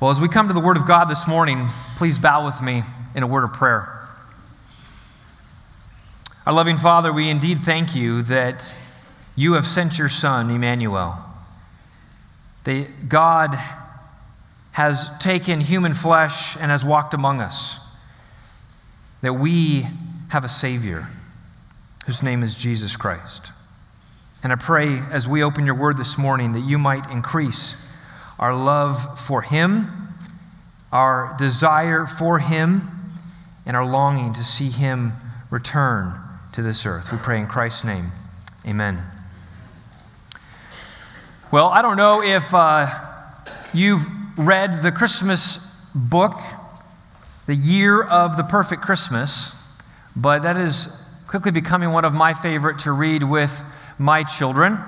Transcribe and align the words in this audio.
Well, 0.00 0.12
as 0.12 0.20
we 0.20 0.28
come 0.28 0.46
to 0.46 0.54
the 0.54 0.60
Word 0.60 0.76
of 0.76 0.86
God 0.86 1.06
this 1.06 1.26
morning, 1.26 1.66
please 1.96 2.20
bow 2.20 2.44
with 2.44 2.62
me 2.62 2.84
in 3.16 3.24
a 3.24 3.26
word 3.26 3.42
of 3.42 3.52
prayer. 3.52 4.00
Our 6.46 6.52
loving 6.52 6.76
Father, 6.76 7.12
we 7.12 7.28
indeed 7.28 7.58
thank 7.58 7.96
you 7.96 8.22
that 8.22 8.72
you 9.34 9.54
have 9.54 9.66
sent 9.66 9.98
your 9.98 10.08
Son, 10.08 10.50
Emmanuel. 10.50 11.18
That 12.62 13.08
God 13.08 13.58
has 14.70 15.10
taken 15.18 15.62
human 15.62 15.94
flesh 15.94 16.54
and 16.54 16.70
has 16.70 16.84
walked 16.84 17.12
among 17.12 17.40
us. 17.40 17.80
That 19.20 19.32
we 19.32 19.88
have 20.28 20.44
a 20.44 20.48
Savior 20.48 21.08
whose 22.06 22.22
name 22.22 22.44
is 22.44 22.54
Jesus 22.54 22.96
Christ. 22.96 23.50
And 24.44 24.52
I 24.52 24.56
pray 24.56 25.00
as 25.10 25.26
we 25.26 25.42
open 25.42 25.66
your 25.66 25.74
word 25.74 25.96
this 25.96 26.16
morning 26.16 26.52
that 26.52 26.60
you 26.60 26.78
might 26.78 27.10
increase 27.10 27.87
our 28.38 28.54
love 28.54 29.18
for 29.18 29.42
Him, 29.42 29.88
our 30.92 31.34
desire 31.38 32.06
for 32.06 32.38
Him, 32.38 32.82
and 33.66 33.76
our 33.76 33.84
longing 33.84 34.32
to 34.34 34.44
see 34.44 34.70
Him 34.70 35.12
return 35.50 36.14
to 36.52 36.62
this 36.62 36.86
earth. 36.86 37.12
We 37.12 37.18
pray 37.18 37.40
in 37.40 37.46
Christ's 37.46 37.84
name. 37.84 38.06
Amen. 38.66 39.02
Well, 41.50 41.68
I 41.68 41.82
don't 41.82 41.96
know 41.96 42.22
if 42.22 42.52
uh, 42.54 42.86
you've 43.72 44.06
read 44.36 44.82
the 44.82 44.92
Christmas 44.92 45.58
book, 45.94 46.40
The 47.46 47.54
Year 47.54 48.02
of 48.02 48.36
the 48.36 48.42
Perfect 48.44 48.82
Christmas, 48.82 49.54
but 50.14 50.42
that 50.42 50.56
is 50.56 50.88
quickly 51.26 51.50
becoming 51.50 51.90
one 51.90 52.04
of 52.04 52.12
my 52.12 52.34
favorite 52.34 52.80
to 52.80 52.92
read 52.92 53.22
with 53.22 53.62
my 53.98 54.24
children. 54.24 54.78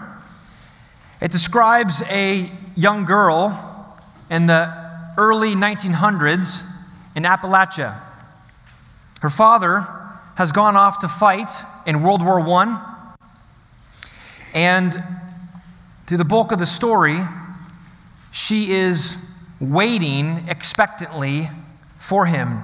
It 1.20 1.30
describes 1.30 2.02
a 2.08 2.50
young 2.74 3.04
girl 3.04 3.96
in 4.30 4.46
the 4.46 4.72
early 5.18 5.54
1900s 5.54 6.64
in 7.14 7.24
Appalachia. 7.24 8.00
Her 9.20 9.28
father 9.28 9.86
has 10.36 10.50
gone 10.50 10.76
off 10.76 11.00
to 11.00 11.08
fight 11.08 11.50
in 11.84 12.02
World 12.02 12.24
War 12.24 12.40
I. 12.40 13.14
And 14.54 15.02
through 16.06 16.16
the 16.16 16.24
bulk 16.24 16.52
of 16.52 16.58
the 16.58 16.66
story, 16.66 17.20
she 18.32 18.72
is 18.72 19.16
waiting 19.60 20.46
expectantly 20.48 21.50
for 21.96 22.24
him. 22.24 22.62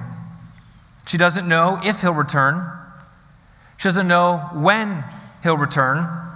She 1.05 1.19
doesn't 1.19 1.47
know 1.47 1.79
if 1.83 2.01
he'll 2.01 2.13
return. 2.13 2.71
She 3.77 3.83
doesn't 3.83 4.07
know 4.07 4.49
when 4.53 5.03
he'll 5.43 5.57
return. 5.57 6.26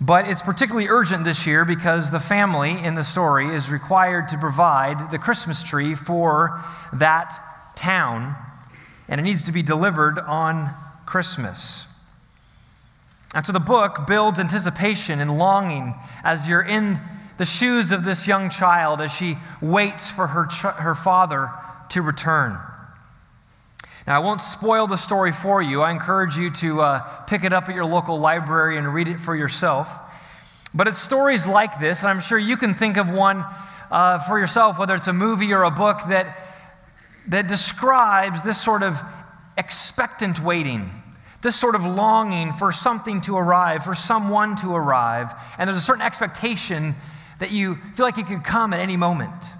But 0.00 0.28
it's 0.28 0.40
particularly 0.40 0.88
urgent 0.88 1.24
this 1.24 1.46
year 1.46 1.64
because 1.64 2.10
the 2.10 2.20
family 2.20 2.70
in 2.70 2.94
the 2.94 3.04
story 3.04 3.54
is 3.54 3.68
required 3.68 4.28
to 4.30 4.38
provide 4.38 5.10
the 5.10 5.18
Christmas 5.18 5.62
tree 5.62 5.94
for 5.94 6.62
that 6.94 7.72
town, 7.76 8.34
and 9.08 9.20
it 9.20 9.24
needs 9.24 9.44
to 9.44 9.52
be 9.52 9.62
delivered 9.62 10.18
on 10.18 10.70
Christmas. 11.04 11.84
And 13.34 13.44
so 13.44 13.52
the 13.52 13.60
book 13.60 14.06
builds 14.06 14.40
anticipation 14.40 15.20
and 15.20 15.38
longing 15.38 15.94
as 16.24 16.48
you're 16.48 16.62
in 16.62 16.98
the 17.36 17.44
shoes 17.44 17.92
of 17.92 18.02
this 18.02 18.26
young 18.26 18.50
child 18.50 19.00
as 19.00 19.12
she 19.12 19.36
waits 19.60 20.10
for 20.10 20.26
her, 20.28 20.44
her 20.44 20.94
father 20.94 21.50
to 21.90 22.02
return. 22.02 22.58
Now, 24.10 24.16
I 24.16 24.24
won't 24.24 24.42
spoil 24.42 24.88
the 24.88 24.96
story 24.96 25.30
for 25.30 25.62
you. 25.62 25.82
I 25.82 25.92
encourage 25.92 26.36
you 26.36 26.50
to 26.50 26.80
uh, 26.80 26.98
pick 27.26 27.44
it 27.44 27.52
up 27.52 27.68
at 27.68 27.76
your 27.76 27.84
local 27.84 28.18
library 28.18 28.76
and 28.76 28.92
read 28.92 29.06
it 29.06 29.20
for 29.20 29.36
yourself. 29.36 29.88
But 30.74 30.88
it's 30.88 30.98
stories 30.98 31.46
like 31.46 31.78
this, 31.78 32.00
and 32.00 32.08
I'm 32.08 32.20
sure 32.20 32.36
you 32.36 32.56
can 32.56 32.74
think 32.74 32.96
of 32.96 33.08
one 33.08 33.44
uh, 33.88 34.18
for 34.18 34.40
yourself, 34.40 34.80
whether 34.80 34.96
it's 34.96 35.06
a 35.06 35.12
movie 35.12 35.52
or 35.52 35.62
a 35.62 35.70
book, 35.70 36.00
that, 36.08 36.36
that 37.28 37.46
describes 37.46 38.42
this 38.42 38.60
sort 38.60 38.82
of 38.82 39.00
expectant 39.56 40.40
waiting, 40.40 40.90
this 41.42 41.54
sort 41.54 41.76
of 41.76 41.84
longing 41.84 42.52
for 42.52 42.72
something 42.72 43.20
to 43.20 43.36
arrive, 43.36 43.84
for 43.84 43.94
someone 43.94 44.56
to 44.56 44.74
arrive. 44.74 45.32
And 45.56 45.68
there's 45.68 45.78
a 45.78 45.80
certain 45.80 46.02
expectation 46.02 46.96
that 47.38 47.52
you 47.52 47.76
feel 47.94 48.06
like 48.06 48.18
it 48.18 48.26
could 48.26 48.42
come 48.42 48.72
at 48.72 48.80
any 48.80 48.96
moment. 48.96 49.50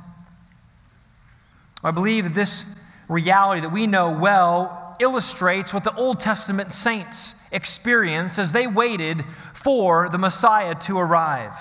I 1.85 1.93
believe 1.93 2.25
that 2.25 2.35
this 2.35 2.75
reality 3.11 3.61
that 3.61 3.73
we 3.73 3.87
know 3.87 4.11
well 4.11 4.97
illustrates 5.01 5.75
what 5.75 5.85
the 5.85 5.95
Old 5.95 6.21
Testament 6.21 6.73
saints 6.73 7.35
experienced 7.51 8.39
as 8.39 8.53
they 8.53 8.67
waited 8.67 9.25
for 9.53 10.09
the 10.09 10.19
Messiah 10.19 10.75
to 10.75 10.99
arrive. 10.99 11.55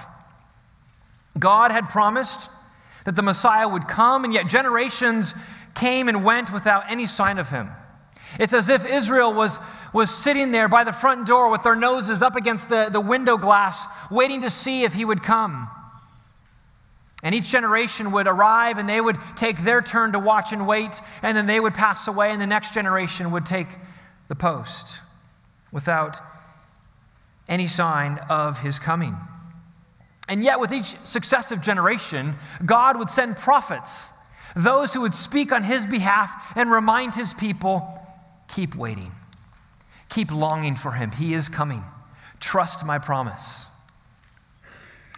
God 1.37 1.71
had 1.71 1.89
promised 1.89 2.51
that 3.05 3.15
the 3.15 3.23
Messiah 3.23 3.67
would 3.67 3.87
come, 3.87 4.23
and 4.23 4.33
yet 4.33 4.47
generations 4.47 5.33
came 5.73 6.07
and 6.07 6.23
went 6.23 6.53
without 6.53 6.83
any 6.89 7.05
sign 7.05 7.37
of 7.37 7.49
him. 7.49 7.69
It's 8.39 8.53
as 8.53 8.69
if 8.69 8.85
Israel 8.85 9.33
was, 9.33 9.57
was 9.93 10.13
sitting 10.13 10.51
there 10.51 10.69
by 10.69 10.83
the 10.83 10.91
front 10.91 11.25
door 11.25 11.49
with 11.49 11.63
their 11.63 11.75
noses 11.75 12.21
up 12.21 12.35
against 12.35 12.69
the, 12.69 12.89
the 12.91 13.01
window 13.01 13.37
glass, 13.37 13.87
waiting 14.11 14.41
to 14.41 14.49
see 14.49 14.83
if 14.83 14.93
he 14.93 15.05
would 15.05 15.23
come. 15.23 15.69
And 17.21 17.35
each 17.35 17.49
generation 17.49 18.11
would 18.13 18.27
arrive 18.27 18.77
and 18.77 18.87
they 18.87 19.01
would 19.01 19.17
take 19.35 19.63
their 19.63 19.81
turn 19.81 20.13
to 20.13 20.19
watch 20.19 20.53
and 20.53 20.65
wait, 20.65 21.01
and 21.21 21.35
then 21.35 21.47
they 21.47 21.59
would 21.59 21.73
pass 21.73 22.07
away, 22.07 22.31
and 22.31 22.41
the 22.41 22.47
next 22.47 22.73
generation 22.73 23.31
would 23.31 23.45
take 23.45 23.67
the 24.29 24.35
post 24.35 24.99
without 25.71 26.19
any 27.47 27.67
sign 27.67 28.19
of 28.29 28.61
his 28.61 28.79
coming. 28.79 29.17
And 30.29 30.43
yet, 30.43 30.59
with 30.59 30.71
each 30.71 30.95
successive 31.03 31.61
generation, 31.61 32.35
God 32.63 32.97
would 32.97 33.09
send 33.09 33.35
prophets, 33.35 34.09
those 34.55 34.93
who 34.93 35.01
would 35.01 35.15
speak 35.15 35.51
on 35.51 35.63
his 35.63 35.87
behalf 35.87 36.53
and 36.55 36.71
remind 36.71 37.15
his 37.15 37.33
people 37.33 37.99
keep 38.47 38.75
waiting, 38.75 39.11
keep 40.07 40.31
longing 40.31 40.75
for 40.75 40.91
him. 40.91 41.11
He 41.11 41.33
is 41.33 41.49
coming. 41.49 41.83
Trust 42.39 42.85
my 42.85 42.99
promise. 42.99 43.65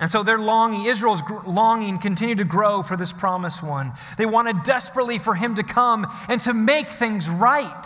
And 0.01 0.09
so 0.09 0.23
their 0.23 0.39
longing, 0.39 0.88
Israel's 0.88 1.22
longing 1.45 2.00
continued 2.00 2.39
to 2.39 2.44
grow 2.44 2.81
for 2.81 2.97
this 2.97 3.13
promised 3.13 3.62
one. 3.62 3.94
They 4.17 4.25
wanted 4.25 4.63
desperately 4.63 5.19
for 5.19 5.35
him 5.35 5.53
to 5.56 5.63
come 5.63 6.07
and 6.28 6.41
to 6.41 6.56
make 6.56 6.88
things 6.88 7.29
right. 7.29 7.85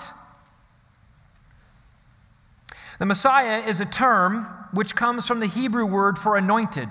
The 3.00 3.06
Messiah 3.06 3.68
is 3.68 3.81
a 3.81 3.86
term 3.86 4.46
which 4.72 4.96
comes 4.96 5.28
from 5.28 5.42
the 5.42 5.46
Hebrew 5.46 5.86
word 5.86 6.18
for 6.18 6.38
anointed. 6.38 6.88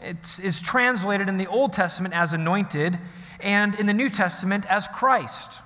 It 0.00 0.40
is 0.42 0.60
translated 0.60 1.28
in 1.28 1.36
the 1.36 1.46
Old 1.46 1.72
Testament 1.72 2.12
as 2.12 2.32
anointed 2.32 2.98
and 3.38 3.76
in 3.76 3.86
the 3.86 3.94
New 3.94 4.08
Testament 4.08 4.66
as 4.68 4.88
Christ. 4.88 5.60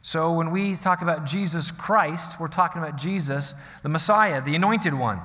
So 0.00 0.32
when 0.32 0.52
we 0.52 0.74
talk 0.74 1.02
about 1.02 1.26
Jesus 1.26 1.70
Christ, 1.70 2.40
we're 2.40 2.48
talking 2.48 2.80
about 2.80 2.96
Jesus, 2.96 3.54
the 3.82 3.90
Messiah, 3.90 4.40
the 4.40 4.54
anointed 4.54 4.94
one. 4.94 5.20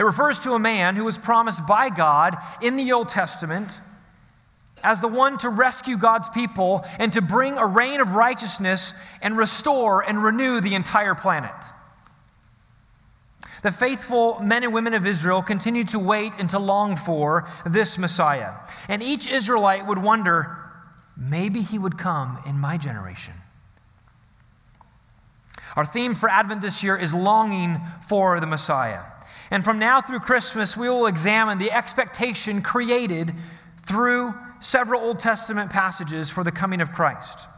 It 0.00 0.04
refers 0.04 0.38
to 0.40 0.54
a 0.54 0.58
man 0.58 0.96
who 0.96 1.04
was 1.04 1.18
promised 1.18 1.66
by 1.66 1.90
God 1.90 2.38
in 2.62 2.76
the 2.76 2.92
Old 2.92 3.10
Testament 3.10 3.78
as 4.82 5.02
the 5.02 5.08
one 5.08 5.36
to 5.36 5.50
rescue 5.50 5.98
God's 5.98 6.30
people 6.30 6.86
and 6.98 7.12
to 7.12 7.20
bring 7.20 7.58
a 7.58 7.66
reign 7.66 8.00
of 8.00 8.14
righteousness 8.14 8.94
and 9.20 9.36
restore 9.36 10.00
and 10.00 10.24
renew 10.24 10.62
the 10.62 10.74
entire 10.74 11.14
planet. 11.14 11.52
The 13.62 13.72
faithful 13.72 14.40
men 14.40 14.64
and 14.64 14.72
women 14.72 14.94
of 14.94 15.06
Israel 15.06 15.42
continued 15.42 15.90
to 15.90 15.98
wait 15.98 16.32
and 16.38 16.48
to 16.48 16.58
long 16.58 16.96
for 16.96 17.46
this 17.66 17.98
Messiah. 17.98 18.54
And 18.88 19.02
each 19.02 19.30
Israelite 19.30 19.86
would 19.86 19.98
wonder 19.98 20.56
maybe 21.14 21.60
he 21.60 21.78
would 21.78 21.98
come 21.98 22.42
in 22.46 22.58
my 22.58 22.78
generation. 22.78 23.34
Our 25.76 25.84
theme 25.84 26.14
for 26.14 26.30
Advent 26.30 26.62
this 26.62 26.82
year 26.82 26.96
is 26.96 27.12
longing 27.12 27.82
for 28.08 28.40
the 28.40 28.46
Messiah. 28.46 29.02
And 29.50 29.64
from 29.64 29.78
now 29.78 30.00
through 30.00 30.20
Christmas, 30.20 30.76
we 30.76 30.88
will 30.88 31.06
examine 31.06 31.58
the 31.58 31.72
expectation 31.72 32.62
created 32.62 33.32
through 33.78 34.34
several 34.60 35.02
Old 35.02 35.18
Testament 35.18 35.70
passages 35.70 36.30
for 36.30 36.44
the 36.44 36.52
coming 36.52 36.80
of 36.80 36.92
Christ. 36.92 37.48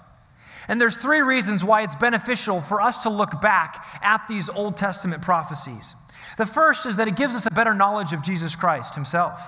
And 0.68 0.80
there's 0.80 0.96
three 0.96 1.20
reasons 1.20 1.64
why 1.64 1.82
it's 1.82 1.96
beneficial 1.96 2.60
for 2.60 2.80
us 2.80 3.02
to 3.02 3.10
look 3.10 3.40
back 3.40 3.84
at 4.00 4.26
these 4.28 4.48
Old 4.48 4.76
Testament 4.76 5.22
prophecies. 5.22 5.94
The 6.38 6.46
first 6.46 6.86
is 6.86 6.96
that 6.96 7.08
it 7.08 7.16
gives 7.16 7.34
us 7.34 7.46
a 7.46 7.50
better 7.50 7.74
knowledge 7.74 8.12
of 8.12 8.22
Jesus 8.22 8.56
Christ 8.56 8.94
himself. 8.94 9.40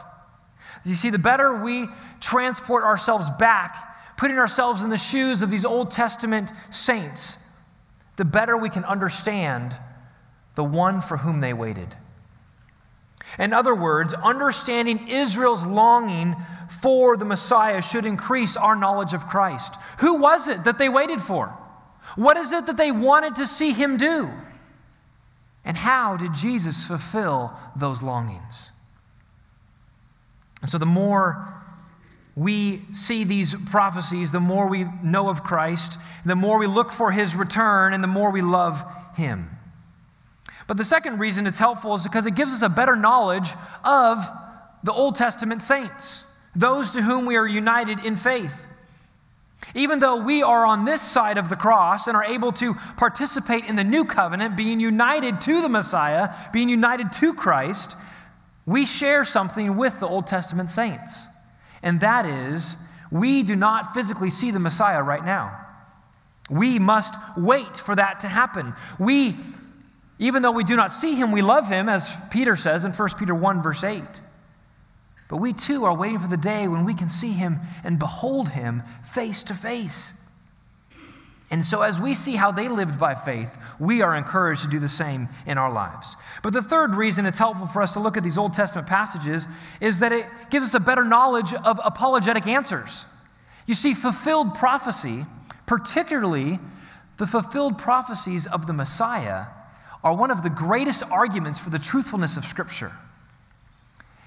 You 0.85 0.95
see, 0.95 1.11
the 1.11 1.19
better 1.19 1.63
we 1.63 1.89
transport 2.21 2.85
ourselves 2.85 3.31
back, 3.39 4.17
putting 4.19 4.39
ourselves 4.39 4.83
in 4.83 4.91
the 4.91 4.99
shoes 4.99 5.41
of 5.41 5.51
these 5.51 5.65
Old 5.65 5.91
Testament 5.91 6.53
saints, 6.71 7.39
the 8.17 8.25
better 8.25 8.57
we 8.57 8.69
can 8.69 8.85
understand 8.85 9.75
the 10.57 10.65
one 10.65 11.01
for 11.01 11.17
whom 11.17 11.41
they 11.41 11.55
waited. 11.55 11.89
In 13.39 13.53
other 13.53 13.75
words, 13.75 14.15
understanding 14.15 15.09
Israel's 15.09 15.65
longing 15.65 16.37
for 16.69 17.17
the 17.17 17.25
Messiah 17.25 17.83
should 17.83 18.05
increase 18.05 18.57
our 18.57 18.77
knowledge 18.77 19.15
of 19.15 19.27
Christ. 19.27 19.77
Who 19.99 20.21
was 20.21 20.49
it 20.49 20.65
that 20.65 20.79
they 20.79 20.89
waited 20.89 21.21
for? 21.21 21.49
What 22.17 22.37
is 22.37 22.53
it 22.53 22.67
that 22.67 22.77
they 22.77 22.93
wanted 22.93 23.37
to 23.37 23.47
see 23.47 23.73
him 23.73 23.97
do? 23.97 24.31
And 25.65 25.77
how 25.77 26.17
did 26.17 26.35
Jesus 26.35 26.85
fulfill 26.87 27.53
those 27.75 28.03
longings? 28.03 28.71
And 30.61 30.71
so 30.71 30.79
the 30.79 30.87
more 30.87 31.55
we 32.37 32.83
see 32.93 33.25
these 33.25 33.55
prophecies, 33.55 34.33
the 34.33 34.41
more 34.41 34.69
we 34.69 34.87
know 35.03 35.29
of 35.29 35.45
Christ, 35.45 35.99
the 36.25 36.37
more 36.37 36.59
we 36.59 36.67
look 36.67 36.93
for 36.93 37.13
his 37.13 37.37
return, 37.37 37.95
and 37.95 38.03
the 38.03 38.09
more 38.09 38.31
we 38.31 38.43
love 38.43 38.85
him. 39.17 39.51
But 40.67 40.77
the 40.77 40.85
second 40.85 41.19
reason 41.19 41.47
it's 41.47 41.59
helpful 41.59 41.95
is 41.95 42.03
because 42.03 42.27
it 42.27 42.35
gives 42.35 42.53
us 42.53 42.63
a 42.63 42.69
better 42.69 42.97
knowledge 42.97 43.51
of 43.85 44.27
the 44.83 44.93
Old 44.93 45.17
Testament 45.17 45.63
saints, 45.63 46.25
those 46.55 46.93
to 46.93 47.03
whom 47.03 47.27
we 47.27 47.37
are 47.37 47.47
united 47.47 48.05
in 48.05 48.17
faith. 48.17 48.67
Even 49.75 49.99
though 49.99 50.23
we 50.23 50.43
are 50.43 50.67
on 50.67 50.85
this 50.85 51.01
side 51.01 51.39
of 51.39 51.49
the 51.49 51.57
cross 51.57 52.07
and 52.07 52.17
are 52.17 52.25
able 52.25 52.53
to 52.53 52.75
participate 52.97 53.65
in 53.65 53.77
the 53.77 53.85
new 53.85 54.05
covenant, 54.05 54.57
being 54.57 54.79
united 54.81 55.41
to 55.43 55.63
the 55.63 55.69
Messiah, 55.69 56.35
being 56.53 56.69
united 56.69 57.13
to 57.13 57.33
Christ, 57.33 57.97
we 58.67 58.85
share 58.85 59.25
something 59.25 59.77
with 59.77 60.01
the 60.01 60.09
Old 60.09 60.27
Testament 60.27 60.71
saints. 60.71 61.25
And 61.83 62.01
that 62.01 62.27
is, 62.27 62.77
we 63.11 63.43
do 63.43 63.57
not 63.57 63.95
physically 63.95 64.31
see 64.31 64.51
the 64.51 64.59
Messiah 64.59 65.03
right 65.03 65.25
now. 65.25 65.61
We 66.51 66.79
must 66.79 67.15
wait 67.37 67.77
for 67.77 67.95
that 67.95 68.21
to 68.21 68.29
happen. 68.29 68.75
We, 68.99 69.37
even 70.19 70.43
though 70.43 70.53
we 70.53 70.65
do 70.65 70.77
not 70.77 70.93
see 70.93 71.15
him, 71.15 71.33
we 71.33 71.43
love 71.43 71.69
him, 71.69 71.89
as 71.89 72.17
Peter 72.31 72.57
says 72.57 72.85
in 72.85 72.93
1 72.93 73.09
Peter 73.19 73.35
1, 73.35 73.63
verse 73.63 73.83
8. 73.83 74.03
But 75.29 75.39
we 75.39 75.53
too 75.53 75.85
are 75.85 75.97
waiting 75.97 76.19
for 76.19 76.29
the 76.29 76.37
day 76.37 76.69
when 76.69 76.85
we 76.85 76.95
can 76.95 77.09
see 77.09 77.33
him 77.33 77.59
and 77.83 77.99
behold 77.99 78.51
him 78.51 78.83
face 79.03 79.43
to 79.45 79.55
face. 79.55 80.13
And 81.51 81.65
so, 81.65 81.83
as 81.83 82.01
we 82.01 82.15
see 82.15 82.37
how 82.37 82.51
they 82.51 82.69
lived 82.69 82.99
by 82.99 83.15
faith, 83.15 83.57
we 83.79 84.03
are 84.03 84.15
encouraged 84.15 84.63
to 84.63 84.69
do 84.69 84.79
the 84.79 84.89
same 84.89 85.29
in 85.47 85.59
our 85.59 85.73
lives. 85.73 86.17
But 86.43 86.53
the 86.53 86.63
third 86.63 86.95
reason 86.95 87.27
it's 87.27 87.39
helpful 87.39 87.67
for 87.67 87.83
us 87.83 87.93
to 87.93 88.01
look 88.01 88.17
at 88.17 88.25
these 88.25 88.39
Old 88.39 88.55
Testament 88.55 88.89
passages 88.89 89.47
is 89.81 90.01
that 90.01 90.13
it 90.13 90.27
gives 90.51 90.69
us 90.69 90.75
a 90.75 90.81
better 90.81 91.05
knowledge 91.05 91.53
of 91.53 91.81
apologetic 91.85 92.47
answers. 92.47 93.05
You 93.67 93.75
see, 93.75 93.95
fulfilled 93.95 94.55
prophecy, 94.55 95.27
particularly 95.67 96.59
the 97.19 97.27
fulfilled 97.27 97.79
prophecies 97.79 98.47
of 98.47 98.67
the 98.67 98.73
Messiah, 98.73 99.47
are 100.05 100.15
one 100.15 100.31
of 100.31 100.43
the 100.43 100.51
greatest 100.51 101.03
arguments 101.11 101.59
for 101.59 101.71
the 101.71 101.79
truthfulness 101.79 102.37
of 102.37 102.45
Scripture. 102.45 102.93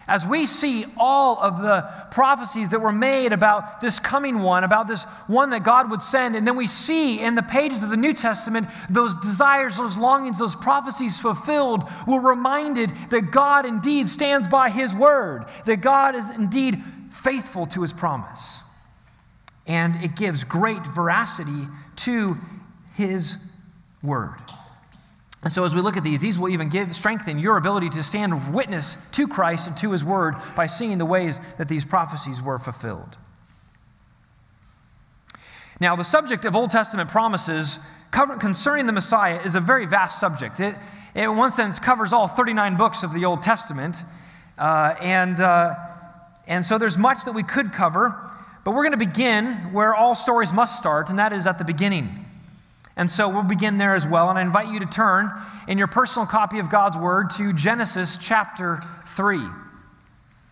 As 0.08 0.26
we 0.26 0.46
see 0.46 0.86
all 0.96 1.38
of 1.38 1.62
the 1.62 1.82
prophecies 2.12 2.70
that 2.70 2.80
were 2.80 2.94
made 2.94 3.34
about 3.34 3.82
this 3.82 4.00
coming 4.00 4.40
one, 4.40 4.64
about 4.64 4.88
this 4.88 5.04
one 5.28 5.50
that 5.50 5.66
God 5.66 5.92
would 5.92 6.02
send, 6.02 6.36
and 6.36 6.48
then 6.48 6.56
we 6.56 6.66
see 6.66 7.20
in 7.20 7.36
the 7.36 7.44
pages 7.44 7.84
of 7.84 7.90
the 7.90 7.98
New 7.98 8.14
Testament 8.14 8.70
those 8.90 9.14
desires, 9.16 9.76
those 9.76 9.98
longings, 9.98 10.40
those 10.40 10.56
prophecies 10.56 11.20
fulfilled, 11.20 11.84
we're 12.08 12.22
reminded 12.22 12.92
that 13.10 13.32
God 13.32 13.66
indeed 13.66 14.08
stands 14.08 14.48
by 14.48 14.70
his 14.70 14.96
word, 14.96 15.46
that 15.66 15.82
God 15.82 16.16
is 16.16 16.30
indeed 16.30 16.82
faithful 17.12 17.66
to 17.68 17.82
his 17.82 17.92
promise. 17.92 18.62
And 19.68 20.02
it 20.02 20.16
gives 20.16 20.46
great 20.46 20.88
veracity 20.88 21.68
to 21.98 22.38
his 22.96 23.38
word. 24.02 24.47
And 25.48 25.54
so, 25.54 25.64
as 25.64 25.74
we 25.74 25.80
look 25.80 25.96
at 25.96 26.04
these, 26.04 26.20
these 26.20 26.38
will 26.38 26.50
even 26.50 26.68
give, 26.68 26.94
strengthen 26.94 27.40
your 27.40 27.56
ability 27.56 27.90
to 27.92 28.04
stand 28.04 28.54
witness 28.54 28.98
to 29.14 29.30
Christ 29.30 29.70
and 29.70 29.78
to 29.78 29.94
his 29.94 30.04
word 30.04 30.36
by 30.58 30.68
seeing 30.68 30.98
the 30.98 31.06
ways 31.06 31.40
that 31.58 31.70
these 31.70 31.86
prophecies 31.86 32.42
were 32.42 32.60
fulfilled. 32.60 33.16
Now, 35.80 35.96
the 35.96 36.04
subject 36.04 36.44
of 36.44 36.54
Old 36.54 36.70
Testament 36.70 37.10
promises 37.10 37.80
concerning 38.12 38.88
the 38.88 38.92
Messiah 38.92 39.40
is 39.46 39.56
a 39.56 39.62
very 39.62 39.86
vast 39.86 40.20
subject. 40.20 40.60
It, 40.60 40.76
in 41.16 41.38
one 41.38 41.52
sense, 41.52 41.80
covers 41.80 42.12
all 42.12 42.28
39 42.28 42.76
books 42.76 43.04
of 43.04 43.14
the 43.14 43.24
Old 43.24 43.42
Testament. 43.42 44.02
Uh, 44.58 44.96
and, 45.02 45.40
uh, 45.40 45.76
and 46.46 46.66
so 46.66 46.78
there's 46.78 46.98
much 46.98 47.24
that 47.24 47.32
we 47.32 47.44
could 47.44 47.72
cover, 47.72 48.20
but 48.66 48.72
we're 48.72 48.84
going 48.84 48.92
to 48.92 48.98
begin 48.98 49.72
where 49.72 49.96
all 49.96 50.14
stories 50.14 50.52
must 50.52 50.78
start, 50.78 51.10
and 51.10 51.18
that 51.20 51.32
is 51.32 51.48
at 51.48 51.58
the 51.58 51.64
beginning. 51.64 52.26
And 52.98 53.10
so 53.12 53.30
we'll 53.30 53.44
begin 53.44 53.78
there 53.78 53.96
as 53.96 54.08
well. 54.08 54.30
And 54.30 54.40
I 54.40 54.42
invite 54.42 54.74
you 54.74 54.80
to 54.80 54.86
turn 54.88 55.32
in 55.68 55.78
your 55.78 55.88
personal 55.88 56.26
copy 56.26 56.58
of 56.58 56.70
God's 56.70 56.98
Word 56.98 57.30
to 57.38 57.54
Genesis 57.54 58.18
chapter 58.20 58.82
3, 59.06 59.40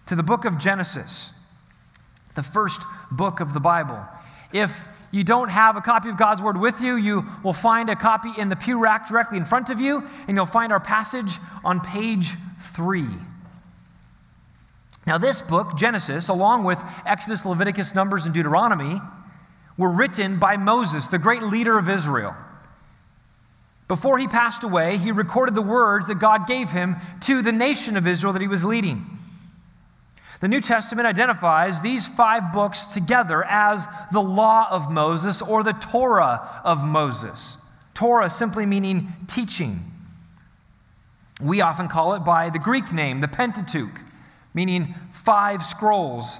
to 0.06 0.15
the 0.15 0.24
book 0.24 0.45
of 0.45 0.59
Genesis, 0.59 1.33
the 2.36 2.44
first 2.44 2.83
book 3.12 3.39
of 3.39 3.53
the 3.53 3.59
Bible. 3.59 4.00
If 4.53 4.88
you 5.09 5.24
don't 5.24 5.50
have 5.50 5.75
a 5.75 5.81
copy 5.81 6.09
of 6.09 6.18
God's 6.18 6.42
Word 6.42 6.59
with 6.59 6.81
you, 6.81 6.95
you 6.95 7.25
will 7.42 7.53
find 7.53 7.89
a 7.89 7.95
copy 7.95 8.31
in 8.38 8.50
the 8.50 8.56
pew 8.56 8.77
rack 8.77 9.07
directly 9.07 9.38
in 9.38 9.45
front 9.45 9.71
of 9.71 9.80
you, 9.80 10.07
and 10.27 10.38
you'll 10.38 10.45
find 10.45 10.71
our 10.71 10.80
passage 10.80 11.39
on 11.63 11.81
page 11.81 12.33
3. 12.59 13.06
Now, 15.07 15.18
this 15.18 15.42
book, 15.42 15.77
Genesis, 15.77 16.30
along 16.30 16.63
with 16.63 16.83
Exodus, 17.06 17.45
Leviticus, 17.45 17.95
Numbers, 17.95 18.25
and 18.25 18.33
Deuteronomy, 18.33 19.01
were 19.77 19.92
written 19.92 20.38
by 20.38 20.57
Moses, 20.57 21.07
the 21.07 21.19
great 21.19 21.44
leader 21.44 21.77
of 21.77 21.89
Israel. 21.89 22.36
Before 23.88 24.18
he 24.18 24.27
passed 24.27 24.63
away, 24.63 24.98
he 24.98 25.12
recorded 25.12 25.54
the 25.54 25.62
words 25.62 26.07
that 26.07 26.19
God 26.19 26.48
gave 26.48 26.72
him 26.72 26.95
to 27.22 27.42
the 27.42 27.51
nation 27.51 27.98
of 27.98 28.07
Israel 28.07 28.33
that 28.33 28.42
he 28.42 28.48
was 28.48 28.66
leading. 28.66 29.06
The 30.39 30.48
New 30.48 30.62
Testament 30.62 31.07
identifies 31.07 31.81
these 31.81 32.07
five 32.07 32.51
books 32.51 32.86
together 32.86 33.44
as 33.45 33.88
the 34.12 34.22
law 34.22 34.68
of 34.69 34.92
Moses 34.92 35.42
or 35.42 35.63
the 35.63 35.74
Torah 35.74 36.62
of 36.63 36.83
Moses. 36.86 37.57
Torah 37.94 38.30
simply 38.30 38.66
meaning 38.66 39.13
teaching. 39.28 39.80
We 41.42 41.62
often 41.62 41.88
call 41.88 42.13
it 42.16 42.19
by 42.19 42.50
the 42.50 42.60
Greek 42.60 42.92
name, 42.92 43.21
the 43.21 43.28
Pentateuch, 43.28 44.01
meaning 44.54 44.95
five 45.12 45.63
scrolls 45.63 46.38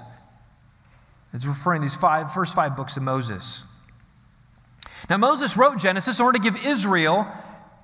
it's 1.32 1.44
referring 1.44 1.82
to 1.82 1.84
these 1.84 1.94
five, 1.94 2.32
first 2.32 2.54
five 2.54 2.76
books 2.76 2.96
of 2.96 3.02
Moses. 3.02 3.62
Now, 5.10 5.18
Moses 5.18 5.56
wrote 5.56 5.78
Genesis 5.78 6.18
in 6.18 6.24
order 6.24 6.38
to 6.38 6.42
give 6.42 6.64
Israel, 6.64 7.26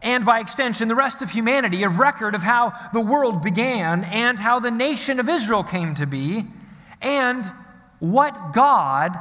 and 0.01 0.25
by 0.25 0.41
extension, 0.41 0.89
the 0.89 0.95
rest 0.95 1.23
of 1.23 1.31
humanity, 1.31 1.83
a 1.83 1.89
record 1.89 2.35
of 2.35 2.43
how 2.43 2.73
the 2.93 3.01
world 3.01 3.43
began 3.43 4.05
and 4.05 4.39
how 4.39 4.59
the 4.59 4.71
nation 4.71 5.21
of 5.21 5.29
Israel 5.29 5.63
came 5.63 5.95
to 5.97 6.07
be, 6.07 6.47
and 7.01 7.47
what 8.01 8.53
God, 8.53 9.17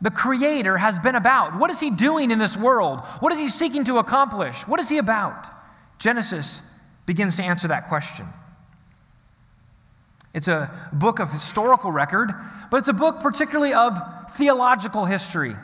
the 0.00 0.10
Creator, 0.10 0.78
has 0.78 0.98
been 0.98 1.14
about. 1.14 1.58
What 1.58 1.70
is 1.70 1.80
He 1.80 1.90
doing 1.90 2.30
in 2.30 2.38
this 2.38 2.56
world? 2.56 3.00
What 3.20 3.32
is 3.32 3.38
He 3.38 3.48
seeking 3.48 3.84
to 3.84 3.98
accomplish? 3.98 4.66
What 4.66 4.80
is 4.80 4.88
He 4.88 4.98
about? 4.98 5.48
Genesis 5.98 6.62
begins 7.06 7.36
to 7.36 7.42
answer 7.42 7.68
that 7.68 7.88
question. 7.88 8.26
It's 10.34 10.48
a 10.48 10.70
book 10.92 11.20
of 11.20 11.30
historical 11.30 11.92
record, 11.92 12.32
but 12.70 12.78
it's 12.78 12.88
a 12.88 12.92
book 12.92 13.20
particularly 13.20 13.72
of 13.72 13.96
theological 14.32 15.04
history. 15.04 15.54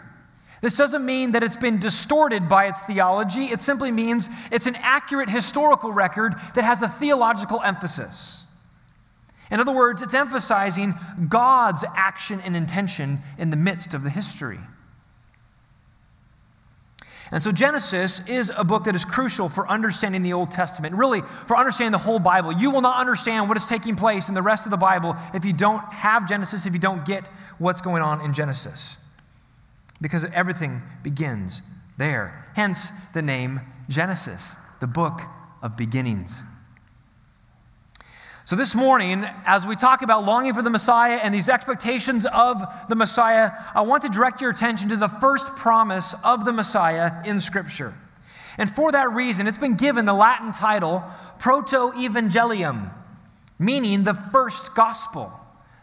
This 0.62 0.76
doesn't 0.76 1.04
mean 1.04 1.32
that 1.32 1.42
it's 1.42 1.56
been 1.56 1.80
distorted 1.80 2.48
by 2.48 2.66
its 2.66 2.80
theology. 2.82 3.46
It 3.46 3.60
simply 3.60 3.90
means 3.90 4.28
it's 4.52 4.66
an 4.66 4.76
accurate 4.76 5.28
historical 5.28 5.92
record 5.92 6.34
that 6.54 6.64
has 6.64 6.82
a 6.82 6.88
theological 6.88 7.60
emphasis. 7.62 8.44
In 9.50 9.58
other 9.58 9.72
words, 9.72 10.02
it's 10.02 10.14
emphasizing 10.14 10.94
God's 11.28 11.84
action 11.96 12.40
and 12.44 12.54
intention 12.54 13.20
in 13.38 13.50
the 13.50 13.56
midst 13.56 13.94
of 13.94 14.04
the 14.04 14.10
history. 14.10 14.60
And 17.32 17.44
so 17.44 17.52
Genesis 17.52 18.26
is 18.26 18.52
a 18.56 18.64
book 18.64 18.84
that 18.84 18.94
is 18.94 19.04
crucial 19.04 19.48
for 19.48 19.68
understanding 19.68 20.22
the 20.22 20.32
Old 20.32 20.50
Testament, 20.50 20.96
really 20.96 21.20
for 21.46 21.56
understanding 21.56 21.92
the 21.92 21.98
whole 21.98 22.18
Bible. 22.18 22.52
You 22.52 22.70
will 22.70 22.80
not 22.80 22.98
understand 22.98 23.48
what 23.48 23.56
is 23.56 23.64
taking 23.64 23.94
place 23.94 24.28
in 24.28 24.34
the 24.34 24.42
rest 24.42 24.66
of 24.66 24.70
the 24.70 24.76
Bible 24.76 25.16
if 25.32 25.44
you 25.44 25.52
don't 25.52 25.82
have 25.92 26.28
Genesis, 26.28 26.66
if 26.66 26.72
you 26.72 26.80
don't 26.80 27.04
get 27.04 27.28
what's 27.58 27.80
going 27.80 28.02
on 28.02 28.20
in 28.22 28.32
Genesis. 28.32 28.96
Because 30.00 30.24
everything 30.26 30.82
begins 31.02 31.62
there. 31.98 32.46
Hence 32.54 32.90
the 33.14 33.22
name 33.22 33.60
Genesis, 33.88 34.56
the 34.80 34.86
book 34.88 35.20
of 35.62 35.76
beginnings. 35.76 36.42
So, 38.46 38.56
this 38.56 38.74
morning, 38.74 39.24
as 39.44 39.66
we 39.66 39.76
talk 39.76 40.02
about 40.02 40.24
longing 40.24 40.54
for 40.54 40.62
the 40.62 40.70
Messiah 40.70 41.20
and 41.22 41.32
these 41.32 41.48
expectations 41.48 42.26
of 42.26 42.62
the 42.88 42.96
Messiah, 42.96 43.52
I 43.74 43.82
want 43.82 44.02
to 44.02 44.08
direct 44.08 44.40
your 44.40 44.50
attention 44.50 44.88
to 44.88 44.96
the 44.96 45.08
first 45.08 45.54
promise 45.56 46.14
of 46.24 46.44
the 46.44 46.52
Messiah 46.52 47.22
in 47.24 47.40
Scripture. 47.40 47.94
And 48.58 48.68
for 48.68 48.92
that 48.92 49.12
reason, 49.12 49.46
it's 49.46 49.58
been 49.58 49.76
given 49.76 50.06
the 50.06 50.14
Latin 50.14 50.52
title 50.52 51.04
Proto 51.38 51.92
Evangelium, 51.92 52.92
meaning 53.58 54.04
the 54.04 54.14
first 54.14 54.74
gospel. 54.74 55.32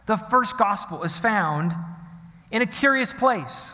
The 0.06 0.16
first 0.16 0.58
gospel 0.58 1.04
is 1.04 1.16
found 1.16 1.74
in 2.50 2.60
a 2.60 2.66
curious 2.66 3.12
place. 3.12 3.72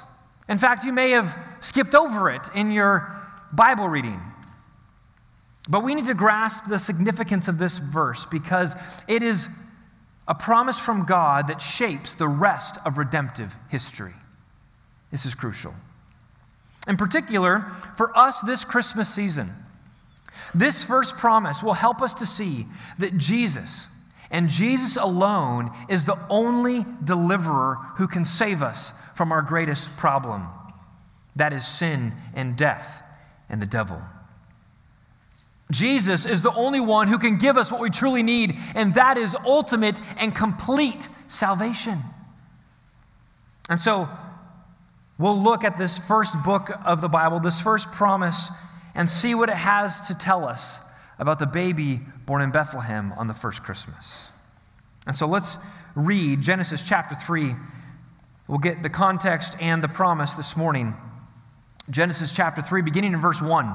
In 0.48 0.58
fact, 0.58 0.84
you 0.84 0.92
may 0.92 1.10
have 1.10 1.36
skipped 1.60 1.94
over 1.94 2.30
it 2.30 2.48
in 2.54 2.70
your 2.70 3.22
Bible 3.52 3.88
reading. 3.88 4.20
But 5.68 5.82
we 5.82 5.94
need 5.94 6.06
to 6.06 6.14
grasp 6.14 6.68
the 6.68 6.78
significance 6.78 7.48
of 7.48 7.58
this 7.58 7.78
verse 7.78 8.26
because 8.26 8.74
it 9.08 9.22
is 9.22 9.48
a 10.28 10.34
promise 10.34 10.78
from 10.78 11.04
God 11.06 11.48
that 11.48 11.62
shapes 11.62 12.14
the 12.14 12.28
rest 12.28 12.78
of 12.84 12.98
redemptive 12.98 13.54
history. 13.70 14.14
This 15.10 15.26
is 15.26 15.34
crucial. 15.34 15.74
In 16.86 16.96
particular, 16.96 17.60
for 17.96 18.16
us 18.16 18.40
this 18.40 18.64
Christmas 18.64 19.12
season, 19.12 19.50
this 20.54 20.84
first 20.84 21.16
promise 21.16 21.62
will 21.62 21.74
help 21.74 22.02
us 22.02 22.14
to 22.14 22.26
see 22.26 22.66
that 22.98 23.16
Jesus 23.16 23.88
And 24.34 24.48
Jesus 24.48 24.96
alone 24.96 25.70
is 25.88 26.06
the 26.06 26.18
only 26.28 26.84
deliverer 27.04 27.76
who 27.96 28.08
can 28.08 28.24
save 28.24 28.62
us 28.62 28.92
from 29.14 29.30
our 29.30 29.42
greatest 29.42 29.96
problem 29.96 30.48
that 31.36 31.52
is 31.52 31.64
sin 31.64 32.12
and 32.34 32.56
death 32.56 33.00
and 33.48 33.62
the 33.62 33.66
devil. 33.66 34.02
Jesus 35.70 36.26
is 36.26 36.42
the 36.42 36.52
only 36.52 36.80
one 36.80 37.08
who 37.08 37.18
can 37.18 37.38
give 37.38 37.56
us 37.56 37.72
what 37.72 37.80
we 37.80 37.90
truly 37.90 38.22
need, 38.22 38.58
and 38.74 38.94
that 38.94 39.16
is 39.16 39.34
ultimate 39.46 40.00
and 40.18 40.34
complete 40.34 41.08
salvation. 41.28 41.98
And 43.70 43.80
so, 43.80 44.08
we'll 45.18 45.40
look 45.40 45.64
at 45.64 45.78
this 45.78 45.98
first 45.98 46.42
book 46.44 46.70
of 46.84 47.00
the 47.00 47.08
Bible, 47.08 47.40
this 47.40 47.60
first 47.60 47.90
promise, 47.92 48.50
and 48.94 49.08
see 49.08 49.34
what 49.34 49.48
it 49.48 49.56
has 49.56 50.08
to 50.08 50.14
tell 50.14 50.44
us 50.44 50.80
about 51.18 51.38
the 51.38 51.46
baby 51.46 52.00
born 52.26 52.42
in 52.42 52.50
Bethlehem 52.50 53.12
on 53.12 53.26
the 53.26 53.34
first 53.34 53.62
Christmas. 53.62 54.28
And 55.06 55.16
so, 55.16 55.26
let's 55.26 55.56
read 55.94 56.42
Genesis 56.42 56.86
chapter 56.86 57.14
3. 57.14 57.54
We'll 58.48 58.58
get 58.58 58.82
the 58.82 58.90
context 58.90 59.56
and 59.60 59.82
the 59.82 59.88
promise 59.88 60.34
this 60.34 60.58
morning. 60.58 60.94
Genesis 61.88 62.34
chapter 62.34 62.60
3, 62.60 62.82
beginning 62.82 63.14
in 63.14 63.20
verse 63.20 63.40
1 63.40 63.74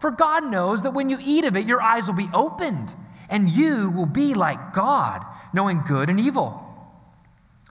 For 0.00 0.10
God 0.10 0.50
knows 0.50 0.82
that 0.82 0.94
when 0.94 1.10
you 1.10 1.18
eat 1.22 1.44
of 1.44 1.56
it, 1.56 1.66
your 1.66 1.82
eyes 1.82 2.06
will 2.06 2.14
be 2.14 2.30
opened, 2.32 2.94
and 3.28 3.50
you 3.50 3.90
will 3.90 4.06
be 4.06 4.32
like 4.32 4.72
God, 4.72 5.22
knowing 5.52 5.82
good 5.86 6.08
and 6.08 6.18
evil. 6.18 6.66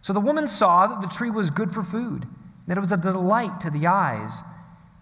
So 0.04 0.14
the 0.14 0.20
woman 0.20 0.48
saw 0.48 0.86
that 0.86 1.02
the 1.02 1.08
tree 1.08 1.32
was 1.32 1.50
good 1.50 1.72
for 1.72 1.82
food, 1.82 2.28
that 2.68 2.78
it 2.78 2.82
was 2.82 2.92
a 2.92 2.98
delight 2.98 3.60
to 3.62 3.72
the 3.72 3.88
eyes, 3.88 4.44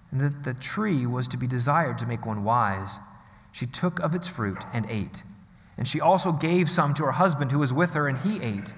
and 0.10 0.22
that 0.22 0.46
the 0.46 0.54
tree 0.54 1.06
was 1.06 1.28
to 1.28 1.38
be 1.38 1.48
desired 1.48 1.98
to 1.98 2.06
make 2.06 2.26
one 2.26 2.46
wise. 2.46 2.98
She 3.52 3.66
took 3.66 4.00
of 4.00 4.16
its 4.16 4.30
fruit 4.30 4.64
and 4.72 4.86
ate. 4.90 5.22
And 5.78 5.86
she 5.86 6.00
also 6.00 6.32
gave 6.32 6.70
some 6.70 6.94
to 6.94 7.04
her 7.04 7.12
husband 7.12 7.52
who 7.52 7.60
was 7.60 7.74
with 7.74 7.92
her, 7.92 8.08
and 8.08 8.18
he 8.20 8.42
ate. 8.42 8.72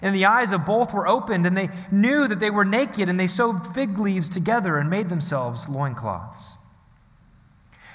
And 0.00 0.14
the 0.14 0.26
eyes 0.26 0.52
of 0.52 0.64
both 0.64 0.94
were 0.94 1.08
opened, 1.08 1.44
and 1.44 1.58
they 1.58 1.70
knew 1.90 2.28
that 2.28 2.38
they 2.38 2.50
were 2.50 2.64
naked, 2.64 3.08
and 3.08 3.18
they 3.18 3.26
sewed 3.26 3.66
fig 3.66 3.98
leaves 3.98 4.28
together 4.28 4.78
and 4.78 4.88
made 4.88 5.08
themselves 5.08 5.68
loincloths. 5.68 6.55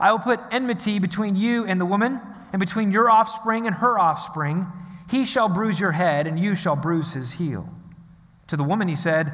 I 0.00 0.10
will 0.12 0.18
put 0.18 0.40
enmity 0.50 0.98
between 0.98 1.36
you 1.36 1.66
and 1.66 1.80
the 1.80 1.86
woman, 1.86 2.20
and 2.52 2.60
between 2.60 2.90
your 2.90 3.10
offspring 3.10 3.66
and 3.66 3.76
her 3.76 3.98
offspring. 3.98 4.66
He 5.10 5.24
shall 5.24 5.48
bruise 5.48 5.78
your 5.78 5.92
head, 5.92 6.26
and 6.26 6.38
you 6.38 6.54
shall 6.54 6.76
bruise 6.76 7.12
his 7.12 7.32
heel. 7.32 7.68
To 8.48 8.56
the 8.56 8.64
woman 8.64 8.88
he 8.88 8.96
said, 8.96 9.32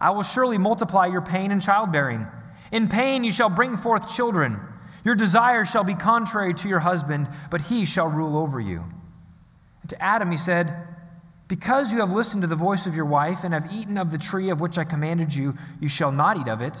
I 0.00 0.10
will 0.10 0.22
surely 0.22 0.58
multiply 0.58 1.06
your 1.06 1.22
pain 1.22 1.50
in 1.50 1.60
childbearing. 1.60 2.26
In 2.70 2.88
pain 2.88 3.24
you 3.24 3.32
shall 3.32 3.48
bring 3.48 3.76
forth 3.76 4.14
children. 4.14 4.60
Your 5.04 5.14
desire 5.14 5.64
shall 5.64 5.84
be 5.84 5.94
contrary 5.94 6.52
to 6.54 6.68
your 6.68 6.80
husband, 6.80 7.28
but 7.50 7.62
he 7.62 7.86
shall 7.86 8.08
rule 8.08 8.36
over 8.36 8.60
you. 8.60 8.84
And 9.82 9.90
to 9.90 10.02
Adam 10.02 10.30
he 10.30 10.36
said, 10.36 10.76
Because 11.48 11.92
you 11.92 12.00
have 12.00 12.12
listened 12.12 12.42
to 12.42 12.48
the 12.48 12.56
voice 12.56 12.86
of 12.86 12.94
your 12.94 13.04
wife 13.04 13.44
and 13.44 13.54
have 13.54 13.72
eaten 13.72 13.96
of 13.98 14.10
the 14.10 14.18
tree 14.18 14.50
of 14.50 14.60
which 14.60 14.78
I 14.78 14.84
commanded 14.84 15.34
you, 15.34 15.56
you 15.80 15.88
shall 15.88 16.12
not 16.12 16.36
eat 16.36 16.48
of 16.48 16.60
it. 16.60 16.80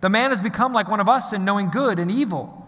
the 0.00 0.08
man 0.08 0.30
has 0.30 0.40
become 0.40 0.72
like 0.72 0.88
one 0.88 1.00
of 1.00 1.08
us 1.08 1.32
in 1.32 1.44
knowing 1.44 1.70
good 1.70 1.98
and 1.98 2.10
evil. 2.10 2.66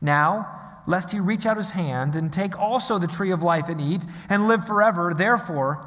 Now, 0.00 0.82
lest 0.86 1.12
he 1.12 1.20
reach 1.20 1.46
out 1.46 1.56
his 1.56 1.70
hand 1.70 2.16
and 2.16 2.32
take 2.32 2.58
also 2.58 2.98
the 2.98 3.06
tree 3.06 3.30
of 3.30 3.42
life 3.42 3.68
and 3.68 3.80
eat 3.80 4.04
and 4.28 4.48
live 4.48 4.66
forever, 4.66 5.14
therefore, 5.14 5.86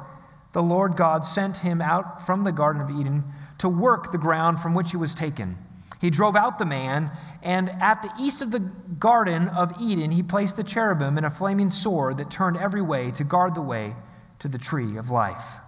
the 0.52 0.62
Lord 0.62 0.96
God 0.96 1.26
sent 1.26 1.58
him 1.58 1.80
out 1.80 2.24
from 2.24 2.44
the 2.44 2.52
Garden 2.52 2.80
of 2.80 2.90
Eden 2.90 3.24
to 3.58 3.68
work 3.68 4.12
the 4.12 4.18
ground 4.18 4.60
from 4.60 4.74
which 4.74 4.92
he 4.92 4.96
was 4.96 5.14
taken. 5.14 5.58
He 6.00 6.10
drove 6.10 6.36
out 6.36 6.58
the 6.58 6.66
man, 6.66 7.10
and 7.42 7.70
at 7.70 8.02
the 8.02 8.10
east 8.20 8.42
of 8.42 8.50
the 8.50 8.60
Garden 8.60 9.48
of 9.48 9.72
Eden, 9.80 10.10
he 10.10 10.22
placed 10.22 10.56
the 10.56 10.64
cherubim 10.64 11.16
and 11.16 11.24
a 11.24 11.30
flaming 11.30 11.70
sword 11.70 12.18
that 12.18 12.30
turned 12.30 12.56
every 12.56 12.82
way 12.82 13.10
to 13.12 13.24
guard 13.24 13.54
the 13.54 13.62
way 13.62 13.94
to 14.40 14.48
the 14.48 14.58
tree 14.58 14.96
of 14.96 15.10
life. 15.10 15.60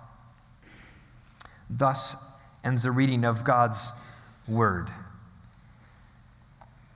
Thus 1.70 2.16
ends 2.62 2.82
the 2.82 2.90
reading 2.90 3.24
of 3.24 3.44
God's 3.44 3.90
word. 4.48 4.90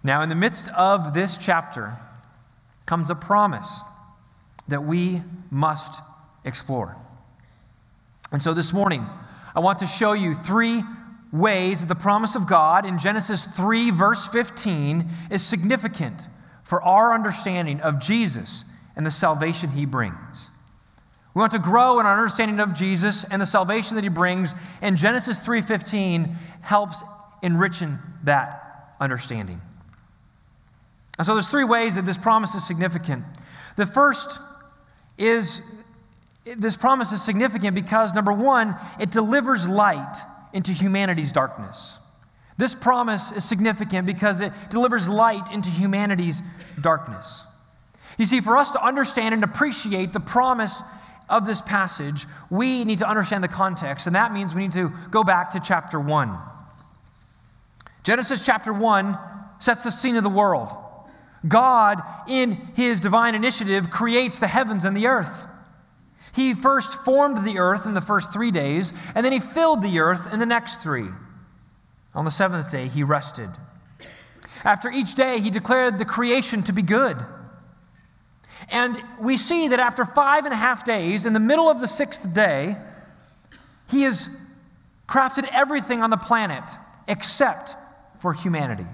Now, 0.02 0.22
in 0.22 0.28
the 0.28 0.34
midst 0.34 0.68
of 0.70 1.14
this 1.14 1.36
chapter 1.36 1.92
comes 2.86 3.10
a 3.10 3.14
promise 3.14 3.80
that 4.68 4.84
we 4.84 5.22
must 5.50 6.00
explore. 6.44 6.96
And 8.32 8.40
so 8.40 8.54
this 8.54 8.72
morning, 8.72 9.06
I 9.54 9.60
want 9.60 9.80
to 9.80 9.86
show 9.86 10.12
you 10.12 10.34
three 10.34 10.82
ways 11.32 11.80
that 11.80 11.86
the 11.86 11.94
promise 11.94 12.34
of 12.34 12.46
God 12.46 12.86
in 12.86 12.98
Genesis 12.98 13.44
3, 13.44 13.90
verse 13.90 14.26
15, 14.28 15.08
is 15.30 15.44
significant 15.44 16.22
for 16.64 16.82
our 16.82 17.12
understanding 17.12 17.80
of 17.80 18.00
Jesus 18.00 18.64
and 18.96 19.04
the 19.04 19.10
salvation 19.10 19.70
he 19.70 19.84
brings. 19.84 20.50
We 21.34 21.40
want 21.40 21.52
to 21.52 21.58
grow 21.58 22.00
in 22.00 22.06
our 22.06 22.16
understanding 22.16 22.58
of 22.58 22.74
Jesus 22.74 23.24
and 23.24 23.40
the 23.40 23.46
salvation 23.46 23.94
that 23.94 24.02
he 24.02 24.08
brings, 24.08 24.54
and 24.82 24.96
Genesis 24.96 25.38
3:15 25.40 26.36
helps 26.62 27.04
enriching 27.42 27.98
that 28.24 28.94
understanding. 29.00 29.60
And 31.18 31.26
so 31.26 31.34
there's 31.34 31.48
three 31.48 31.64
ways 31.64 31.96
that 31.96 32.06
this 32.06 32.18
promise 32.18 32.54
is 32.54 32.66
significant. 32.66 33.24
The 33.76 33.86
first 33.86 34.38
is 35.18 35.62
this 36.44 36.76
promise 36.76 37.12
is 37.12 37.22
significant 37.22 37.74
because 37.74 38.14
number 38.14 38.32
1, 38.32 38.74
it 38.98 39.10
delivers 39.10 39.68
light 39.68 40.22
into 40.52 40.72
humanity's 40.72 41.32
darkness. 41.32 41.98
This 42.56 42.74
promise 42.74 43.32
is 43.32 43.44
significant 43.44 44.06
because 44.06 44.40
it 44.40 44.52
delivers 44.70 45.08
light 45.08 45.50
into 45.52 45.70
humanity's 45.70 46.42
darkness. 46.80 47.44
You 48.18 48.26
see, 48.26 48.40
for 48.40 48.56
us 48.56 48.72
to 48.72 48.84
understand 48.84 49.34
and 49.34 49.44
appreciate 49.44 50.12
the 50.12 50.20
promise 50.20 50.82
of 51.28 51.46
this 51.46 51.62
passage, 51.62 52.26
we 52.50 52.84
need 52.84 52.98
to 52.98 53.08
understand 53.08 53.44
the 53.44 53.48
context, 53.48 54.06
and 54.06 54.16
that 54.16 54.32
means 54.32 54.54
we 54.54 54.62
need 54.62 54.72
to 54.72 54.92
go 55.10 55.22
back 55.24 55.50
to 55.50 55.60
chapter 55.60 56.00
1. 56.00 56.36
Genesis 58.02 58.44
chapter 58.44 58.72
1 58.72 59.18
sets 59.58 59.84
the 59.84 59.90
scene 59.90 60.16
of 60.16 60.22
the 60.22 60.28
world. 60.30 60.72
God, 61.46 62.02
in 62.28 62.52
his 62.74 63.00
divine 63.00 63.34
initiative, 63.34 63.90
creates 63.90 64.38
the 64.38 64.46
heavens 64.46 64.84
and 64.84 64.96
the 64.96 65.06
earth. 65.06 65.46
He 66.32 66.54
first 66.54 66.94
formed 67.04 67.44
the 67.46 67.58
earth 67.58 67.86
in 67.86 67.94
the 67.94 68.00
first 68.00 68.32
three 68.32 68.50
days, 68.50 68.92
and 69.14 69.24
then 69.24 69.32
he 69.32 69.40
filled 69.40 69.82
the 69.82 70.00
earth 70.00 70.32
in 70.32 70.38
the 70.38 70.46
next 70.46 70.82
three. 70.82 71.08
On 72.14 72.24
the 72.24 72.30
seventh 72.30 72.70
day, 72.70 72.88
he 72.88 73.02
rested. 73.02 73.50
After 74.64 74.90
each 74.90 75.14
day, 75.14 75.40
he 75.40 75.50
declared 75.50 75.98
the 75.98 76.04
creation 76.04 76.62
to 76.64 76.72
be 76.72 76.82
good. 76.82 77.18
And 78.68 79.02
we 79.18 79.36
see 79.36 79.68
that 79.68 79.80
after 79.80 80.04
five 80.04 80.44
and 80.44 80.52
a 80.52 80.56
half 80.56 80.84
days, 80.84 81.24
in 81.24 81.32
the 81.32 81.40
middle 81.40 81.68
of 81.68 81.80
the 81.80 81.88
sixth 81.88 82.32
day, 82.34 82.76
he 83.88 84.02
has 84.02 84.28
crafted 85.08 85.48
everything 85.50 86.02
on 86.02 86.10
the 86.10 86.16
planet 86.16 86.64
except 87.08 87.74
for 88.20 88.32
humanity. 88.32 88.86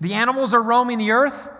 The 0.00 0.14
animals 0.14 0.54
are 0.54 0.62
roaming 0.62 0.98
the 0.98 1.10
earth, 1.12 1.50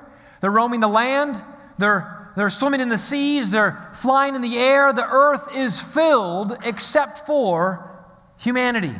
they're 0.40 0.50
roaming 0.50 0.80
the 0.80 0.88
land, 0.88 1.42
they're, 1.78 2.32
they're 2.36 2.50
swimming 2.50 2.80
in 2.80 2.88
the 2.88 2.98
seas, 2.98 3.50
they're 3.50 3.90
flying 3.94 4.34
in 4.34 4.42
the 4.42 4.58
air. 4.58 4.92
The 4.92 5.06
earth 5.06 5.48
is 5.54 5.80
filled 5.80 6.56
except 6.62 7.26
for 7.26 7.90
humanity. 8.38 8.94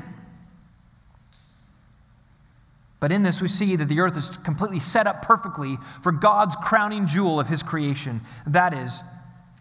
But 3.00 3.12
in 3.12 3.22
this, 3.22 3.42
we 3.42 3.48
see 3.48 3.76
that 3.76 3.88
the 3.88 4.00
earth 4.00 4.16
is 4.16 4.30
completely 4.30 4.80
set 4.80 5.06
up 5.06 5.20
perfectly 5.20 5.76
for 6.02 6.10
God's 6.10 6.56
crowning 6.56 7.06
jewel 7.06 7.38
of 7.38 7.48
his 7.48 7.62
creation 7.62 8.22
that 8.46 8.72
is, 8.72 9.00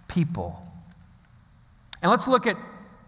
people. 0.08 0.62
And 2.02 2.10
let's 2.10 2.28
look 2.28 2.48
at 2.48 2.58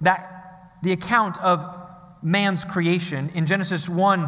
that, 0.02 0.74
the 0.84 0.92
account 0.92 1.40
of 1.42 1.80
man's 2.22 2.66
creation 2.66 3.30
in 3.34 3.46
Genesis 3.46 3.88
1, 3.88 4.28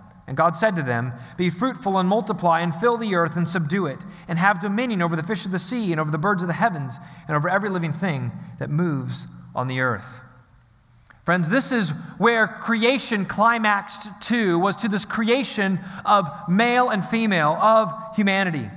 And 0.31 0.37
God 0.37 0.55
said 0.55 0.77
to 0.77 0.81
them, 0.81 1.11
Be 1.35 1.49
fruitful 1.49 1.97
and 1.97 2.07
multiply, 2.07 2.61
and 2.61 2.73
fill 2.73 2.95
the 2.95 3.15
earth 3.15 3.35
and 3.35 3.49
subdue 3.49 3.85
it, 3.85 3.99
and 4.29 4.39
have 4.39 4.61
dominion 4.61 5.01
over 5.01 5.17
the 5.17 5.23
fish 5.23 5.45
of 5.45 5.51
the 5.51 5.59
sea, 5.59 5.91
and 5.91 5.99
over 5.99 6.09
the 6.09 6.17
birds 6.17 6.41
of 6.41 6.47
the 6.47 6.53
heavens, 6.53 6.99
and 7.27 7.35
over 7.35 7.49
every 7.49 7.67
living 7.67 7.91
thing 7.91 8.31
that 8.57 8.69
moves 8.69 9.27
on 9.53 9.67
the 9.67 9.81
earth. 9.81 10.21
Friends, 11.25 11.49
this 11.49 11.73
is 11.73 11.89
where 12.17 12.47
creation 12.47 13.25
climaxed 13.25 14.07
to, 14.29 14.57
was 14.57 14.77
to 14.77 14.87
this 14.87 15.03
creation 15.03 15.81
of 16.05 16.29
male 16.47 16.87
and 16.87 17.03
female, 17.03 17.57
of 17.61 17.93
humanity. 18.15 18.69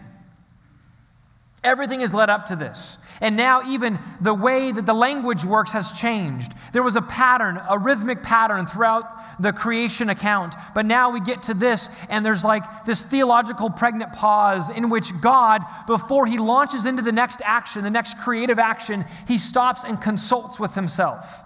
Everything 1.62 2.00
is 2.00 2.12
led 2.12 2.30
up 2.30 2.46
to 2.46 2.56
this. 2.56 2.96
And 3.20 3.36
now, 3.36 3.62
even 3.70 4.00
the 4.20 4.34
way 4.34 4.72
that 4.72 4.86
the 4.86 4.92
language 4.92 5.44
works 5.44 5.70
has 5.70 5.92
changed. 5.92 6.52
There 6.72 6.82
was 6.82 6.96
a 6.96 7.02
pattern, 7.02 7.62
a 7.70 7.78
rhythmic 7.78 8.24
pattern 8.24 8.66
throughout 8.66 9.06
the 9.38 9.52
creation 9.52 10.10
account. 10.10 10.54
But 10.74 10.86
now 10.86 11.10
we 11.10 11.20
get 11.20 11.44
to 11.44 11.54
this, 11.54 11.88
and 12.08 12.24
there's 12.24 12.44
like 12.44 12.84
this 12.84 13.02
theological 13.02 13.70
pregnant 13.70 14.12
pause 14.12 14.70
in 14.70 14.90
which 14.90 15.20
God, 15.20 15.62
before 15.86 16.26
he 16.26 16.38
launches 16.38 16.86
into 16.86 17.02
the 17.02 17.12
next 17.12 17.40
action, 17.44 17.82
the 17.82 17.90
next 17.90 18.18
creative 18.18 18.58
action, 18.58 19.04
he 19.26 19.38
stops 19.38 19.84
and 19.84 20.00
consults 20.00 20.58
with 20.60 20.74
himself. 20.74 21.40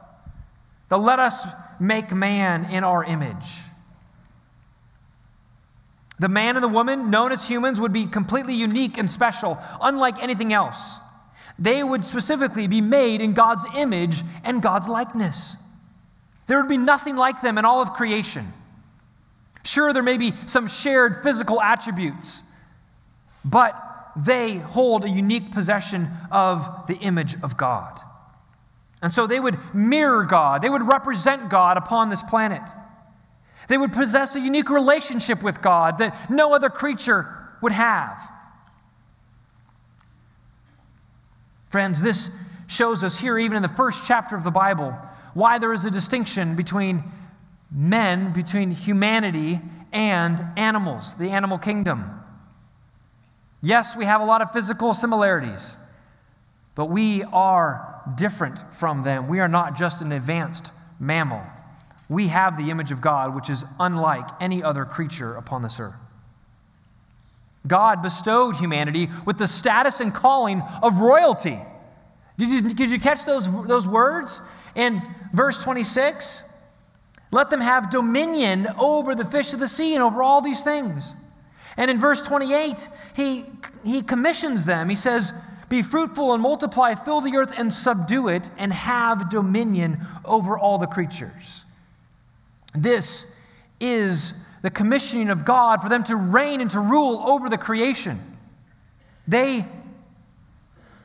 The 0.89 0.99
let 0.99 1.19
us 1.19 1.47
make 1.81 2.13
man 2.13 2.65
in 2.71 2.85
our 2.85 3.05
image. 3.05 3.63
The 6.19 6.29
man 6.29 6.57
and 6.57 6.65
the 6.65 6.69
woman, 6.69 7.11
known 7.11 7.31
as 7.31 7.47
humans, 7.47 7.81
would 7.81 7.93
be 7.93 8.07
completely 8.07 8.55
unique 8.55 8.99
and 8.99 9.11
special, 9.11 9.59
unlike 9.81 10.23
anything 10.23 10.53
else. 10.53 10.99
They 11.59 11.83
would 11.83 12.05
specifically 12.05 12.67
be 12.67 12.81
made 12.81 13.21
in 13.21 13.35
God's 13.35 13.65
image 13.77 14.23
and 14.45 14.63
God's 14.63 14.89
likeness. 14.89 15.57
There 16.49 16.59
would 16.59 16.69
be 16.69 16.79
nothing 16.79 17.15
like 17.15 17.41
them 17.43 17.59
in 17.59 17.65
all 17.65 17.81
of 17.81 17.93
creation. 17.93 18.53
Sure, 19.65 19.93
there 19.93 20.03
may 20.03 20.17
be 20.17 20.33
some 20.47 20.67
shared 20.67 21.23
physical 21.23 21.61
attributes, 21.61 22.43
but 23.45 24.13
they 24.17 24.57
hold 24.57 25.05
a 25.05 25.11
unique 25.11 25.53
possession 25.53 26.09
of 26.33 26.87
the 26.89 26.97
image 26.97 27.37
of 27.43 27.57
God. 27.57 28.01
And 29.03 29.13
so 29.13 29.27
they 29.27 29.39
would 29.39 29.59
mirror 29.75 30.25
God, 30.25 30.63
they 30.63 30.71
would 30.71 30.83
represent 30.83 31.51
God 31.51 31.77
upon 31.77 32.09
this 32.09 32.23
planet. 32.23 32.63
They 33.69 33.77
would 33.77 33.93
possess 33.93 34.35
a 34.35 34.41
unique 34.41 34.71
relationship 34.71 35.43
with 35.43 35.61
God 35.61 35.99
that 35.99 36.31
no 36.31 36.55
other 36.55 36.71
creature 36.71 37.29
would 37.61 37.73
have. 37.73 38.27
Friends, 41.69 42.01
this 42.01 42.31
shows 42.67 43.05
us 43.05 43.21
here, 43.21 43.39
even 43.39 43.59
in 43.59 43.63
the 43.63 43.69
first 43.69 44.07
chapter 44.07 44.35
of 44.35 44.45
the 44.45 44.51
Bible, 44.51 44.97
why 45.39 45.57
there 45.57 45.73
is 45.73 45.85
a 45.85 45.91
distinction 45.91 46.57
between 46.57 47.05
men, 47.71 48.33
between 48.33 48.73
humanity, 48.73 49.61
and 49.93 50.45
animals, 50.57 51.15
the 51.15 51.31
animal 51.31 51.59
kingdom. 51.59 52.11
Yes, 53.63 53.97
we 53.97 54.05
have 54.05 54.21
a 54.21 54.25
lot 54.25 54.43
of 54.43 54.53
physical 54.53 54.95
similarities, 54.95 55.77
but 56.75 56.87
we 56.87 57.23
are 57.23 58.03
different 58.17 58.59
from 58.75 59.05
them. 59.05 59.29
We 59.29 59.39
are 59.39 59.47
not 59.47 59.77
just 59.77 60.03
an 60.03 60.11
advanced 60.11 60.73
mammal. 60.99 61.45
We 62.09 62.27
have 62.29 62.57
the 62.57 62.73
image 62.73 62.91
of 62.91 63.01
God, 63.01 63.33
which 63.37 63.49
is 63.49 63.65
unlike 63.79 64.29
any 64.41 64.61
other 64.65 64.85
creature 64.85 65.37
upon 65.37 65.63
this 65.63 65.79
earth. 65.79 65.95
God 67.65 68.03
bestowed 68.03 68.57
humanity 68.57 69.09
with 69.25 69.39
the 69.39 69.47
status 69.47 70.01
and 70.01 70.13
calling 70.13 70.63
of 70.83 70.99
royalty. 70.99 71.61
Did 72.39 72.49
you, 72.51 72.75
did 72.75 72.91
you 72.91 72.99
catch 72.99 73.25
those, 73.25 73.47
those 73.67 73.87
words 73.87 74.41
in 74.75 75.01
verse 75.33 75.63
26? 75.63 76.45
Let 77.31 77.51
them 77.51 77.61
have 77.61 77.91
dominion 77.91 78.69
over 78.79 79.15
the 79.15 79.25
fish 79.25 79.53
of 79.53 79.61
the 79.61 79.69
sea 79.69 79.95
and 79.95 80.03
over 80.03 80.23
all 80.23 80.41
these 80.41 80.63
things. 80.63 81.13
And 81.77 81.91
in 81.91 81.99
verse 81.99 82.23
28, 82.23 82.89
he, 83.15 83.45
he 83.85 84.03
commissions 84.03 84.65
them. 84.65 84.89
He 84.89 84.97
says, 84.97 85.33
be 85.69 85.83
fruitful 85.83 86.33
and 86.33 86.43
multiply, 86.43 86.95
fill 86.95 87.21
the 87.21 87.37
earth 87.37 87.53
and 87.57 87.73
subdue 87.73 88.29
it, 88.29 88.49
and 88.57 88.73
have 88.73 89.29
dominion 89.29 90.01
over 90.25 90.59
all 90.59 90.79
the 90.79 90.87
creatures. 90.87 91.65
This 92.75 93.37
is 93.79 94.33
the 94.63 94.71
commissioning 94.71 95.29
of 95.29 95.45
God 95.45 95.83
for 95.83 95.89
them 95.89 96.05
to 96.05 96.17
reign 96.17 96.61
and 96.61 96.71
to 96.71 96.81
rule 96.81 97.23
over 97.29 97.49
the 97.49 97.59
creation. 97.59 98.19
They 99.27 99.67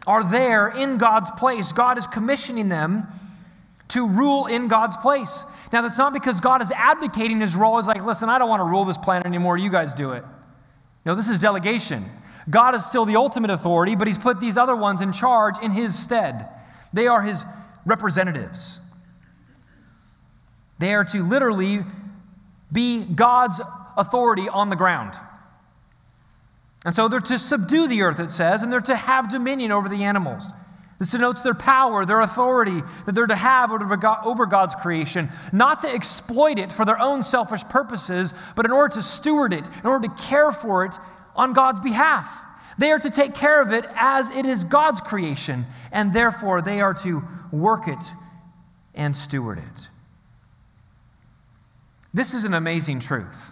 are 0.07 0.23
there 0.23 0.69
in 0.69 0.97
God's 0.97 1.31
place. 1.31 1.71
God 1.71 1.97
is 1.97 2.07
commissioning 2.07 2.69
them 2.69 3.07
to 3.89 4.07
rule 4.07 4.45
in 4.45 4.67
God's 4.67 4.97
place. 4.97 5.43
Now, 5.71 5.81
that's 5.81 5.97
not 5.97 6.13
because 6.13 6.39
God 6.39 6.61
is 6.61 6.71
abdicating 6.71 7.39
his 7.39 7.55
role 7.55 7.77
as 7.77 7.87
like, 7.87 8.03
listen, 8.03 8.29
I 8.29 8.37
don't 8.37 8.49
want 8.49 8.59
to 8.59 8.65
rule 8.65 8.85
this 8.85 8.97
planet 8.97 9.25
anymore. 9.25 9.57
You 9.57 9.69
guys 9.69 9.93
do 9.93 10.11
it. 10.11 10.23
No, 11.05 11.15
this 11.15 11.29
is 11.29 11.39
delegation. 11.39 12.05
God 12.49 12.75
is 12.75 12.85
still 12.85 13.05
the 13.05 13.15
ultimate 13.15 13.49
authority, 13.49 13.95
but 13.95 14.07
he's 14.07 14.17
put 14.17 14.39
these 14.39 14.57
other 14.57 14.75
ones 14.75 15.01
in 15.01 15.11
charge 15.13 15.55
in 15.61 15.71
his 15.71 15.97
stead. 15.97 16.47
They 16.91 17.07
are 17.07 17.21
his 17.21 17.43
representatives. 17.85 18.79
They 20.79 20.93
are 20.93 21.05
to 21.05 21.23
literally 21.23 21.83
be 22.71 23.03
God's 23.03 23.61
authority 23.97 24.49
on 24.49 24.69
the 24.69 24.75
ground. 24.75 25.13
And 26.85 26.95
so 26.95 27.07
they're 27.07 27.19
to 27.21 27.39
subdue 27.39 27.87
the 27.87 28.01
earth, 28.01 28.19
it 28.19 28.31
says, 28.31 28.61
and 28.61 28.71
they're 28.71 28.81
to 28.81 28.95
have 28.95 29.29
dominion 29.29 29.71
over 29.71 29.87
the 29.87 30.03
animals. 30.03 30.51
This 31.03 31.11
denotes 31.11 31.41
their 31.41 31.53
power, 31.53 32.05
their 32.05 32.21
authority 32.21 32.81
that 33.05 33.13
they're 33.13 33.27
to 33.27 33.35
have 33.35 33.73
over 33.73 34.45
God's 34.45 34.73
creation, 34.75 35.29
not 35.51 35.79
to 35.79 35.93
exploit 35.93 36.57
it 36.57 36.71
for 36.71 36.85
their 36.85 36.97
own 36.97 37.23
selfish 37.23 37.61
purposes, 37.65 38.33
but 38.55 38.63
in 38.63 38.71
order 38.71 38.95
to 38.95 39.03
steward 39.03 39.51
it, 39.51 39.67
in 39.67 39.85
order 39.85 40.07
to 40.07 40.13
care 40.13 40.53
for 40.53 40.85
it 40.85 40.95
on 41.35 41.51
God's 41.51 41.81
behalf. 41.81 42.45
They 42.77 42.89
are 42.93 42.99
to 42.99 43.09
take 43.09 43.33
care 43.33 43.61
of 43.61 43.73
it 43.73 43.83
as 43.95 44.29
it 44.29 44.45
is 44.45 44.63
God's 44.63 45.01
creation, 45.01 45.65
and 45.91 46.13
therefore 46.13 46.61
they 46.61 46.79
are 46.79 46.93
to 46.93 47.21
work 47.51 47.89
it 47.89 48.11
and 48.95 49.13
steward 49.13 49.57
it. 49.57 49.87
This 52.13 52.33
is 52.33 52.45
an 52.45 52.53
amazing 52.53 53.01
truth 53.01 53.51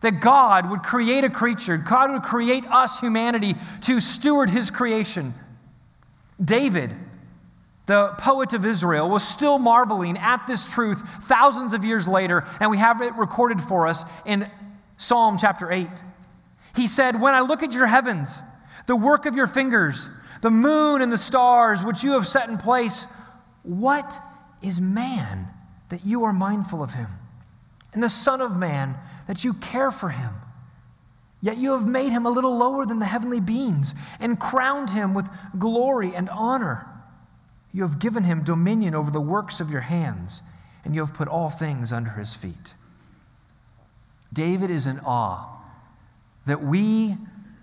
that 0.00 0.20
God 0.20 0.68
would 0.68 0.82
create 0.82 1.22
a 1.22 1.30
creature, 1.30 1.76
God 1.76 2.10
would 2.10 2.24
create 2.24 2.64
us, 2.66 2.98
humanity, 2.98 3.54
to 3.82 4.00
steward 4.00 4.50
his 4.50 4.72
creation. 4.72 5.32
David, 6.42 6.94
the 7.86 8.14
poet 8.18 8.52
of 8.52 8.64
Israel, 8.64 9.08
was 9.08 9.26
still 9.26 9.58
marveling 9.58 10.18
at 10.18 10.46
this 10.46 10.70
truth 10.72 11.02
thousands 11.22 11.72
of 11.72 11.84
years 11.84 12.06
later, 12.06 12.46
and 12.60 12.70
we 12.70 12.78
have 12.78 13.00
it 13.00 13.14
recorded 13.14 13.60
for 13.60 13.86
us 13.86 14.04
in 14.24 14.50
Psalm 14.96 15.38
chapter 15.38 15.70
8. 15.72 15.88
He 16.76 16.86
said, 16.86 17.20
When 17.20 17.34
I 17.34 17.40
look 17.40 17.62
at 17.62 17.72
your 17.72 17.86
heavens, 17.86 18.38
the 18.86 18.96
work 18.96 19.26
of 19.26 19.34
your 19.34 19.46
fingers, 19.46 20.08
the 20.42 20.50
moon 20.50 21.02
and 21.02 21.12
the 21.12 21.18
stars 21.18 21.82
which 21.82 22.04
you 22.04 22.12
have 22.12 22.26
set 22.26 22.48
in 22.48 22.58
place, 22.58 23.06
what 23.62 24.18
is 24.62 24.80
man 24.80 25.48
that 25.88 26.04
you 26.04 26.24
are 26.24 26.32
mindful 26.32 26.82
of 26.82 26.94
him? 26.94 27.08
And 27.92 28.02
the 28.02 28.08
Son 28.08 28.40
of 28.40 28.56
Man 28.56 28.96
that 29.26 29.44
you 29.44 29.54
care 29.54 29.90
for 29.90 30.10
him? 30.10 30.30
Yet 31.40 31.56
you 31.56 31.72
have 31.72 31.86
made 31.86 32.10
him 32.10 32.26
a 32.26 32.30
little 32.30 32.56
lower 32.56 32.84
than 32.84 32.98
the 32.98 33.06
heavenly 33.06 33.40
beings 33.40 33.94
and 34.18 34.40
crowned 34.40 34.90
him 34.90 35.14
with 35.14 35.28
glory 35.58 36.14
and 36.14 36.28
honor. 36.30 36.86
You 37.72 37.82
have 37.82 37.98
given 37.98 38.24
him 38.24 38.42
dominion 38.42 38.94
over 38.94 39.10
the 39.10 39.20
works 39.20 39.60
of 39.60 39.70
your 39.70 39.82
hands, 39.82 40.42
and 40.84 40.94
you 40.94 41.00
have 41.00 41.14
put 41.14 41.28
all 41.28 41.50
things 41.50 41.92
under 41.92 42.10
his 42.10 42.34
feet. 42.34 42.74
David 44.32 44.70
is 44.70 44.86
in 44.86 45.00
awe 45.00 45.46
that 46.46 46.62
we, 46.62 47.16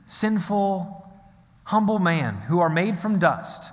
sinful, 0.06 1.12
humble 1.66 2.00
man 2.00 2.36
who 2.48 2.60
are 2.60 2.70
made 2.70 2.98
from 2.98 3.20
dust, 3.20 3.72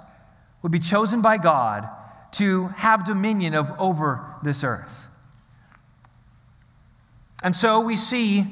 would 0.62 0.72
be 0.72 0.78
chosen 0.78 1.22
by 1.22 1.38
God 1.38 1.88
to 2.32 2.68
have 2.68 3.04
dominion 3.04 3.54
of, 3.54 3.72
over 3.78 4.24
this 4.42 4.64
earth. 4.64 5.06
And 7.42 7.54
so 7.54 7.80
we 7.80 7.96
see 7.96 8.46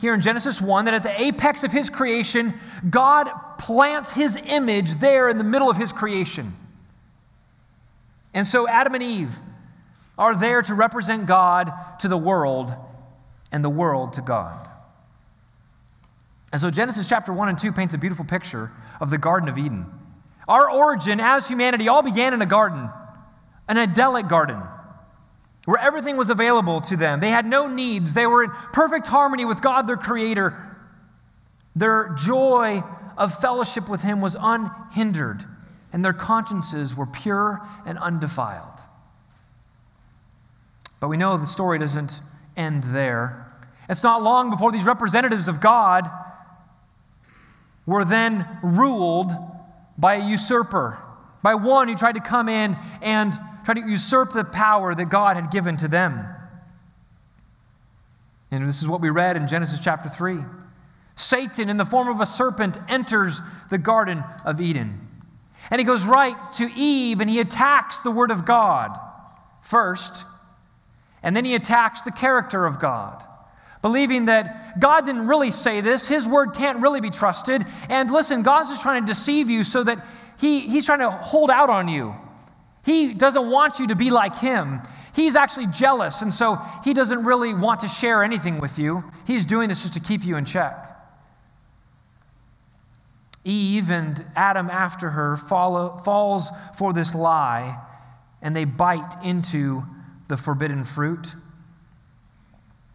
here 0.00 0.14
in 0.14 0.20
Genesis 0.20 0.60
1 0.62 0.84
that 0.84 0.94
at 0.94 1.02
the 1.02 1.20
apex 1.20 1.64
of 1.64 1.72
his 1.72 1.90
creation, 1.90 2.54
God 2.88 3.28
plants 3.58 4.12
his 4.12 4.36
image 4.36 4.94
there 4.94 5.28
in 5.28 5.38
the 5.38 5.44
middle 5.44 5.68
of 5.68 5.76
his 5.76 5.92
creation. 5.92 6.54
And 8.32 8.46
so 8.46 8.68
Adam 8.68 8.94
and 8.94 9.02
Eve 9.02 9.36
are 10.16 10.36
there 10.36 10.62
to 10.62 10.74
represent 10.74 11.26
God 11.26 11.72
to 12.00 12.08
the 12.08 12.16
world 12.16 12.72
and 13.50 13.64
the 13.64 13.70
world 13.70 14.12
to 14.14 14.22
God. 14.22 14.68
And 16.52 16.60
so 16.60 16.70
Genesis 16.70 17.08
chapter 17.08 17.32
1 17.32 17.48
and 17.48 17.58
2 17.58 17.72
paints 17.72 17.94
a 17.94 17.98
beautiful 17.98 18.24
picture 18.24 18.70
of 19.00 19.10
the 19.10 19.18
Garden 19.18 19.48
of 19.48 19.58
Eden. 19.58 19.86
Our 20.46 20.70
origin 20.70 21.20
as 21.20 21.46
humanity 21.48 21.88
all 21.88 22.02
began 22.02 22.32
in 22.32 22.40
a 22.40 22.46
garden, 22.46 22.88
an 23.68 23.76
idyllic 23.78 24.28
garden, 24.28 24.62
where 25.68 25.76
everything 25.76 26.16
was 26.16 26.30
available 26.30 26.80
to 26.80 26.96
them. 26.96 27.20
They 27.20 27.28
had 27.28 27.44
no 27.44 27.66
needs, 27.66 28.14
they 28.14 28.26
were 28.26 28.44
in 28.44 28.50
perfect 28.72 29.06
harmony 29.06 29.44
with 29.44 29.60
God, 29.60 29.86
their 29.86 29.98
Creator. 29.98 30.56
Their 31.76 32.14
joy 32.16 32.82
of 33.18 33.38
fellowship 33.38 33.86
with 33.86 34.00
Him 34.00 34.22
was 34.22 34.34
unhindered 34.40 35.44
and 35.92 36.02
their 36.02 36.14
consciences 36.14 36.96
were 36.96 37.04
pure 37.04 37.60
and 37.84 37.98
undefiled. 37.98 38.80
But 41.00 41.08
we 41.08 41.18
know 41.18 41.36
the 41.36 41.46
story 41.46 41.78
doesn't 41.78 42.18
end 42.56 42.84
there. 42.84 43.52
It's 43.90 44.02
not 44.02 44.22
long 44.22 44.48
before 44.48 44.72
these 44.72 44.86
representatives 44.86 45.48
of 45.48 45.60
God 45.60 46.10
were 47.84 48.06
then 48.06 48.48
ruled 48.62 49.32
by 49.98 50.14
a 50.14 50.26
usurper, 50.26 50.98
by 51.42 51.56
one 51.56 51.88
who 51.88 51.94
tried 51.94 52.14
to 52.14 52.22
come 52.22 52.48
in 52.48 52.74
and 53.02 53.38
try 53.68 53.82
to 53.82 53.86
usurp 53.86 54.32
the 54.32 54.44
power 54.44 54.94
that 54.94 55.10
God 55.10 55.36
had 55.36 55.50
given 55.50 55.76
to 55.76 55.88
them. 55.88 56.26
And 58.50 58.66
this 58.66 58.80
is 58.80 58.88
what 58.88 59.02
we 59.02 59.10
read 59.10 59.36
in 59.36 59.46
Genesis 59.46 59.78
chapter 59.78 60.08
3. 60.08 60.38
Satan, 61.16 61.68
in 61.68 61.76
the 61.76 61.84
form 61.84 62.08
of 62.08 62.22
a 62.22 62.24
serpent, 62.24 62.78
enters 62.88 63.42
the 63.68 63.76
Garden 63.76 64.24
of 64.46 64.58
Eden. 64.58 65.06
And 65.70 65.78
he 65.78 65.84
goes 65.84 66.06
right 66.06 66.34
to 66.54 66.70
Eve 66.76 67.20
and 67.20 67.28
he 67.28 67.40
attacks 67.40 67.98
the 67.98 68.10
Word 68.10 68.30
of 68.30 68.46
God 68.46 68.98
first, 69.60 70.24
and 71.22 71.36
then 71.36 71.44
he 71.44 71.54
attacks 71.54 72.00
the 72.00 72.10
character 72.10 72.64
of 72.64 72.80
God, 72.80 73.22
believing 73.82 74.24
that 74.26 74.80
God 74.80 75.04
didn't 75.04 75.26
really 75.26 75.50
say 75.50 75.82
this, 75.82 76.08
his 76.08 76.26
word 76.26 76.54
can't 76.54 76.78
really 76.78 77.02
be 77.02 77.10
trusted. 77.10 77.66
And 77.90 78.10
listen, 78.10 78.42
God's 78.42 78.70
just 78.70 78.80
trying 78.80 79.02
to 79.02 79.06
deceive 79.06 79.50
you 79.50 79.62
so 79.62 79.84
that 79.84 80.02
he, 80.40 80.60
he's 80.60 80.86
trying 80.86 81.00
to 81.00 81.10
hold 81.10 81.50
out 81.50 81.68
on 81.68 81.86
you. 81.88 82.14
He 82.88 83.12
doesn't 83.12 83.50
want 83.50 83.80
you 83.80 83.88
to 83.88 83.94
be 83.94 84.08
like 84.08 84.38
him. 84.38 84.80
He's 85.14 85.36
actually 85.36 85.66
jealous, 85.66 86.22
and 86.22 86.32
so 86.32 86.58
he 86.84 86.94
doesn't 86.94 87.22
really 87.22 87.52
want 87.52 87.80
to 87.80 87.88
share 87.88 88.22
anything 88.22 88.60
with 88.60 88.78
you. 88.78 89.04
He's 89.26 89.44
doing 89.44 89.68
this 89.68 89.82
just 89.82 89.92
to 89.92 90.00
keep 90.00 90.24
you 90.24 90.38
in 90.38 90.46
check. 90.46 90.86
Eve 93.44 93.90
and 93.90 94.24
Adam 94.34 94.70
after 94.70 95.10
her 95.10 95.36
follow, 95.36 95.98
falls 95.98 96.50
for 96.78 96.94
this 96.94 97.14
lie 97.14 97.78
and 98.40 98.56
they 98.56 98.64
bite 98.64 99.22
into 99.22 99.84
the 100.28 100.38
forbidden 100.38 100.82
fruit. 100.84 101.34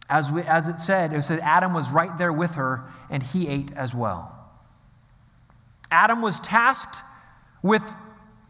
As, 0.10 0.32
we, 0.32 0.42
as 0.42 0.68
it 0.70 0.80
said, 0.80 1.14
it 1.14 1.22
said 1.22 1.40
Adam 1.42 1.72
was 1.72 1.92
right 1.92 2.18
there 2.18 2.34
with 2.34 2.56
her 2.56 2.84
and 3.12 3.22
he 3.22 3.48
ate 3.48 3.72
as 3.76 3.94
well. 3.94 4.36
Adam 5.92 6.24
was 6.24 6.40
tasked 6.40 7.04
with 7.62 7.84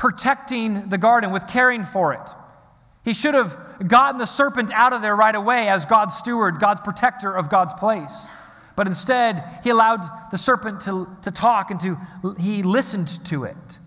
protecting 0.04 0.90
the 0.90 0.98
garden, 0.98 1.32
with 1.32 1.48
caring 1.48 1.86
for 1.86 2.12
it. 2.12 2.30
He 3.06 3.14
should 3.14 3.36
have 3.36 3.88
gotten 3.88 4.18
the 4.18 4.26
serpent 4.26 4.70
out 4.74 4.92
of 4.92 5.02
there 5.02 5.16
right 5.16 5.34
away 5.34 5.70
as 5.70 5.86
God's 5.86 6.14
steward, 6.14 6.60
God's 6.60 6.82
protector 6.82 7.32
of 7.34 7.50
God's 7.50 7.74
place. 7.76 8.28
But 8.76 8.86
instead, 8.86 9.62
he 9.64 9.70
allowed 9.70 10.02
the 10.30 10.38
serpent 10.38 10.82
to, 10.82 11.08
to 11.22 11.32
talk 11.32 11.72
and 11.72 11.80
to, 11.80 11.98
he 12.38 12.64
listened 12.64 13.24
to 13.28 13.46
it. 13.46 13.80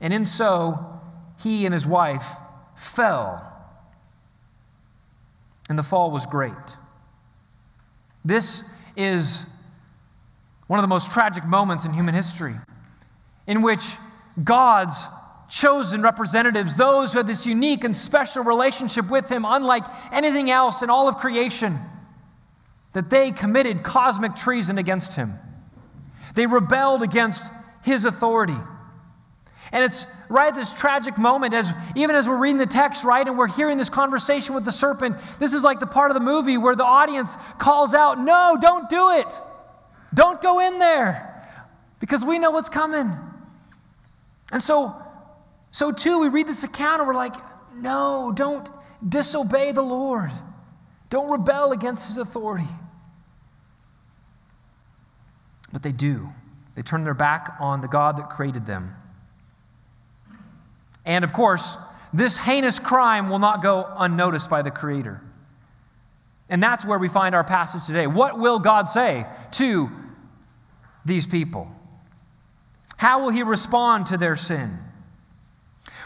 And 0.00 0.12
in 0.12 0.24
so, 0.24 1.00
he 1.42 1.64
and 1.66 1.74
his 1.74 1.84
wife 1.84 2.28
fell. 2.76 3.44
And 5.68 5.76
the 5.76 5.82
fall 5.82 6.12
was 6.12 6.26
great. 6.26 6.76
This 8.24 8.62
is 8.96 9.46
one 10.68 10.78
of 10.78 10.84
the 10.84 10.94
most 10.94 11.10
tragic 11.10 11.44
moments 11.44 11.84
in 11.84 11.92
human 11.92 12.14
history 12.14 12.54
in 13.48 13.62
which 13.62 13.96
God's 14.44 15.04
chosen 15.48 16.02
representatives, 16.02 16.74
those 16.74 17.12
who 17.12 17.18
had 17.18 17.26
this 17.26 17.46
unique 17.46 17.84
and 17.84 17.96
special 17.96 18.42
relationship 18.42 19.10
with 19.10 19.28
him, 19.28 19.44
unlike 19.46 19.84
anything 20.12 20.50
else 20.50 20.82
in 20.82 20.90
all 20.90 21.08
of 21.08 21.18
creation, 21.18 21.78
that 22.92 23.10
they 23.10 23.30
committed 23.30 23.82
cosmic 23.82 24.36
treason 24.36 24.78
against 24.78 25.14
him. 25.14 25.38
They 26.34 26.46
rebelled 26.46 27.02
against 27.02 27.50
his 27.82 28.04
authority. 28.04 28.56
And 29.72 29.84
it's 29.84 30.06
right 30.28 30.48
at 30.48 30.54
this 30.54 30.72
tragic 30.72 31.18
moment, 31.18 31.54
as 31.54 31.72
even 31.96 32.14
as 32.14 32.28
we're 32.28 32.38
reading 32.38 32.58
the 32.58 32.66
text, 32.66 33.02
right, 33.02 33.26
and 33.26 33.36
we're 33.36 33.48
hearing 33.48 33.78
this 33.78 33.90
conversation 33.90 34.54
with 34.54 34.64
the 34.64 34.72
serpent, 34.72 35.16
this 35.38 35.52
is 35.52 35.64
like 35.64 35.80
the 35.80 35.86
part 35.86 36.10
of 36.10 36.14
the 36.14 36.20
movie 36.20 36.56
where 36.56 36.76
the 36.76 36.84
audience 36.84 37.36
calls 37.58 37.92
out, 37.94 38.18
No, 38.20 38.56
don't 38.60 38.88
do 38.88 39.10
it. 39.10 39.26
Don't 40.12 40.40
go 40.40 40.60
in 40.60 40.78
there. 40.78 41.30
Because 41.98 42.24
we 42.24 42.38
know 42.38 42.50
what's 42.50 42.68
coming. 42.68 43.12
And 44.52 44.62
so, 44.62 44.94
so 45.74 45.90
too, 45.90 46.20
we 46.20 46.28
read 46.28 46.46
this 46.46 46.62
account 46.62 47.00
and 47.00 47.08
we're 47.08 47.16
like, 47.16 47.34
No, 47.74 48.32
don't 48.32 48.70
disobey 49.06 49.72
the 49.72 49.82
Lord. 49.82 50.30
Don't 51.10 51.28
rebel 51.28 51.72
against 51.72 52.06
his 52.06 52.16
authority. 52.16 52.68
But 55.72 55.82
they 55.82 55.90
do. 55.90 56.28
They 56.76 56.82
turn 56.82 57.02
their 57.02 57.12
back 57.12 57.56
on 57.58 57.80
the 57.80 57.88
God 57.88 58.18
that 58.18 58.30
created 58.30 58.66
them. 58.66 58.94
And 61.04 61.24
of 61.24 61.32
course, 61.32 61.76
this 62.12 62.36
heinous 62.36 62.78
crime 62.78 63.28
will 63.28 63.40
not 63.40 63.60
go 63.60 63.92
unnoticed 63.96 64.48
by 64.48 64.62
the 64.62 64.70
Creator. 64.70 65.20
And 66.48 66.62
that's 66.62 66.84
where 66.86 67.00
we 67.00 67.08
find 67.08 67.34
our 67.34 67.42
passage 67.42 67.84
today. 67.84 68.06
What 68.06 68.38
will 68.38 68.60
God 68.60 68.88
say 68.88 69.26
to 69.52 69.90
these 71.04 71.26
people? 71.26 71.68
How 72.96 73.24
will 73.24 73.30
He 73.30 73.42
respond 73.42 74.06
to 74.06 74.16
their 74.16 74.36
sin? 74.36 74.83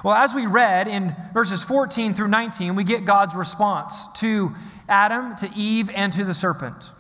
Well, 0.05 0.15
as 0.15 0.33
we 0.33 0.47
read 0.47 0.87
in 0.87 1.15
verses 1.35 1.63
14 1.63 2.15
through 2.15 2.29
19, 2.29 2.77
we 2.77 2.85
get 2.85 3.05
God's 3.05 3.35
response 3.35 4.07
to 4.15 4.55
Adam, 4.89 5.35
to 5.37 5.51
Eve, 5.57 5.91
and 5.95 6.13
to 6.13 6.25
the 6.25 6.35
serpent. 6.35 6.91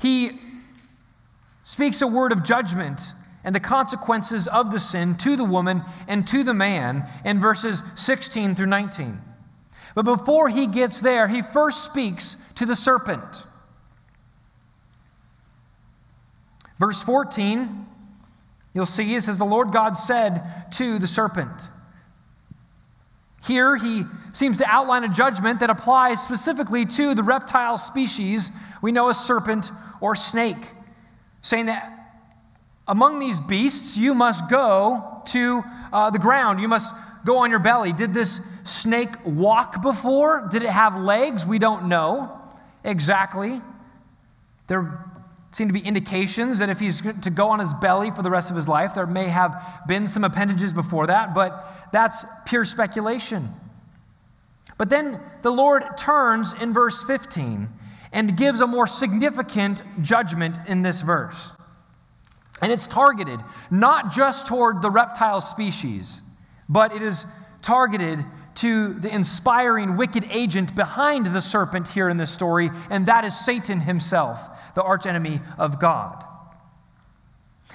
He 0.00 0.40
speaks 1.62 2.00
a 2.00 2.06
word 2.06 2.32
of 2.32 2.42
judgment 2.42 3.12
and 3.44 3.54
the 3.54 3.60
consequences 3.60 4.48
of 4.48 4.72
the 4.72 4.80
sin 4.80 5.14
to 5.16 5.36
the 5.36 5.44
woman 5.44 5.82
and 6.08 6.26
to 6.28 6.42
the 6.42 6.54
man 6.54 7.06
in 7.24 7.38
verses 7.38 7.82
16 7.96 8.54
through 8.54 8.66
19. 8.66 9.20
But 9.94 10.04
before 10.04 10.48
he 10.48 10.66
gets 10.66 11.00
there, 11.00 11.28
he 11.28 11.42
first 11.42 11.84
speaks 11.84 12.36
to 12.56 12.66
the 12.66 12.76
serpent. 12.76 13.44
Verse 16.78 17.02
14, 17.02 17.86
you'll 18.72 18.86
see 18.86 19.14
it 19.14 19.22
says, 19.22 19.36
The 19.36 19.44
Lord 19.44 19.70
God 19.70 19.98
said 19.98 20.70
to 20.72 20.98
the 20.98 21.06
serpent. 21.06 21.68
Here 23.46 23.76
he 23.76 24.04
seems 24.32 24.58
to 24.58 24.66
outline 24.66 25.04
a 25.04 25.08
judgment 25.08 25.60
that 25.60 25.70
applies 25.70 26.22
specifically 26.22 26.86
to 26.86 27.14
the 27.14 27.22
reptile 27.22 27.78
species 27.78 28.50
we 28.82 28.92
know 28.92 29.08
as 29.08 29.18
serpent 29.18 29.70
or 30.00 30.14
snake 30.14 30.72
saying 31.42 31.66
that 31.66 31.96
among 32.86 33.18
these 33.18 33.40
beasts 33.40 33.96
you 33.96 34.14
must 34.14 34.48
go 34.48 35.22
to 35.26 35.62
uh, 35.92 36.10
the 36.10 36.18
ground. 36.18 36.60
You 36.60 36.68
must 36.68 36.94
go 37.24 37.38
on 37.38 37.50
your 37.50 37.60
belly. 37.60 37.92
Did 37.92 38.14
this 38.14 38.40
snake 38.64 39.14
walk 39.24 39.82
before? 39.82 40.48
Did 40.50 40.62
it 40.62 40.70
have 40.70 40.96
legs? 40.96 41.46
We 41.46 41.58
don't 41.58 41.88
know 41.88 42.38
exactly. 42.84 43.60
There 44.66 45.04
seem 45.52 45.68
to 45.68 45.74
be 45.74 45.80
indications 45.80 46.60
that 46.60 46.68
if 46.68 46.78
he's 46.78 47.00
to 47.00 47.30
go 47.30 47.48
on 47.48 47.58
his 47.58 47.74
belly 47.74 48.10
for 48.10 48.22
the 48.22 48.30
rest 48.30 48.50
of 48.50 48.56
his 48.56 48.68
life, 48.68 48.94
there 48.94 49.06
may 49.06 49.26
have 49.26 49.82
been 49.86 50.06
some 50.06 50.24
appendages 50.24 50.72
before 50.72 51.08
that, 51.08 51.34
but 51.34 51.79
that's 51.92 52.24
pure 52.46 52.64
speculation. 52.64 53.48
But 54.78 54.88
then 54.88 55.20
the 55.42 55.50
Lord 55.50 55.84
turns 55.98 56.52
in 56.54 56.72
verse 56.72 57.04
15 57.04 57.68
and 58.12 58.36
gives 58.36 58.60
a 58.60 58.66
more 58.66 58.86
significant 58.86 59.82
judgment 60.02 60.58
in 60.66 60.82
this 60.82 61.02
verse. 61.02 61.52
And 62.62 62.72
it's 62.72 62.86
targeted 62.86 63.40
not 63.70 64.12
just 64.12 64.46
toward 64.46 64.82
the 64.82 64.90
reptile 64.90 65.40
species, 65.40 66.20
but 66.68 66.94
it 66.94 67.02
is 67.02 67.24
targeted 67.62 68.24
to 68.56 68.94
the 68.94 69.14
inspiring 69.14 69.96
wicked 69.96 70.26
agent 70.30 70.74
behind 70.74 71.26
the 71.26 71.40
serpent 71.40 71.88
here 71.88 72.08
in 72.08 72.16
this 72.16 72.30
story, 72.30 72.70
and 72.90 73.06
that 73.06 73.24
is 73.24 73.38
Satan 73.38 73.80
himself, 73.80 74.48
the 74.74 74.82
archenemy 74.82 75.40
of 75.58 75.78
God. 75.78 76.24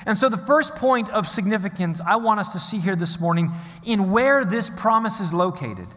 And 0.06 0.18
so, 0.18 0.30
the 0.30 0.38
first 0.38 0.76
point 0.76 1.10
of 1.10 1.28
significance 1.28 2.00
I 2.00 2.18
want 2.18 2.40
us 2.40 2.54
to 2.54 2.60
see 2.60 2.78
here 2.78 2.96
this 2.96 3.20
morning 3.20 3.52
in 3.84 4.12
where 4.12 4.46
this 4.46 4.70
promise 4.70 5.20
is 5.20 5.34
located 5.34 5.88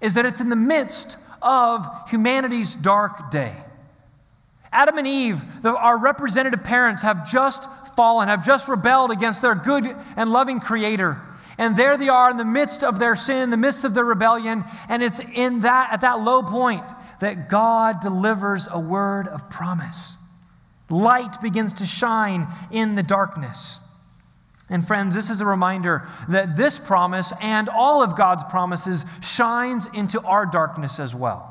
is 0.00 0.14
that 0.14 0.26
it's 0.26 0.40
in 0.40 0.50
the 0.50 0.56
midst 0.56 1.16
of 1.40 1.86
humanity's 2.10 2.74
dark 2.74 3.30
day. 3.30 3.54
Adam 4.72 4.98
and 4.98 5.06
Eve, 5.06 5.42
the, 5.62 5.74
our 5.74 5.96
representative 5.96 6.64
parents, 6.64 7.02
have 7.02 7.30
just 7.30 7.68
fallen, 7.94 8.28
have 8.28 8.44
just 8.44 8.68
rebelled 8.68 9.10
against 9.10 9.40
their 9.40 9.54
good 9.54 9.96
and 10.16 10.32
loving 10.32 10.60
Creator. 10.60 11.20
And 11.56 11.76
there 11.76 11.96
they 11.96 12.08
are 12.08 12.30
in 12.30 12.36
the 12.36 12.44
midst 12.44 12.82
of 12.82 12.98
their 12.98 13.14
sin, 13.14 13.44
in 13.44 13.50
the 13.50 13.56
midst 13.56 13.84
of 13.84 13.94
their 13.94 14.04
rebellion, 14.04 14.64
and 14.88 15.02
it's 15.02 15.20
in 15.20 15.60
that 15.60 15.92
at 15.92 16.00
that 16.00 16.20
low 16.20 16.42
point 16.42 16.84
that 17.20 17.48
God 17.48 18.00
delivers 18.00 18.68
a 18.70 18.80
word 18.80 19.28
of 19.28 19.48
promise. 19.48 20.13
Light 20.94 21.40
begins 21.40 21.74
to 21.74 21.86
shine 21.86 22.46
in 22.70 22.94
the 22.94 23.02
darkness. 23.02 23.80
And 24.70 24.86
friends, 24.86 25.14
this 25.14 25.28
is 25.28 25.40
a 25.40 25.46
reminder 25.46 26.08
that 26.28 26.56
this 26.56 26.78
promise 26.78 27.32
and 27.40 27.68
all 27.68 28.02
of 28.02 28.16
God's 28.16 28.44
promises 28.44 29.04
shines 29.20 29.86
into 29.92 30.20
our 30.22 30.46
darkness 30.46 31.00
as 31.00 31.12
well. 31.12 31.50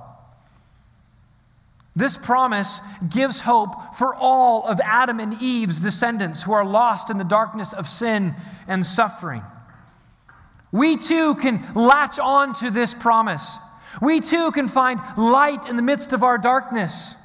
This 1.94 2.18
promise 2.18 2.80
gives 3.08 3.42
hope 3.42 3.96
for 3.96 4.16
all 4.16 4.66
of 4.66 4.80
Adam 4.80 5.20
and 5.20 5.40
Eve's 5.42 5.82
descendants 5.82 6.44
who 6.44 6.54
are 6.54 6.66
lost 6.66 7.10
in 7.10 7.18
the 7.18 7.24
darkness 7.26 7.74
of 7.74 7.88
sin 7.88 8.34
and 8.68 8.86
suffering. 8.86 9.44
We 10.72 10.96
too 10.96 11.36
can 11.36 11.64
latch 11.76 12.18
on 12.18 12.54
to 12.56 12.72
this 12.72 12.94
promise. 12.94 13.58
We 14.02 14.22
too 14.22 14.52
can 14.54 14.70
find 14.70 15.02
light 15.18 15.68
in 15.68 15.76
the 15.76 15.84
midst 15.84 16.14
of 16.14 16.24
our 16.24 16.38
darkness. 16.38 17.16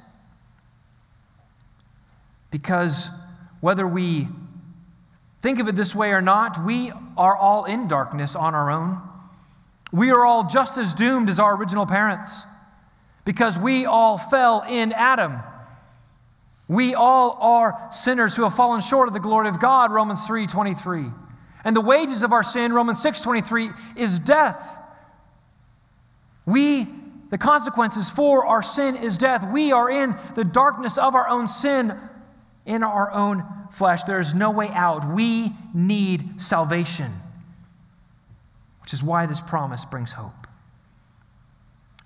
Because 2.50 3.10
whether 3.60 3.86
we 3.86 4.28
think 5.42 5.58
of 5.58 5.68
it 5.68 5.76
this 5.76 5.94
way 5.94 6.12
or 6.12 6.22
not, 6.22 6.64
we 6.64 6.92
are 7.16 7.36
all 7.36 7.64
in 7.64 7.88
darkness 7.88 8.34
on 8.34 8.54
our 8.54 8.70
own. 8.70 9.00
We 9.92 10.10
are 10.10 10.24
all 10.24 10.48
just 10.48 10.78
as 10.78 10.94
doomed 10.94 11.28
as 11.28 11.38
our 11.38 11.56
original 11.56 11.86
parents 11.86 12.42
because 13.24 13.58
we 13.58 13.84
all 13.86 14.18
fell 14.18 14.64
in 14.68 14.92
Adam. 14.92 15.38
We 16.66 16.94
all 16.94 17.38
are 17.40 17.88
sinners 17.92 18.36
who 18.36 18.42
have 18.42 18.54
fallen 18.54 18.82
short 18.82 19.08
of 19.08 19.14
the 19.14 19.20
glory 19.20 19.48
of 19.48 19.58
God, 19.58 19.90
Romans 19.90 20.26
3:23. 20.26 21.10
And 21.64 21.74
the 21.74 21.80
wages 21.80 22.22
of 22.22 22.32
our 22.32 22.42
sin, 22.42 22.72
Romans 22.72 23.00
6:23, 23.00 23.70
is 23.96 24.20
death. 24.20 24.78
We 26.46 26.88
the 27.30 27.38
consequences 27.38 28.08
for 28.08 28.46
our 28.46 28.62
sin 28.62 28.96
is 28.96 29.18
death. 29.18 29.46
We 29.46 29.72
are 29.72 29.90
in 29.90 30.16
the 30.34 30.44
darkness 30.44 30.96
of 30.96 31.14
our 31.14 31.28
own 31.28 31.46
sin 31.46 31.98
in 32.68 32.82
our 32.82 33.10
own 33.10 33.44
flesh. 33.72 34.02
There 34.02 34.20
is 34.20 34.34
no 34.34 34.50
way 34.50 34.68
out. 34.68 35.10
We 35.10 35.52
need 35.74 36.40
salvation, 36.40 37.10
which 38.82 38.92
is 38.92 39.02
why 39.02 39.26
this 39.26 39.40
promise 39.40 39.84
brings 39.86 40.12
hope. 40.12 40.46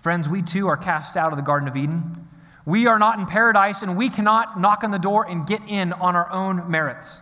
Friends, 0.00 0.28
we 0.28 0.40
too 0.40 0.68
are 0.68 0.76
cast 0.76 1.16
out 1.16 1.32
of 1.32 1.36
the 1.36 1.42
Garden 1.42 1.68
of 1.68 1.76
Eden. 1.76 2.28
We 2.64 2.86
are 2.86 2.98
not 2.98 3.18
in 3.18 3.26
paradise, 3.26 3.82
and 3.82 3.96
we 3.96 4.08
cannot 4.08 4.58
knock 4.58 4.84
on 4.84 4.92
the 4.92 4.98
door 4.98 5.28
and 5.28 5.46
get 5.46 5.62
in 5.66 5.92
on 5.92 6.14
our 6.14 6.30
own 6.30 6.70
merits. 6.70 7.20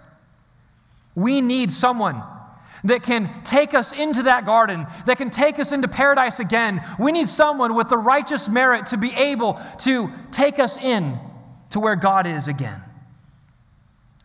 We 1.15 1.41
need 1.41 1.73
someone 1.73 2.23
that 2.85 3.03
can 3.03 3.31
take 3.45 3.73
us 3.73 3.93
into 3.93 4.23
that 4.25 4.45
garden, 4.45 4.87
that 5.07 5.17
can 5.17 5.31
take 5.31 5.59
us 5.59 5.73
into 5.73 5.89
paradise 5.89 6.41
again. 6.41 6.83
We 6.99 7.13
need 7.13 7.29
someone 7.29 7.75
with 7.75 7.89
the 7.89 7.99
righteous 7.99 8.49
merit 8.49 8.87
to 8.87 8.99
be 8.99 9.13
able 9.15 9.61
to 9.81 10.11
take 10.31 10.59
us 10.59 10.77
in 10.77 11.19
to 11.71 11.81
where 11.81 11.97
God 11.97 12.27
is 12.27 12.49
again. 12.49 12.83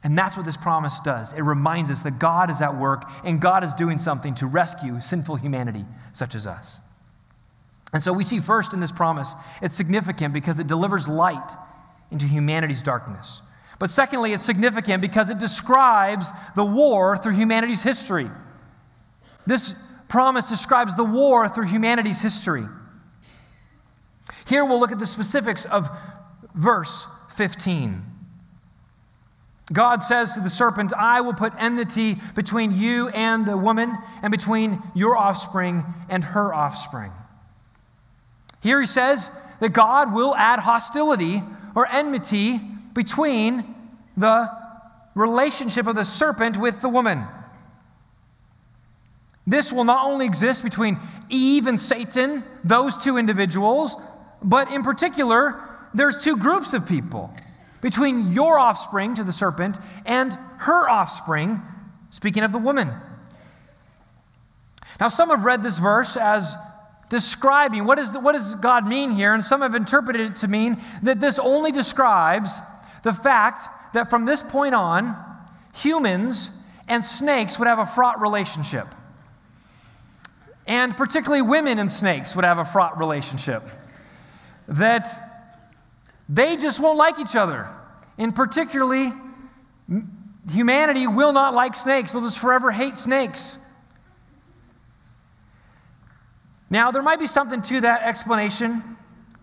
And 0.06 0.16
that's 0.16 0.38
what 0.38 0.46
this 0.46 0.56
promise 0.56 1.00
does. 1.00 1.34
It 1.34 1.42
reminds 1.42 1.90
us 1.90 2.04
that 2.04 2.20
God 2.20 2.52
is 2.52 2.62
at 2.62 2.78
work 2.78 3.10
and 3.24 3.42
God 3.42 3.64
is 3.64 3.74
doing 3.74 3.98
something 3.98 4.36
to 4.36 4.46
rescue 4.46 5.02
sinful 5.02 5.38
humanity 5.38 5.84
such 6.14 6.36
as 6.36 6.46
us. 6.46 6.80
And 7.92 8.04
so 8.04 8.14
we 8.14 8.24
see 8.24 8.40
first 8.40 8.72
in 8.72 8.80
this 8.80 8.92
promise, 8.92 9.34
it's 9.64 9.76
significant 9.76 10.32
because 10.32 10.60
it 10.60 10.68
delivers 10.68 11.08
light 11.08 11.52
into 12.12 12.28
humanity's 12.28 12.84
darkness. 12.84 13.42
But 13.80 13.90
secondly, 13.90 14.34
it's 14.34 14.46
significant 14.46 15.02
because 15.02 15.32
it 15.32 15.40
describes 15.40 16.30
the 16.56 16.64
war 16.64 17.18
through 17.18 17.34
humanity's 17.34 17.82
history. 17.82 18.30
This 19.48 19.74
promise 20.08 20.48
describes 20.48 20.94
the 20.94 21.04
war 21.04 21.50
through 21.50 21.66
humanity's 21.66 22.22
history. 22.22 22.68
Here 24.48 24.64
we'll 24.64 24.80
look 24.80 24.92
at 24.92 25.00
the 25.00 25.08
specifics 25.08 25.66
of 25.66 25.90
verse 26.54 27.08
15. 27.32 28.15
God 29.74 30.04
says 30.04 30.34
to 30.34 30.42
the 30.42 30.50
serpent, 30.50 30.94
I 30.94 31.22
will 31.22 31.34
put 31.34 31.54
enmity 31.58 32.18
between 32.36 32.78
you 32.78 33.10
and 33.10 33.46
the 33.46 33.58
woman, 33.58 33.98
and 34.22 34.32
between 34.32 34.82
your 34.94 35.18
offspring 35.18 35.84
and 36.08 36.24
her 36.24 36.54
offspring. 36.54 37.12
Here 38.62 38.80
he 38.80 38.86
says 38.86 39.32
that 39.60 39.74
God 39.74 40.14
will 40.14 40.36
add 40.36 40.60
hostility 40.60 41.42
or 41.74 41.88
enmity 41.88 42.60
between 42.94 43.76
the 44.16 44.50
relationship 45.16 45.88
of 45.88 45.96
the 45.96 46.06
serpent 46.06 46.58
with 46.58 46.82
the 46.82 46.90
woman. 46.90 47.24
This 49.48 49.72
will 49.72 49.84
not 49.84 50.06
only 50.06 50.26
exist 50.26 50.64
between 50.64 51.00
Eve 51.30 51.68
and 51.68 51.80
Satan, 51.80 52.44
those 52.64 52.98
two 52.98 53.18
individuals, 53.18 53.96
but 54.42 54.72
in 54.72 54.84
particular, 54.84 55.62
there's 55.94 56.24
two 56.24 56.38
groups 56.38 56.74
of 56.74 56.88
people 56.88 57.34
between 57.86 58.32
your 58.32 58.58
offspring 58.58 59.14
to 59.14 59.24
the 59.24 59.32
serpent 59.32 59.78
and 60.08 60.36
her 60.58 60.90
offspring, 60.90 61.62
speaking 62.10 62.42
of 62.42 62.52
the 62.52 62.58
woman. 62.58 62.92
Now, 65.00 65.08
some 65.08 65.30
have 65.30 65.46
read 65.46 65.62
this 65.62 65.78
verse 65.78 66.18
as 66.18 66.56
describing 67.10 67.86
what, 67.86 68.00
is 68.00 68.12
the, 68.12 68.20
what 68.20 68.32
does 68.32 68.56
God 68.56 68.88
mean 68.88 69.12
here, 69.12 69.36
and 69.36 69.46
some 69.46 69.62
have 69.62 69.76
interpreted 69.76 70.32
it 70.32 70.36
to 70.38 70.48
mean 70.48 70.82
that 71.04 71.20
this 71.20 71.38
only 71.38 71.72
describes 71.72 72.60
the 73.04 73.14
fact 73.14 73.68
that 73.94 74.10
from 74.10 74.26
this 74.26 74.42
point 74.42 74.74
on, 74.74 75.16
humans 75.76 76.50
and 76.88 77.06
snakes 77.06 77.60
would 77.60 77.68
have 77.68 77.78
a 77.78 77.86
fraught 77.86 78.20
relationship. 78.20 78.88
And 80.66 80.98
particularly 80.98 81.44
women 81.44 81.78
and 81.78 81.92
snakes 81.92 82.36
would 82.36 82.46
have 82.46 82.58
a 82.58 82.66
fraught 82.66 82.98
relationship. 82.98 83.62
That 84.68 85.35
they 86.28 86.58
just 86.58 86.80
won't 86.80 86.98
like 86.98 87.20
each 87.20 87.36
other. 87.36 87.70
And 88.18 88.36
particularly, 88.36 89.12
humanity 90.52 91.08
will 91.08 91.34
not 91.34 91.54
like 91.54 91.76
snakes. 91.76 92.14
They'll 92.14 92.22
just 92.22 92.40
forever 92.40 92.72
hate 92.72 92.98
snakes. 92.98 93.58
Now, 96.70 96.92
there 96.92 97.04
might 97.04 97.20
be 97.20 97.28
something 97.28 97.62
to 97.64 97.82
that 97.82 98.04
explanation. 98.04 98.98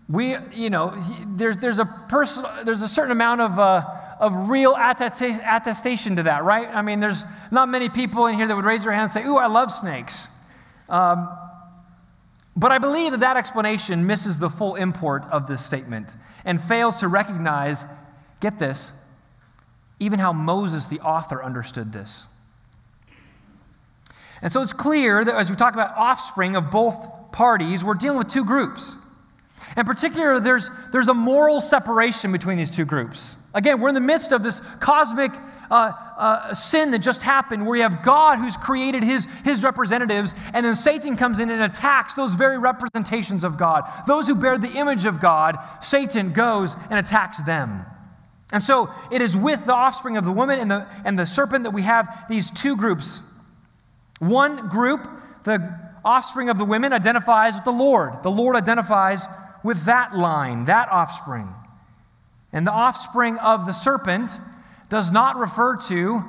We, 0.09 0.35
you 0.53 0.69
know, 0.69 0.99
there's, 1.25 1.57
there's, 1.57 1.79
a, 1.79 1.85
person, 1.85 2.45
there's 2.65 2.81
a 2.81 2.87
certain 2.87 3.11
amount 3.11 3.41
of, 3.41 3.57
uh, 3.57 3.85
of 4.19 4.49
real 4.49 4.75
attestation 4.77 6.17
to 6.17 6.23
that, 6.23 6.43
right? 6.43 6.67
I 6.67 6.81
mean, 6.81 6.99
there's 6.99 7.23
not 7.49 7.69
many 7.69 7.89
people 7.89 8.27
in 8.27 8.35
here 8.35 8.47
that 8.47 8.55
would 8.55 8.65
raise 8.65 8.83
their 8.83 8.91
hand 8.91 9.03
and 9.03 9.11
say, 9.11 9.25
Ooh, 9.25 9.37
I 9.37 9.47
love 9.47 9.71
snakes. 9.71 10.27
Um, 10.89 11.29
but 12.55 12.71
I 12.71 12.77
believe 12.77 13.11
that 13.11 13.21
that 13.21 13.37
explanation 13.37 14.05
misses 14.05 14.37
the 14.37 14.49
full 14.49 14.75
import 14.75 15.25
of 15.31 15.47
this 15.47 15.65
statement 15.65 16.09
and 16.45 16.59
fails 16.61 16.99
to 16.99 17.07
recognize, 17.07 17.85
get 18.39 18.59
this, 18.59 18.91
even 19.99 20.19
how 20.19 20.33
Moses, 20.33 20.87
the 20.87 20.99
author, 20.99 21.43
understood 21.43 21.93
this. 21.93 22.27
And 24.41 24.51
so 24.51 24.61
it's 24.61 24.73
clear 24.73 25.23
that 25.23 25.35
as 25.35 25.49
we 25.49 25.55
talk 25.55 25.73
about 25.73 25.95
offspring 25.95 26.55
of 26.55 26.69
both 26.69 27.31
parties, 27.31 27.83
we're 27.83 27.93
dealing 27.93 28.17
with 28.17 28.27
two 28.27 28.43
groups. 28.43 28.97
In 29.77 29.85
particular, 29.85 30.39
there's, 30.39 30.69
there's 30.91 31.07
a 31.07 31.13
moral 31.13 31.61
separation 31.61 32.31
between 32.31 32.57
these 32.57 32.69
two 32.69 32.85
groups. 32.85 33.37
Again, 33.53 33.79
we're 33.79 33.89
in 33.89 33.95
the 33.95 34.01
midst 34.01 34.31
of 34.31 34.43
this 34.43 34.59
cosmic 34.79 35.31
a, 35.73 36.49
a, 36.51 36.55
sin 36.55 36.91
that 36.91 36.99
just 36.99 37.21
happened 37.21 37.65
where 37.65 37.77
you 37.77 37.83
have 37.83 38.03
God 38.03 38.37
who's 38.37 38.55
created 38.55 39.03
his, 39.03 39.27
his 39.43 39.63
representatives, 39.63 40.35
and 40.53 40.65
then 40.65 40.75
Satan 40.75 41.17
comes 41.17 41.39
in 41.39 41.49
and 41.49 41.63
attacks 41.63 42.13
those 42.13 42.35
very 42.35 42.59
representations 42.59 43.43
of 43.43 43.57
God. 43.57 43.89
Those 44.07 44.27
who 44.27 44.35
bear 44.35 44.57
the 44.57 44.71
image 44.73 45.05
of 45.05 45.19
God, 45.19 45.57
Satan 45.81 46.31
goes 46.31 46.75
and 46.89 46.99
attacks 46.99 47.41
them. 47.43 47.85
And 48.51 48.61
so 48.61 48.91
it 49.11 49.21
is 49.21 49.35
with 49.35 49.65
the 49.65 49.73
offspring 49.73 50.15
of 50.15 50.25
the 50.25 50.31
woman 50.31 50.59
and 50.59 50.69
the, 50.69 50.87
and 51.03 51.17
the 51.17 51.25
serpent 51.25 51.63
that 51.63 51.71
we 51.71 51.81
have 51.81 52.25
these 52.29 52.51
two 52.51 52.77
groups. 52.77 53.21
One 54.19 54.69
group, 54.69 55.07
the 55.43 55.79
offspring 56.05 56.49
of 56.49 56.59
the 56.59 56.65
women, 56.65 56.93
identifies 56.93 57.55
with 57.55 57.63
the 57.63 57.71
Lord. 57.71 58.21
The 58.21 58.29
Lord 58.29 58.55
identifies 58.55 59.25
with 59.63 59.85
that 59.85 60.15
line, 60.15 60.65
that 60.65 60.89
offspring. 60.91 61.49
And 62.51 62.67
the 62.67 62.71
offspring 62.71 63.39
of 63.39 63.65
the 63.65 63.73
serpent 63.73 64.37
does 64.93 65.11
not 65.11 65.37
refer 65.37 65.75
to 65.75 66.23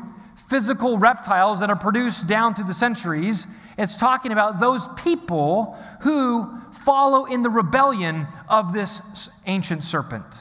physical 0.48 0.96
reptiles 0.96 1.60
that 1.60 1.68
are 1.68 1.76
produced 1.76 2.26
down 2.26 2.54
through 2.54 2.64
the 2.64 2.72
centuries. 2.72 3.46
It's 3.76 3.94
talking 3.94 4.32
about 4.32 4.58
those 4.58 4.88
people 4.96 5.76
who 6.00 6.50
follow 6.72 7.26
in 7.26 7.42
the 7.42 7.50
rebellion 7.50 8.26
of 8.48 8.72
this 8.72 9.28
ancient 9.44 9.84
serpent. 9.84 10.40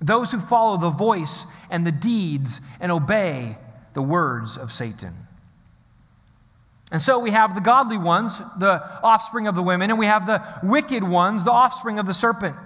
Those 0.00 0.32
who 0.32 0.40
follow 0.40 0.78
the 0.78 0.88
voice 0.88 1.44
and 1.68 1.86
the 1.86 1.92
deeds 1.92 2.62
and 2.80 2.90
obey 2.90 3.58
the 3.92 4.00
words 4.00 4.56
of 4.56 4.72
Satan. 4.72 5.12
And 6.90 7.02
so 7.02 7.18
we 7.18 7.30
have 7.30 7.54
the 7.54 7.60
godly 7.60 7.98
ones, 7.98 8.38
the 8.58 8.82
offspring 9.02 9.46
of 9.46 9.54
the 9.54 9.62
women, 9.62 9.90
and 9.90 9.98
we 9.98 10.06
have 10.06 10.26
the 10.26 10.42
wicked 10.62 11.04
ones, 11.04 11.44
the 11.44 11.52
offspring 11.52 11.98
of 11.98 12.06
the 12.06 12.14
serpent. 12.14 12.56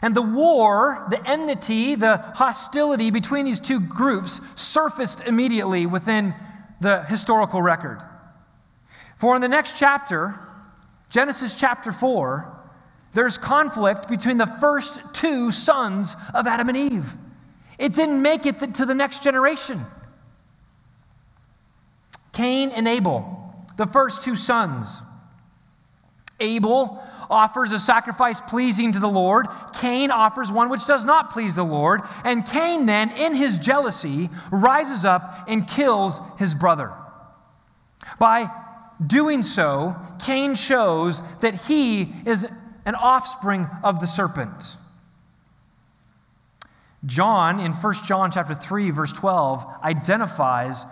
And 0.00 0.14
the 0.14 0.22
war, 0.22 1.06
the 1.10 1.24
enmity, 1.28 1.94
the 1.94 2.18
hostility 2.18 3.10
between 3.10 3.44
these 3.44 3.60
two 3.60 3.80
groups 3.80 4.40
surfaced 4.54 5.26
immediately 5.26 5.86
within 5.86 6.34
the 6.80 7.02
historical 7.04 7.60
record. 7.62 8.00
For 9.16 9.34
in 9.34 9.42
the 9.42 9.48
next 9.48 9.76
chapter, 9.76 10.38
Genesis 11.10 11.58
chapter 11.58 11.90
4, 11.90 12.54
there's 13.14 13.38
conflict 13.38 14.08
between 14.08 14.38
the 14.38 14.46
first 14.46 15.00
two 15.14 15.50
sons 15.50 16.14
of 16.34 16.46
Adam 16.46 16.68
and 16.68 16.78
Eve. 16.78 17.14
It 17.78 17.94
didn't 17.94 18.22
make 18.22 18.46
it 18.46 18.74
to 18.74 18.84
the 18.84 18.94
next 18.94 19.22
generation. 19.22 19.84
Cain 22.32 22.70
and 22.70 22.86
Abel, 22.86 23.66
the 23.76 23.86
first 23.86 24.22
two 24.22 24.36
sons. 24.36 25.00
Abel 26.38 27.02
offers 27.30 27.72
a 27.72 27.78
sacrifice 27.78 28.40
pleasing 28.40 28.92
to 28.92 28.98
the 28.98 29.08
Lord. 29.08 29.46
Cain 29.74 30.10
offers 30.10 30.50
one 30.50 30.68
which 30.68 30.86
does 30.86 31.04
not 31.04 31.30
please 31.30 31.54
the 31.54 31.64
Lord. 31.64 32.02
And 32.24 32.46
Cain 32.46 32.86
then, 32.86 33.10
in 33.10 33.34
his 33.34 33.58
jealousy, 33.58 34.30
rises 34.50 35.04
up 35.04 35.44
and 35.48 35.66
kills 35.68 36.20
his 36.38 36.54
brother. 36.54 36.92
By 38.18 38.50
doing 39.04 39.42
so, 39.42 39.96
Cain 40.20 40.54
shows 40.54 41.22
that 41.40 41.66
he 41.66 42.12
is 42.24 42.46
an 42.84 42.94
offspring 42.94 43.68
of 43.84 44.00
the 44.00 44.06
serpent. 44.06 44.76
John, 47.06 47.60
in 47.60 47.72
1 47.72 47.94
John 48.06 48.32
chapter 48.32 48.54
3, 48.54 48.90
verse 48.90 49.12
12, 49.12 49.66
identifies 49.84 50.84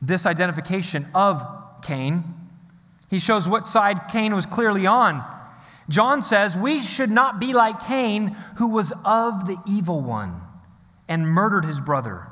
this 0.00 0.26
identification 0.26 1.06
of 1.14 1.44
Cain 1.82 2.41
he 3.12 3.18
shows 3.18 3.46
what 3.46 3.66
side 3.66 4.08
Cain 4.08 4.34
was 4.34 4.46
clearly 4.46 4.86
on. 4.86 5.22
John 5.90 6.22
says, 6.22 6.56
We 6.56 6.80
should 6.80 7.10
not 7.10 7.38
be 7.38 7.52
like 7.52 7.84
Cain, 7.84 8.28
who 8.56 8.68
was 8.68 8.90
of 9.04 9.46
the 9.46 9.58
evil 9.66 10.00
one 10.00 10.40
and 11.08 11.28
murdered 11.28 11.66
his 11.66 11.78
brother. 11.78 12.26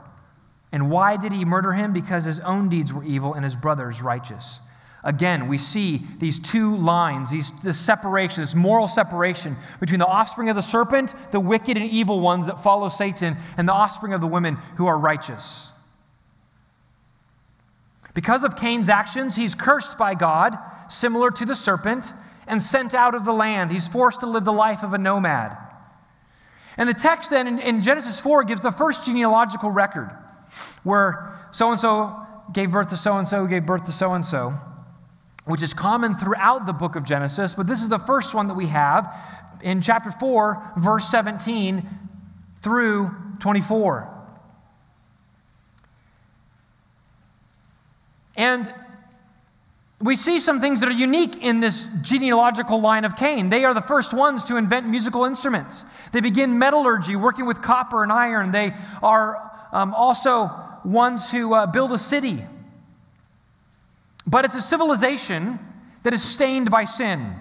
And 0.73 0.91
why 0.91 1.19
did 1.19 1.33
he 1.33 1.45
murder 1.45 1.75
him? 1.75 1.93
Because 1.93 2.25
his 2.25 2.41
own 2.41 2.71
deeds 2.71 2.95
were 2.95 3.05
evil 3.05 3.35
and 3.35 3.45
his 3.45 3.55
brother's 3.55 4.01
righteous. 4.01 4.61
Again, 5.05 5.49
we 5.49 5.59
see 5.59 6.01
these 6.19 6.41
two 6.41 6.75
lines, 6.79 7.31
these, 7.31 7.51
this 7.61 7.79
separation, 7.79 8.43
this 8.43 8.55
moral 8.55 8.89
separation 8.89 9.57
between 9.81 9.99
the 9.99 10.07
offspring 10.07 10.49
of 10.49 10.57
the 10.57 10.63
serpent, 10.63 11.13
the 11.31 11.41
wicked 11.41 11.77
and 11.77 11.91
evil 11.91 12.21
ones 12.21 12.47
that 12.47 12.63
follow 12.63 12.89
Satan, 12.89 13.37
and 13.59 13.69
the 13.69 13.75
offspring 13.75 14.15
of 14.15 14.23
the 14.23 14.27
women 14.27 14.57
who 14.77 14.87
are 14.87 14.99
righteous. 14.99 15.70
Because 18.15 18.45
of 18.45 18.57
Cain's 18.57 18.89
actions, 18.89 19.37
he's 19.37 19.55
cursed 19.55 19.97
by 19.97 20.15
God, 20.15 20.59
similar 20.89 21.31
to 21.31 21.45
the 21.45 21.55
serpent, 21.55 22.13
and 22.47 22.63
sent 22.63 22.95
out 22.95 23.15
of 23.15 23.25
the 23.25 23.33
land. 23.33 23.71
He's 23.71 23.87
forced 23.87 24.21
to 24.21 24.27
live 24.27 24.45
the 24.45 24.53
life 24.53 24.83
of 24.83 24.93
a 24.93 24.99
nomad. 24.99 25.57
And 26.77 26.89
the 26.89 26.95
text 26.95 27.31
then 27.31 27.47
in, 27.47 27.59
in 27.59 27.83
Genesis 27.83 28.21
4 28.21 28.45
gives 28.45 28.61
the 28.61 28.73
first 28.73 29.05
genealogical 29.05 29.71
record 29.71 30.11
where 30.83 31.39
so 31.53 31.71
and 31.71 31.79
so 31.79 32.27
gave 32.53 32.71
birth 32.71 32.89
to 32.89 32.97
so 32.97 33.17
and 33.17 33.29
so, 33.29 33.47
gave 33.47 33.67
birth 33.67 33.85
to 33.85 33.93
so 33.93 34.13
and 34.15 34.25
so, 34.25 34.55
which 35.45 35.63
is 35.63 35.75
common 35.75 36.15
throughout 36.15 36.67
the 36.67 36.73
book 36.73 36.97
of 36.97 37.05
Genesis, 37.05 37.55
but 37.55 37.67
this 37.67 37.83
is 37.83 37.89
the 37.89 37.99
first 37.99 38.35
one 38.35 38.49
that 38.49 38.55
we 38.55 38.67
have 38.67 39.15
in 39.63 39.81
chapter 39.81 40.11
4, 40.11 40.73
verse 40.79 41.09
17 41.09 41.89
through 42.63 43.11
24. 43.39 44.20
And 48.37 48.73
we 50.01 50.17
see 50.17 50.41
some 50.41 50.61
things 50.61 50.81
that 50.81 50.89
are 50.89 50.93
unique 50.93 51.43
in 51.43 51.61
this 51.61 51.87
genealogical 52.01 52.81
line 52.81 53.05
of 53.05 53.17
Cain. 53.17 53.51
They 53.51 53.65
are 53.65 53.75
the 53.75 53.83
first 53.83 54.15
ones 54.15 54.45
to 54.45 54.57
invent 54.57 54.87
musical 54.87 55.25
instruments. 55.27 55.85
They 56.13 56.21
begin 56.21 56.59
metallurgy, 56.59 57.17
working 57.17 57.45
with 57.45 57.61
copper 57.61 58.03
and 58.03 58.11
iron. 58.11 58.51
They 58.51 58.75
are 59.03 59.51
um, 59.73 59.93
also 59.93 60.51
ones 60.85 61.31
who 61.31 61.53
uh, 61.53 61.67
build 61.67 61.93
a 61.93 61.99
city. 61.99 62.45
But 64.27 64.47
it's 64.47 64.55
a 64.55 64.63
civilization 64.63 65.59
that 66.03 66.15
is 66.15 66.23
stained 66.23 66.71
by 66.71 66.87
sin. 66.87 67.35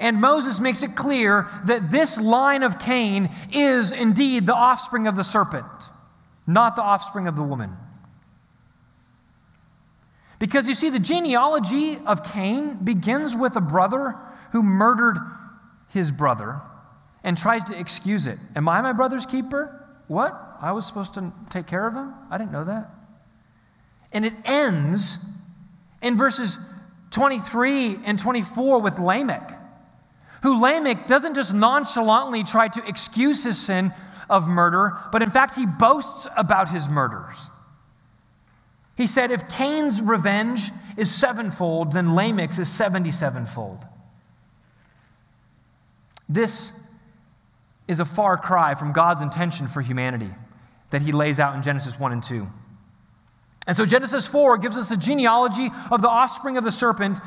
And 0.00 0.20
Moses 0.20 0.58
makes 0.58 0.82
it 0.82 0.96
clear 0.96 1.48
that 1.66 1.90
this 1.90 2.18
line 2.18 2.62
of 2.64 2.80
Cain 2.80 3.30
is 3.52 3.92
indeed 3.92 4.46
the 4.46 4.54
offspring 4.54 5.06
of 5.06 5.14
the 5.14 5.24
serpent, 5.24 5.66
not 6.46 6.74
the 6.74 6.82
offspring 6.82 7.28
of 7.28 7.36
the 7.36 7.42
woman. 7.42 7.76
Because 10.38 10.68
you 10.68 10.74
see, 10.74 10.90
the 10.90 10.98
genealogy 10.98 11.98
of 12.04 12.22
Cain 12.32 12.74
begins 12.84 13.34
with 13.34 13.56
a 13.56 13.60
brother 13.60 14.16
who 14.52 14.62
murdered 14.62 15.18
his 15.88 16.12
brother 16.12 16.60
and 17.24 17.36
tries 17.36 17.64
to 17.64 17.78
excuse 17.78 18.26
it. 18.26 18.38
Am 18.54 18.68
I 18.68 18.80
my 18.82 18.92
brother's 18.92 19.26
keeper? 19.26 19.86
What? 20.08 20.40
I 20.60 20.72
was 20.72 20.86
supposed 20.86 21.14
to 21.14 21.32
take 21.50 21.66
care 21.66 21.86
of 21.86 21.94
him? 21.94 22.14
I 22.30 22.38
didn't 22.38 22.52
know 22.52 22.64
that. 22.64 22.90
And 24.12 24.24
it 24.24 24.34
ends 24.44 25.18
in 26.02 26.16
verses 26.16 26.58
23 27.10 28.00
and 28.04 28.18
24 28.18 28.80
with 28.80 28.98
Lamech, 28.98 29.52
who 30.42 30.60
Lamech 30.60 31.06
doesn't 31.06 31.34
just 31.34 31.54
nonchalantly 31.54 32.44
try 32.44 32.68
to 32.68 32.86
excuse 32.86 33.42
his 33.42 33.58
sin 33.58 33.92
of 34.28 34.46
murder, 34.46 34.98
but 35.12 35.22
in 35.22 35.30
fact, 35.30 35.54
he 35.54 35.66
boasts 35.66 36.28
about 36.36 36.70
his 36.70 36.88
murders. 36.88 37.50
He 38.96 39.06
said, 39.06 39.30
if 39.30 39.48
Cain's 39.48 40.00
revenge 40.00 40.70
is 40.96 41.14
sevenfold, 41.14 41.92
then 41.92 42.14
Lamech's 42.14 42.58
is 42.58 42.68
77fold. 42.68 43.86
This 46.28 46.72
is 47.86 48.00
a 48.00 48.04
far 48.04 48.36
cry 48.36 48.74
from 48.74 48.92
God's 48.92 49.22
intention 49.22 49.68
for 49.68 49.80
humanity 49.80 50.30
that 50.90 51.02
he 51.02 51.12
lays 51.12 51.38
out 51.38 51.54
in 51.54 51.62
Genesis 51.62 51.98
1 51.98 52.12
and 52.12 52.22
2. 52.22 52.46
And 53.66 53.76
so 53.76 53.84
Genesis 53.84 54.26
4 54.26 54.58
gives 54.58 54.76
us 54.76 54.90
a 54.90 54.96
genealogy 54.96 55.70
of 55.90 56.00
the 56.00 56.08
offspring 56.08 56.56
of 56.56 56.64
the 56.64 56.72
serpent, 56.72 57.20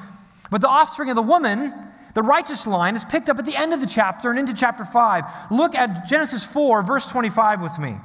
but 0.50 0.62
the 0.62 0.70
offspring 0.70 1.10
of 1.10 1.16
the 1.16 1.22
woman, 1.22 1.74
the 2.16 2.24
righteous 2.24 2.66
line, 2.66 2.96
is 2.96 3.06
picked 3.06 3.30
up 3.30 3.38
at 3.38 3.46
the 3.46 3.56
end 3.56 3.74
of 3.74 3.82
the 3.82 3.88
chapter 3.88 4.30
and 4.30 4.40
into 4.40 4.54
chapter 4.54 4.86
5. 4.86 5.24
Look 5.52 5.76
at 5.76 6.08
Genesis 6.08 6.46
4, 6.46 6.84
verse 6.84 7.08
25 7.08 7.62
with 7.62 7.78
me. 7.78 7.98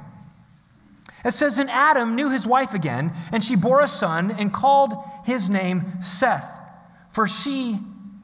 It 1.25 1.33
says, 1.33 1.57
And 1.57 1.71
Adam 1.71 2.15
knew 2.15 2.29
his 2.29 2.45
wife 2.45 2.75
again, 2.75 3.11
and 3.31 3.43
she 3.43 3.55
bore 3.55 3.81
a 3.81 3.87
son 3.87 4.31
and 4.31 4.53
called 4.53 4.93
his 5.25 5.49
name 5.49 6.01
Seth. 6.01 6.47
For 7.09 7.27
she 7.27 7.79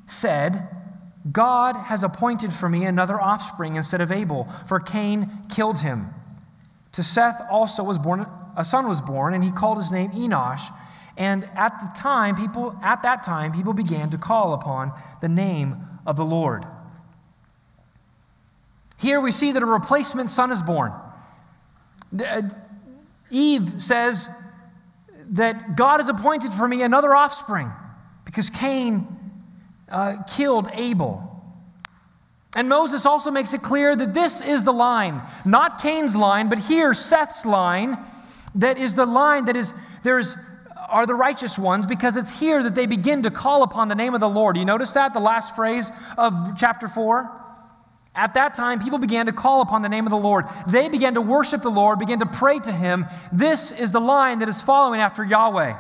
said, 0.08 0.70
God 1.32 1.76
has 1.76 2.04
appointed 2.04 2.54
for 2.54 2.70
me 2.70 2.86
another 2.86 3.20
offspring 3.20 3.76
instead 3.76 4.02
of 4.02 4.12
Abel, 4.12 4.48
for 4.68 4.80
Cain 4.80 5.30
killed 5.50 5.80
him. 5.80 6.14
To 6.94 7.04
Seth 7.04 7.42
also 7.50 7.84
was 7.84 7.98
born 7.98 8.28
a 8.58 8.66
son 8.66 8.88
was 8.88 9.02
born, 9.02 9.34
and 9.34 9.44
he 9.44 9.52
called 9.52 9.78
his 9.78 9.92
name 9.92 10.12
Enosh. 10.12 10.62
And 11.18 11.48
at 11.56 11.80
the 11.80 12.00
time, 12.00 12.36
people 12.36 12.78
at 12.84 13.02
that 13.04 13.24
time, 13.24 13.54
people 13.54 13.72
began 13.72 14.10
to 14.10 14.18
call 14.18 14.54
upon 14.54 14.92
the 15.22 15.30
name 15.30 15.78
of 16.06 16.18
the 16.18 16.26
Lord. 16.26 16.66
Here 18.98 19.22
we 19.22 19.32
see 19.32 19.54
that 19.54 19.64
a 19.64 19.66
replacement 19.66 20.32
son 20.32 20.52
is 20.52 20.62
born. 20.62 20.92
Eve 23.32 23.82
says 23.82 24.30
that 25.32 25.76
God 25.76 26.00
has 26.00 26.10
appointed 26.10 26.54
for 26.54 26.68
me 26.68 26.84
another 26.84 27.16
offspring 27.16 27.72
because 28.26 28.50
Cain 28.50 29.08
uh, 29.90 30.24
killed 30.24 30.70
Abel. 30.74 31.28
And 32.56 32.68
Moses 32.68 33.06
also 33.06 33.32
makes 33.32 33.54
it 33.54 33.62
clear 33.62 33.96
that 33.96 34.14
this 34.14 34.42
is 34.42 34.64
the 34.64 34.74
line, 34.74 35.22
not 35.46 35.82
Cain's 35.82 36.16
line, 36.16 36.50
but 36.50 36.60
here 36.60 36.94
Seth's 36.94 37.46
line, 37.46 37.98
that 38.56 38.78
is 38.78 38.96
the 38.96 39.06
line 39.06 39.46
that 39.46 39.56
is, 39.56 39.74
there 40.04 40.20
is, 40.20 40.36
are 40.90 41.06
the 41.06 41.16
righteous 41.16 41.58
ones, 41.58 41.86
because 41.88 42.18
it's 42.18 42.38
here 42.38 42.62
that 42.64 42.76
they 42.76 42.86
begin 42.86 43.24
to 43.24 43.32
call 43.32 43.64
upon 43.64 43.88
the 43.88 43.96
name 43.96 44.14
of 44.14 44.20
the 44.20 44.30
Lord. 44.30 44.58
You 44.58 44.66
notice 44.66 44.92
that, 44.94 45.14
the 45.14 45.22
last 45.22 45.56
phrase 45.56 45.90
of 46.18 46.58
chapter 46.58 46.90
4? 46.90 47.41
At 48.14 48.34
that 48.34 48.54
time, 48.54 48.80
people 48.80 49.00
began 49.00 49.28
to 49.28 49.32
call 49.32 49.62
upon 49.62 49.82
the 49.82 49.90
name 49.90 50.06
of 50.06 50.12
the 50.12 50.18
Lord. 50.18 50.46
They 50.68 50.90
began 50.90 51.14
to 51.14 51.22
worship 51.22 51.62
the 51.62 51.70
Lord, 51.70 51.98
began 51.98 52.20
to 52.20 52.26
pray 52.26 52.60
to 52.60 52.72
him. 52.72 53.06
This 53.32 53.72
is 53.72 53.94
the 53.94 54.02
line 54.02 54.40
that 54.40 54.50
is 54.50 54.62
following 54.62 55.00
after 55.00 55.24
Yahweh. 55.24 55.78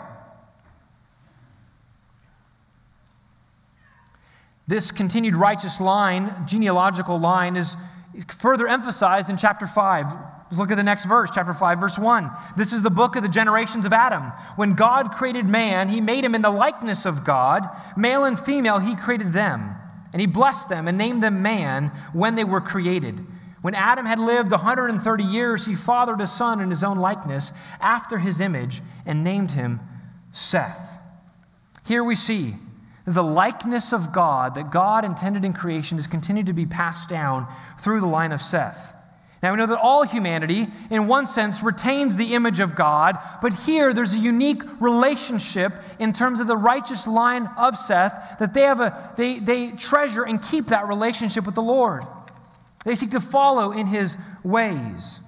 This 4.67 4.91
continued 4.91 5.35
righteous 5.35 5.81
line, 5.81 6.33
genealogical 6.47 7.19
line, 7.19 7.57
is 7.57 7.75
further 8.29 8.67
emphasized 8.67 9.29
in 9.29 9.35
chapter 9.35 9.67
5. 9.67 10.13
Look 10.53 10.71
at 10.71 10.75
the 10.75 10.83
next 10.83 11.05
verse, 11.05 11.29
chapter 11.33 11.53
5, 11.53 11.79
verse 11.79 11.99
1. 11.99 12.31
This 12.55 12.71
is 12.71 12.81
the 12.81 12.89
book 12.89 13.17
of 13.17 13.23
the 13.23 13.29
generations 13.29 13.85
of 13.85 13.91
Adam. 13.91 14.31
When 14.55 14.75
God 14.75 15.11
created 15.11 15.45
man, 15.45 15.89
he 15.89 15.99
made 15.99 16.23
him 16.23 16.35
in 16.35 16.41
the 16.41 16.49
likeness 16.49 17.05
of 17.05 17.25
God. 17.25 17.67
Male 17.97 18.23
and 18.23 18.39
female, 18.39 18.79
he 18.79 18.95
created 18.95 19.33
them. 19.33 19.75
And 20.13 20.19
he 20.19 20.27
blessed 20.27 20.69
them 20.69 20.87
and 20.87 20.97
named 20.97 21.23
them 21.23 21.41
man 21.41 21.91
when 22.13 22.35
they 22.35 22.43
were 22.43 22.61
created. 22.61 23.25
When 23.61 23.75
Adam 23.75 24.05
had 24.05 24.19
lived 24.19 24.51
130 24.51 25.23
years, 25.23 25.65
he 25.65 25.75
fathered 25.75 26.19
a 26.19 26.27
son 26.27 26.59
in 26.59 26.69
his 26.69 26.83
own 26.83 26.97
likeness, 26.97 27.51
after 27.79 28.17
his 28.17 28.41
image, 28.41 28.81
and 29.05 29.23
named 29.23 29.51
him 29.51 29.79
Seth. 30.33 30.99
Here 31.85 32.03
we 32.03 32.15
see 32.15 32.55
the 33.05 33.23
likeness 33.23 33.93
of 33.93 34.11
God 34.11 34.55
that 34.55 34.71
God 34.71 35.05
intended 35.05 35.43
in 35.43 35.53
creation 35.53 35.97
has 35.97 36.07
continued 36.07 36.45
to 36.47 36.53
be 36.53 36.65
passed 36.65 37.09
down 37.09 37.47
through 37.79 37.99
the 37.99 38.07
line 38.07 38.31
of 38.31 38.41
Seth. 38.41 38.95
Now 39.41 39.51
we 39.51 39.57
know 39.57 39.65
that 39.65 39.79
all 39.79 40.03
humanity, 40.03 40.67
in 40.91 41.07
one 41.07 41.25
sense, 41.25 41.63
retains 41.63 42.15
the 42.15 42.35
image 42.35 42.59
of 42.59 42.75
God, 42.75 43.17
but 43.41 43.53
here 43.53 43.91
there's 43.91 44.13
a 44.13 44.19
unique 44.19 44.61
relationship 44.79 45.73
in 45.97 46.13
terms 46.13 46.39
of 46.39 46.45
the 46.45 46.57
righteous 46.57 47.07
line 47.07 47.49
of 47.57 47.75
Seth 47.75 48.37
that 48.39 48.53
they 48.53 48.61
have 48.61 48.79
a 48.79 49.13
they, 49.17 49.39
they 49.39 49.71
treasure 49.71 50.23
and 50.23 50.41
keep 50.41 50.67
that 50.67 50.87
relationship 50.87 51.45
with 51.45 51.55
the 51.55 51.61
Lord. 51.61 52.03
They 52.85 52.95
seek 52.95 53.11
to 53.11 53.19
follow 53.19 53.71
in 53.71 53.87
his 53.87 54.15
ways. 54.43 55.19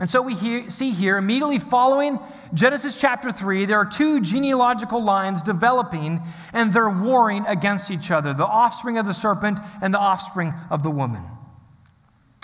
And 0.00 0.08
so 0.08 0.22
we 0.22 0.34
hear, 0.34 0.70
see 0.70 0.90
here, 0.90 1.16
immediately 1.18 1.58
following 1.58 2.18
Genesis 2.54 2.98
chapter 2.98 3.30
3, 3.30 3.66
there 3.66 3.78
are 3.78 3.84
two 3.84 4.20
genealogical 4.20 5.04
lines 5.04 5.42
developing, 5.42 6.20
and 6.52 6.72
they're 6.72 6.90
warring 6.90 7.46
against 7.46 7.90
each 7.90 8.10
other 8.10 8.34
the 8.34 8.46
offspring 8.46 8.98
of 8.98 9.06
the 9.06 9.14
serpent 9.14 9.60
and 9.80 9.94
the 9.94 9.98
offspring 9.98 10.54
of 10.70 10.82
the 10.82 10.90
woman. 10.90 11.22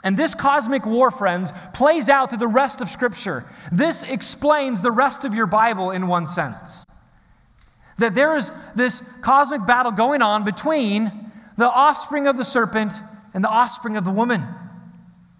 And 0.06 0.16
this 0.16 0.36
cosmic 0.36 0.86
war, 0.86 1.10
friends, 1.10 1.52
plays 1.74 2.08
out 2.08 2.28
through 2.28 2.38
the 2.38 2.46
rest 2.46 2.80
of 2.80 2.88
Scripture. 2.88 3.44
This 3.72 4.04
explains 4.04 4.80
the 4.80 4.92
rest 4.92 5.24
of 5.24 5.34
your 5.34 5.46
Bible 5.46 5.90
in 5.90 6.06
one 6.06 6.28
sense. 6.28 6.86
That 7.98 8.14
there 8.14 8.36
is 8.36 8.52
this 8.76 9.02
cosmic 9.20 9.66
battle 9.66 9.90
going 9.90 10.22
on 10.22 10.44
between 10.44 11.32
the 11.56 11.68
offspring 11.68 12.28
of 12.28 12.36
the 12.36 12.44
serpent 12.44 12.92
and 13.34 13.42
the 13.42 13.48
offspring 13.48 13.96
of 13.96 14.04
the 14.04 14.12
woman. 14.12 14.46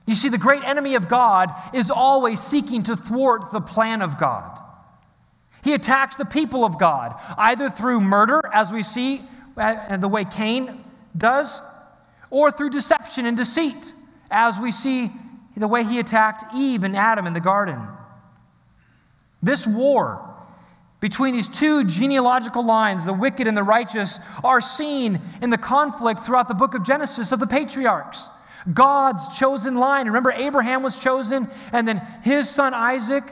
You 0.05 0.17
see, 0.17 0.31
the 0.31 0.37
great 0.37 0.65
enemy 0.65 0.97
of 0.97 1.07
God 1.07 1.53
is 1.73 1.89
always 1.89 2.41
seeking 2.41 2.83
to 2.83 2.97
thwart 2.97 3.53
the 3.53 3.61
plan 3.61 4.03
of 4.03 4.19
God. 4.19 4.61
He 5.63 5.75
attacks 5.75 6.17
the 6.17 6.25
people 6.25 6.65
of 6.65 6.77
God, 6.77 7.15
either 7.39 7.71
through 7.71 8.01
murder, 8.01 8.43
as 8.53 8.73
we 8.73 8.83
see 8.83 9.23
and 9.57 10.03
the 10.03 10.09
way 10.09 10.25
Cain 10.25 10.85
does, 11.17 11.61
or 12.31 12.51
through 12.51 12.71
deception 12.71 13.27
and 13.27 13.37
deceit, 13.37 13.93
as 14.31 14.59
we 14.59 14.73
see 14.73 15.11
the 15.57 15.69
way 15.69 15.85
he 15.85 15.99
attacked 15.99 16.45
Eve 16.55 16.85
and 16.85 16.97
Adam 16.97 17.27
in 17.27 17.33
the 17.33 17.41
garden. 17.41 17.81
This 19.43 19.67
war 19.67 20.35
between 21.01 21.35
these 21.35 21.49
two 21.49 21.85
genealogical 21.85 22.65
lines, 22.65 23.07
the 23.07 23.13
wicked 23.13 23.47
and 23.47 23.57
the 23.57 23.63
righteous, 23.63 24.19
are 24.43 24.61
seen 24.61 25.21
in 25.41 25.51
the 25.51 25.59
conflict 25.59 26.25
throughout 26.25 26.49
the 26.49 26.55
book 26.55 26.75
of 26.75 26.83
Genesis 26.83 27.33
of 27.33 27.41
the 27.41 27.47
patriarchs. 27.47 28.29
God's 28.73 29.39
chosen 29.39 29.77
line. 29.77 30.07
Remember, 30.07 30.33
Abraham 30.33 30.83
was 30.83 30.99
chosen, 30.99 31.49
and 31.73 31.87
then 31.87 31.99
his 32.23 32.51
son 32.51 32.75
Isaac, 32.75 33.25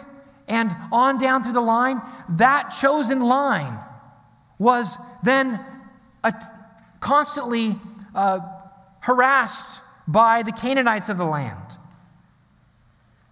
and 0.46 0.74
on 0.92 1.18
down 1.18 1.42
through 1.42 1.54
the 1.54 1.60
line. 1.60 2.00
That 2.28 2.68
chosen 2.68 3.20
line 3.20 3.78
was 4.58 4.96
then 5.22 5.58
constantly 7.00 7.76
uh, 8.14 8.40
harassed 9.00 9.82
by 10.06 10.42
the 10.42 10.52
Canaanites 10.52 11.08
of 11.08 11.18
the 11.18 11.24
land. 11.24 11.58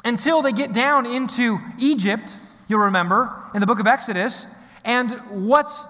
Until 0.05 0.43
they 0.43 0.53
get 0.53 0.73
down 0.73 1.07
into 1.07 1.59
Egypt, 1.79 2.37
you'll 2.69 2.81
remember, 2.81 3.33
in 3.55 3.61
the 3.61 3.67
book 3.67 3.79
of 3.79 3.87
Exodus. 3.87 4.47
And 4.85 5.13
what's 5.47 5.85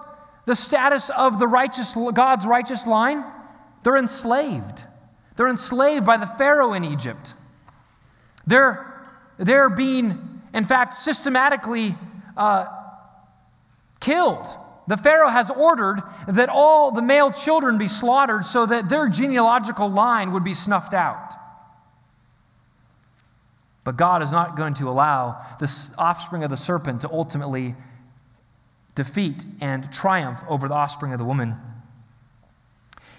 the 0.45 0.55
status 0.55 1.09
of 1.09 1.39
the 1.39 1.47
righteous, 1.47 1.95
God's 2.13 2.45
righteous 2.45 2.85
line? 2.85 3.23
They're 3.83 3.97
enslaved. 3.97 4.83
They're 5.35 5.49
enslaved 5.49 6.05
by 6.05 6.17
the 6.17 6.27
Pharaoh 6.27 6.73
in 6.73 6.83
Egypt. 6.83 7.33
They're, 8.45 9.07
they're 9.37 9.69
being, 9.69 10.41
in 10.53 10.65
fact, 10.65 10.93
systematically 10.95 11.95
uh, 12.37 12.67
killed. 13.99 14.47
The 14.87 14.97
Pharaoh 14.97 15.29
has 15.29 15.49
ordered 15.49 16.01
that 16.27 16.49
all 16.49 16.91
the 16.91 17.01
male 17.01 17.31
children 17.31 17.77
be 17.77 17.87
slaughtered 17.87 18.45
so 18.45 18.65
that 18.65 18.89
their 18.89 19.07
genealogical 19.07 19.87
line 19.87 20.31
would 20.33 20.43
be 20.43 20.53
snuffed 20.53 20.93
out. 20.93 21.33
But 23.83 23.97
God 23.97 24.23
is 24.23 24.31
not 24.31 24.55
going 24.55 24.73
to 24.75 24.89
allow 24.89 25.45
the 25.59 25.71
offspring 25.97 26.43
of 26.43 26.49
the 26.49 26.57
serpent 26.57 27.01
to 27.01 27.11
ultimately 27.11 27.75
defeat 28.95 29.45
and 29.59 29.91
triumph 29.91 30.43
over 30.47 30.67
the 30.67 30.73
offspring 30.73 31.13
of 31.13 31.19
the 31.19 31.25
woman. 31.25 31.57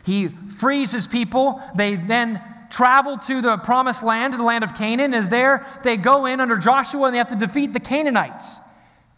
He 0.04 0.28
frees 0.28 0.92
his 0.92 1.06
people. 1.06 1.62
They 1.74 1.96
then 1.96 2.42
travel 2.70 3.18
to 3.18 3.40
the 3.40 3.56
promised 3.58 4.02
land, 4.02 4.34
the 4.34 4.42
land 4.42 4.64
of 4.64 4.74
Canaan. 4.74 5.14
is 5.14 5.28
there, 5.28 5.66
they 5.82 5.96
go 5.96 6.26
in 6.26 6.40
under 6.40 6.56
Joshua 6.56 7.06
and 7.06 7.14
they 7.14 7.18
have 7.18 7.28
to 7.28 7.36
defeat 7.36 7.72
the 7.72 7.80
Canaanites. 7.80 8.58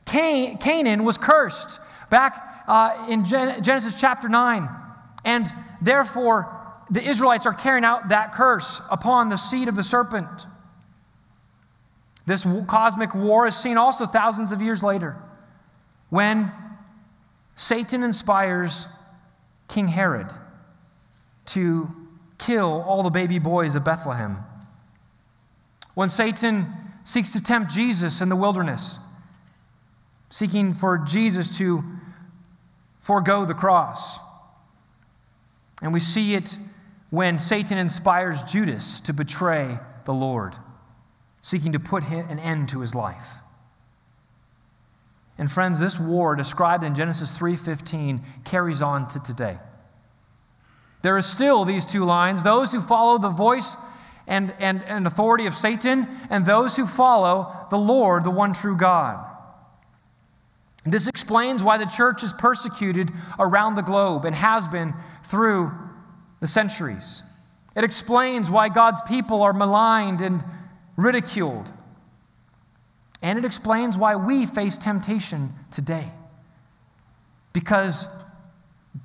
Can- 0.04 0.58
Canaan 0.58 1.04
was 1.04 1.18
cursed 1.18 1.80
back 2.10 2.64
uh, 2.66 3.06
in 3.08 3.24
Gen- 3.24 3.62
Genesis 3.62 3.98
chapter 3.98 4.28
9. 4.28 4.68
And 5.24 5.52
therefore, 5.80 6.52
the 6.90 7.02
Israelites 7.02 7.46
are 7.46 7.54
carrying 7.54 7.84
out 7.84 8.08
that 8.10 8.32
curse 8.32 8.80
upon 8.90 9.28
the 9.28 9.36
seed 9.36 9.68
of 9.68 9.76
the 9.76 9.82
serpent. 9.82 10.46
This 12.26 12.46
cosmic 12.66 13.14
war 13.14 13.46
is 13.46 13.56
seen 13.56 13.76
also 13.76 14.06
thousands 14.06 14.52
of 14.52 14.60
years 14.60 14.82
later 14.82 15.16
when 16.10 16.52
Satan 17.56 18.02
inspires 18.02 18.86
King 19.68 19.88
Herod 19.88 20.28
to 21.46 21.90
kill 22.38 22.82
all 22.86 23.02
the 23.02 23.10
baby 23.10 23.38
boys 23.38 23.74
of 23.74 23.84
Bethlehem. 23.84 24.38
When 25.94 26.08
Satan 26.08 26.72
seeks 27.04 27.32
to 27.32 27.42
tempt 27.42 27.72
Jesus 27.72 28.20
in 28.20 28.28
the 28.28 28.36
wilderness, 28.36 28.98
seeking 30.30 30.74
for 30.74 30.98
Jesus 30.98 31.56
to 31.58 31.82
forego 33.06 33.44
the 33.44 33.54
cross. 33.54 34.18
And 35.80 35.94
we 35.94 36.00
see 36.00 36.34
it 36.34 36.58
when 37.10 37.38
Satan 37.38 37.78
inspires 37.78 38.42
Judas 38.42 39.00
to 39.02 39.12
betray 39.12 39.78
the 40.06 40.12
Lord, 40.12 40.56
seeking 41.40 41.70
to 41.70 41.78
put 41.78 42.02
an 42.02 42.40
end 42.40 42.68
to 42.70 42.80
his 42.80 42.96
life. 42.96 43.28
And 45.38 45.52
friends, 45.52 45.78
this 45.78 46.00
war 46.00 46.34
described 46.34 46.82
in 46.82 46.96
Genesis 46.96 47.30
3:15 47.30 48.24
carries 48.42 48.82
on 48.82 49.06
to 49.08 49.20
today. 49.20 49.60
There 51.02 51.16
are 51.16 51.22
still 51.22 51.64
these 51.64 51.86
two 51.86 52.04
lines 52.04 52.42
those 52.42 52.72
who 52.72 52.80
follow 52.80 53.18
the 53.18 53.28
voice 53.28 53.76
and, 54.26 54.52
and, 54.58 54.82
and 54.82 55.06
authority 55.06 55.46
of 55.46 55.54
Satan, 55.54 56.08
and 56.28 56.44
those 56.44 56.74
who 56.74 56.88
follow 56.88 57.68
the 57.70 57.78
Lord, 57.78 58.24
the 58.24 58.30
one 58.30 58.52
true 58.52 58.76
God. 58.76 59.35
This 60.86 61.08
explains 61.08 61.62
why 61.62 61.78
the 61.78 61.86
church 61.86 62.22
is 62.22 62.32
persecuted 62.32 63.10
around 63.38 63.74
the 63.74 63.82
globe 63.82 64.24
and 64.24 64.34
has 64.34 64.68
been 64.68 64.94
through 65.24 65.72
the 66.40 66.46
centuries. 66.46 67.22
It 67.74 67.84
explains 67.84 68.50
why 68.50 68.68
God's 68.68 69.02
people 69.02 69.42
are 69.42 69.52
maligned 69.52 70.20
and 70.20 70.44
ridiculed. 70.96 71.70
And 73.20 73.38
it 73.38 73.44
explains 73.44 73.98
why 73.98 74.16
we 74.16 74.46
face 74.46 74.78
temptation 74.78 75.52
today. 75.72 76.10
Because 77.52 78.06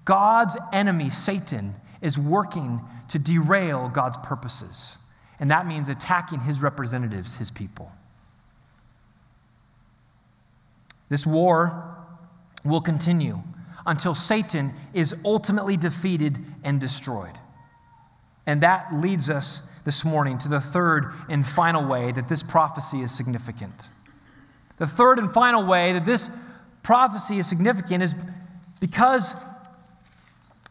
God's 0.06 0.58
enemy, 0.72 1.10
Satan, 1.10 1.76
is 2.02 2.18
working 2.18 2.82
to 3.10 3.20
derail 3.20 3.90
God's 3.90 4.18
purposes. 4.18 4.98
And 5.40 5.50
that 5.52 5.66
means 5.66 5.90
attacking 5.90 6.42
his 6.42 6.62
representatives, 6.62 7.36
his 7.36 7.50
people. 7.50 7.92
This 11.12 11.28
war 11.28 11.98
will 12.64 12.80
continue 12.80 13.44
until 13.86 14.16
Satan 14.16 14.74
is 14.94 15.14
ultimately 15.26 15.76
defeated 15.76 16.40
and 16.64 16.80
destroyed. 16.80 17.38
And 18.48 18.62
that 18.62 18.94
leads 18.94 19.30
us 19.30 19.62
this 19.84 20.06
morning 20.06 20.38
to 20.38 20.48
the 20.48 20.62
third 20.62 21.12
and 21.28 21.46
final 21.46 21.86
way 21.86 22.14
that 22.14 22.30
this 22.30 22.42
prophecy 22.42 23.02
is 23.02 23.12
significant. 23.12 23.90
The 24.78 24.88
third 24.88 25.20
and 25.20 25.30
final 25.30 25.66
way 25.66 25.92
that 25.92 26.06
this 26.06 26.30
prophecy 26.82 27.40
is 27.40 27.46
significant 27.46 28.04
is 28.04 28.16
because 28.80 29.36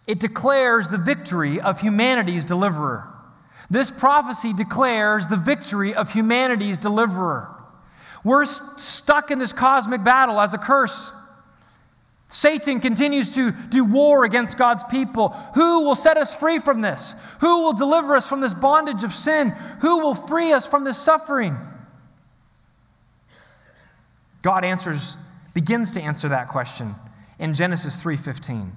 it 0.07 0.21
declares 0.21 0.89
the 0.89 0.97
victory 0.97 1.61
of 1.61 1.83
humanity's 1.83 2.47
deliverer. 2.47 3.07
This 3.69 3.91
prophecy 3.91 4.55
declares 4.55 5.27
the 5.27 5.37
victory 5.37 5.95
of 5.95 6.15
humanity's 6.15 6.79
deliverer. 6.79 7.60
We're 8.23 8.45
stuck 8.45 9.31
in 9.31 9.39
this 9.39 9.53
cosmic 9.53 10.05
battle 10.05 10.41
as 10.41 10.53
a 10.55 10.59
curse. 10.59 11.13
Satan 12.29 12.79
continues 12.81 13.35
to 13.35 13.51
do 13.51 13.85
war 13.85 14.25
against 14.25 14.57
God's 14.57 14.85
people. 14.85 15.31
Who 15.55 15.85
will 15.85 15.97
set 15.97 16.17
us 16.17 16.35
free 16.35 16.61
from 16.61 16.81
this? 16.81 17.15
Who 17.41 17.65
will 17.65 17.73
deliver 17.73 18.15
us 18.15 18.29
from 18.29 18.41
this 18.41 18.55
bondage 18.55 19.03
of 19.03 19.13
sin? 19.13 19.51
Who 19.81 19.99
will 19.99 20.15
free 20.15 20.53
us 20.53 20.67
from 20.67 20.85
this 20.85 20.99
suffering? 20.99 21.57
God 24.43 24.65
answers 24.65 25.17
begins 25.55 25.93
to 25.93 26.01
answer 26.01 26.29
that 26.29 26.49
question 26.49 26.95
in 27.39 27.55
Genesis 27.55 27.97
3:15. 27.97 28.73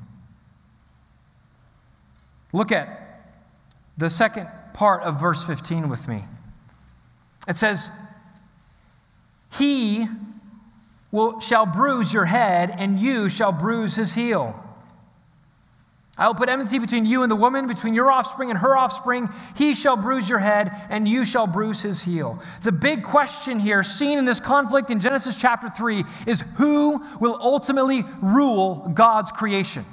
Look 2.52 2.72
at 2.72 3.22
the 3.98 4.10
second 4.10 4.48
part 4.74 5.04
of 5.04 5.20
verse 5.20 5.44
15 5.44 5.90
with 5.90 6.08
me. 6.08 6.26
It 7.48 7.58
says, 7.58 7.92
"He 9.58 10.08
will, 11.12 11.40
shall 11.40 11.66
bruise 11.66 12.14
your 12.14 12.26
head, 12.26 12.74
and 12.78 13.00
you 13.00 13.30
shall 13.30 13.52
bruise 13.52 13.96
his 13.96 14.14
heel. 14.14 14.60
I 16.16 16.28
will 16.28 16.36
put 16.36 16.48
enmity 16.48 16.78
between 16.78 17.08
you 17.08 17.24
and 17.24 17.32
the 17.32 17.36
woman, 17.36 17.66
between 17.66 17.96
your 17.96 18.12
offspring 18.12 18.52
and 18.52 18.60
her 18.60 18.78
offspring. 18.78 19.30
He 19.56 19.74
shall 19.74 19.98
bruise 19.98 20.30
your 20.30 20.38
head, 20.40 20.72
and 20.90 21.08
you 21.08 21.26
shall 21.26 21.48
bruise 21.48 21.82
his 21.82 22.04
heel. 22.04 22.40
The 22.62 22.72
big 22.72 23.02
question 23.02 23.60
here, 23.60 23.84
seen 23.84 24.20
in 24.20 24.26
this 24.26 24.40
conflict 24.40 24.92
in 24.92 25.00
Genesis 25.00 25.36
chapter 25.36 25.72
3, 25.72 26.06
is 26.28 26.42
who 26.58 27.04
will 27.20 27.36
ultimately 27.42 28.06
rule 28.22 28.92
God's 28.94 29.32
creation? 29.32 29.86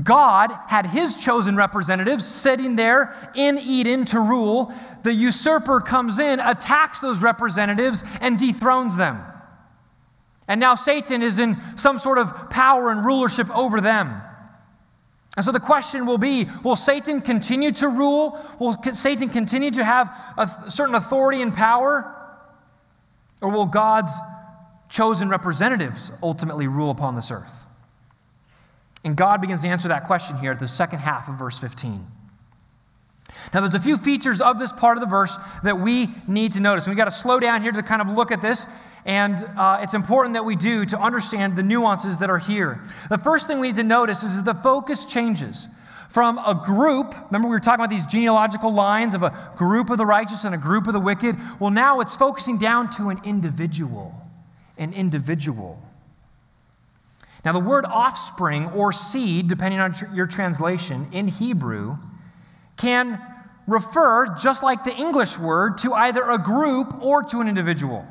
God 0.00 0.56
had 0.68 0.86
his 0.86 1.16
chosen 1.16 1.54
representatives 1.56 2.24
sitting 2.24 2.76
there 2.76 3.14
in 3.34 3.58
Eden 3.58 4.04
to 4.06 4.20
rule. 4.20 4.72
The 5.02 5.12
usurper 5.12 5.80
comes 5.80 6.18
in, 6.18 6.40
attacks 6.40 7.00
those 7.00 7.20
representatives, 7.20 8.04
and 8.20 8.38
dethrones 8.38 8.96
them. 8.96 9.22
And 10.48 10.60
now 10.60 10.74
Satan 10.74 11.22
is 11.22 11.38
in 11.38 11.56
some 11.76 11.98
sort 11.98 12.18
of 12.18 12.50
power 12.50 12.90
and 12.90 13.04
rulership 13.04 13.48
over 13.56 13.80
them. 13.80 14.20
And 15.36 15.44
so 15.44 15.52
the 15.52 15.60
question 15.60 16.04
will 16.04 16.18
be 16.18 16.46
will 16.62 16.76
Satan 16.76 17.20
continue 17.20 17.72
to 17.72 17.88
rule? 17.88 18.38
Will 18.58 18.76
Satan 18.92 19.28
continue 19.28 19.70
to 19.70 19.84
have 19.84 20.08
a 20.36 20.70
certain 20.70 20.94
authority 20.94 21.40
and 21.40 21.54
power? 21.54 22.18
Or 23.40 23.50
will 23.50 23.66
God's 23.66 24.12
chosen 24.88 25.28
representatives 25.28 26.12
ultimately 26.22 26.66
rule 26.66 26.90
upon 26.90 27.16
this 27.16 27.30
earth? 27.30 27.54
And 29.04 29.16
God 29.16 29.40
begins 29.40 29.62
to 29.62 29.68
answer 29.68 29.88
that 29.88 30.06
question 30.06 30.38
here 30.38 30.52
at 30.52 30.58
the 30.58 30.68
second 30.68 31.00
half 31.00 31.28
of 31.28 31.36
verse 31.36 31.58
15. 31.58 32.06
Now, 33.52 33.60
there's 33.60 33.74
a 33.74 33.80
few 33.80 33.98
features 33.98 34.40
of 34.40 34.58
this 34.58 34.72
part 34.72 34.96
of 34.96 35.02
the 35.02 35.08
verse 35.08 35.36
that 35.62 35.78
we 35.78 36.08
need 36.26 36.52
to 36.52 36.60
notice. 36.60 36.86
And 36.86 36.94
we 36.94 36.96
got 36.96 37.04
to 37.04 37.10
slow 37.10 37.38
down 37.38 37.62
here 37.62 37.72
to 37.72 37.82
kind 37.82 38.00
of 38.00 38.08
look 38.08 38.32
at 38.32 38.40
this 38.40 38.66
and 39.04 39.44
uh, 39.56 39.80
it's 39.82 39.94
important 39.94 40.34
that 40.34 40.44
we 40.44 40.54
do 40.54 40.84
to 40.86 40.98
understand 40.98 41.56
the 41.56 41.62
nuances 41.62 42.18
that 42.18 42.30
are 42.30 42.38
here. 42.38 42.80
The 43.08 43.18
first 43.18 43.46
thing 43.46 43.58
we 43.58 43.68
need 43.68 43.76
to 43.76 43.82
notice 43.82 44.22
is 44.22 44.44
the 44.44 44.54
focus 44.54 45.04
changes 45.04 45.66
from 46.08 46.38
a 46.38 46.54
group. 46.54 47.14
Remember, 47.26 47.48
we 47.48 47.54
were 47.54 47.60
talking 47.60 47.80
about 47.80 47.90
these 47.90 48.06
genealogical 48.06 48.72
lines 48.72 49.14
of 49.14 49.22
a 49.22 49.52
group 49.56 49.90
of 49.90 49.98
the 49.98 50.06
righteous 50.06 50.44
and 50.44 50.54
a 50.54 50.58
group 50.58 50.86
of 50.86 50.92
the 50.92 51.00
wicked. 51.00 51.36
Well, 51.58 51.70
now 51.70 52.00
it's 52.00 52.14
focusing 52.14 52.58
down 52.58 52.90
to 52.90 53.08
an 53.08 53.20
individual. 53.24 54.14
An 54.78 54.92
individual. 54.92 55.80
Now, 57.44 57.52
the 57.52 57.60
word 57.60 57.84
offspring 57.84 58.66
or 58.68 58.92
seed, 58.92 59.48
depending 59.48 59.80
on 59.80 59.96
your 60.14 60.28
translation 60.28 61.08
in 61.10 61.26
Hebrew, 61.26 61.96
can 62.76 63.20
refer, 63.66 64.34
just 64.36 64.62
like 64.62 64.84
the 64.84 64.94
English 64.94 65.38
word, 65.38 65.78
to 65.78 65.92
either 65.94 66.22
a 66.22 66.38
group 66.38 67.02
or 67.02 67.22
to 67.22 67.40
an 67.40 67.48
individual. 67.48 68.06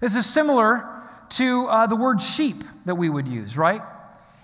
This 0.00 0.14
is 0.14 0.26
similar 0.26 0.88
to 1.30 1.66
uh, 1.66 1.86
the 1.86 1.96
word 1.96 2.22
sheep 2.22 2.62
that 2.84 2.94
we 2.94 3.08
would 3.08 3.28
use, 3.28 3.56
right? 3.56 3.82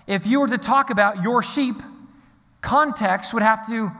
If 0.07 0.27
you 0.27 0.39
were 0.39 0.47
to 0.47 0.57
talk 0.57 0.89
about 0.89 1.23
your 1.23 1.41
sheep, 1.41 1.75
context 2.61 3.33
would 3.33 3.43
have 3.43 3.67
to 3.67 3.91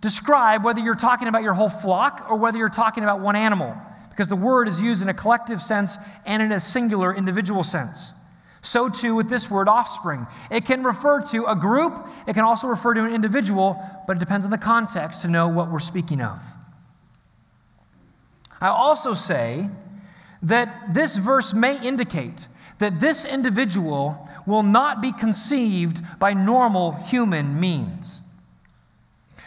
describe 0.00 0.64
whether 0.64 0.80
you're 0.80 0.94
talking 0.94 1.28
about 1.28 1.42
your 1.42 1.54
whole 1.54 1.68
flock 1.68 2.26
or 2.28 2.36
whether 2.36 2.58
you're 2.58 2.68
talking 2.68 3.02
about 3.02 3.20
one 3.20 3.36
animal, 3.36 3.76
because 4.10 4.28
the 4.28 4.36
word 4.36 4.68
is 4.68 4.80
used 4.80 5.02
in 5.02 5.08
a 5.08 5.14
collective 5.14 5.60
sense 5.60 5.96
and 6.24 6.42
in 6.42 6.52
a 6.52 6.60
singular 6.60 7.14
individual 7.14 7.64
sense. 7.64 8.12
So, 8.62 8.88
too, 8.88 9.14
with 9.14 9.28
this 9.28 9.50
word 9.50 9.68
offspring. 9.68 10.26
It 10.50 10.64
can 10.64 10.82
refer 10.82 11.20
to 11.28 11.44
a 11.46 11.54
group, 11.54 12.06
it 12.26 12.34
can 12.34 12.44
also 12.44 12.66
refer 12.66 12.94
to 12.94 13.04
an 13.04 13.14
individual, 13.14 13.80
but 14.06 14.16
it 14.16 14.20
depends 14.20 14.44
on 14.44 14.50
the 14.50 14.58
context 14.58 15.22
to 15.22 15.28
know 15.28 15.48
what 15.48 15.70
we're 15.70 15.78
speaking 15.78 16.20
of. 16.20 16.40
I 18.60 18.68
also 18.68 19.14
say 19.14 19.70
that 20.42 20.92
this 20.92 21.16
verse 21.16 21.54
may 21.54 21.80
indicate 21.80 22.48
that 22.78 23.00
this 23.00 23.24
individual 23.24 24.28
will 24.46 24.62
not 24.62 25.00
be 25.00 25.12
conceived 25.12 26.00
by 26.18 26.32
normal 26.32 26.92
human 26.92 27.60
means. 27.60 28.20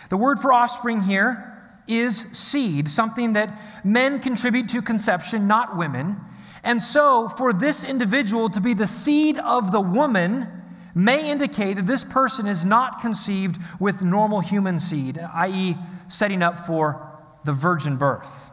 The 0.10 0.18
word 0.18 0.40
for 0.40 0.54
offspring 0.54 1.02
here 1.02 1.48
is 1.88 2.18
seed, 2.18 2.88
something 2.88 3.34
that 3.34 3.58
men 3.84 4.20
contribute 4.20 4.70
to 4.70 4.82
conception, 4.82 5.48
not 5.48 5.78
women. 5.78 6.18
And 6.64 6.82
so, 6.82 7.28
for 7.28 7.54
this 7.54 7.84
individual 7.84 8.50
to 8.50 8.62
be 8.62 8.74
the 8.74 8.88
seed 8.88 9.38
of 9.38 9.72
the 9.72 9.82
woman 9.82 10.48
may 10.94 11.30
indicate 11.30 11.76
that 11.76 11.88
this 11.88 12.04
person 12.04 12.48
is 12.48 12.64
not 12.64 13.02
conceived 13.02 13.60
with 13.80 14.02
normal 14.02 14.42
human 14.42 14.78
seed, 14.78 15.18
i.e., 15.18 15.76
setting 16.08 16.44
up 16.44 16.60
for 16.60 17.08
the 17.46 17.54
virgin 17.54 17.98
birth. 17.98 18.52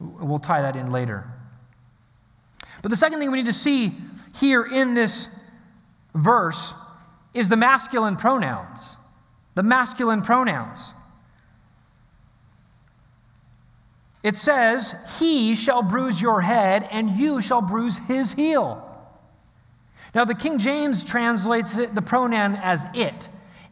We'll 0.00 0.38
tie 0.38 0.62
that 0.62 0.76
in 0.76 0.90
later. 0.90 1.30
But 2.82 2.90
the 2.90 2.96
second 2.96 3.20
thing 3.20 3.30
we 3.30 3.38
need 3.38 3.46
to 3.46 3.52
see 3.52 3.92
here 4.38 4.64
in 4.64 4.94
this 4.94 5.34
verse 6.14 6.74
is 7.32 7.48
the 7.48 7.56
masculine 7.56 8.16
pronouns. 8.16 8.96
The 9.54 9.62
masculine 9.62 10.22
pronouns. 10.22 10.92
It 14.24 14.36
says, 14.36 14.96
He 15.20 15.54
shall 15.54 15.84
bruise 15.84 16.20
your 16.20 16.40
head, 16.40 16.88
and 16.90 17.10
you 17.10 17.40
shall 17.40 17.62
bruise 17.62 17.98
his 18.08 18.32
heel. 18.32 18.80
Now, 20.16 20.24
the 20.24 20.34
King 20.34 20.58
James 20.58 21.04
translates 21.04 21.78
it, 21.78 21.94
the 21.94 22.02
pronoun 22.02 22.56
as 22.56 22.84
it. 22.94 23.28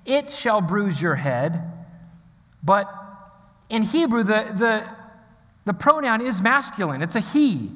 It 0.07 0.31
shall 0.31 0.61
bruise 0.61 1.03
your 1.03 1.17
head. 1.17 1.61
But 2.63 2.89
in 3.69 3.83
Hebrew, 3.83 4.23
the, 4.23 4.53
the 4.55 4.87
the 5.65 5.73
pronoun 5.73 6.21
is 6.21 6.43
masculine, 6.43 7.03
it's 7.03 7.17
a 7.17 7.21
he. 7.21 7.71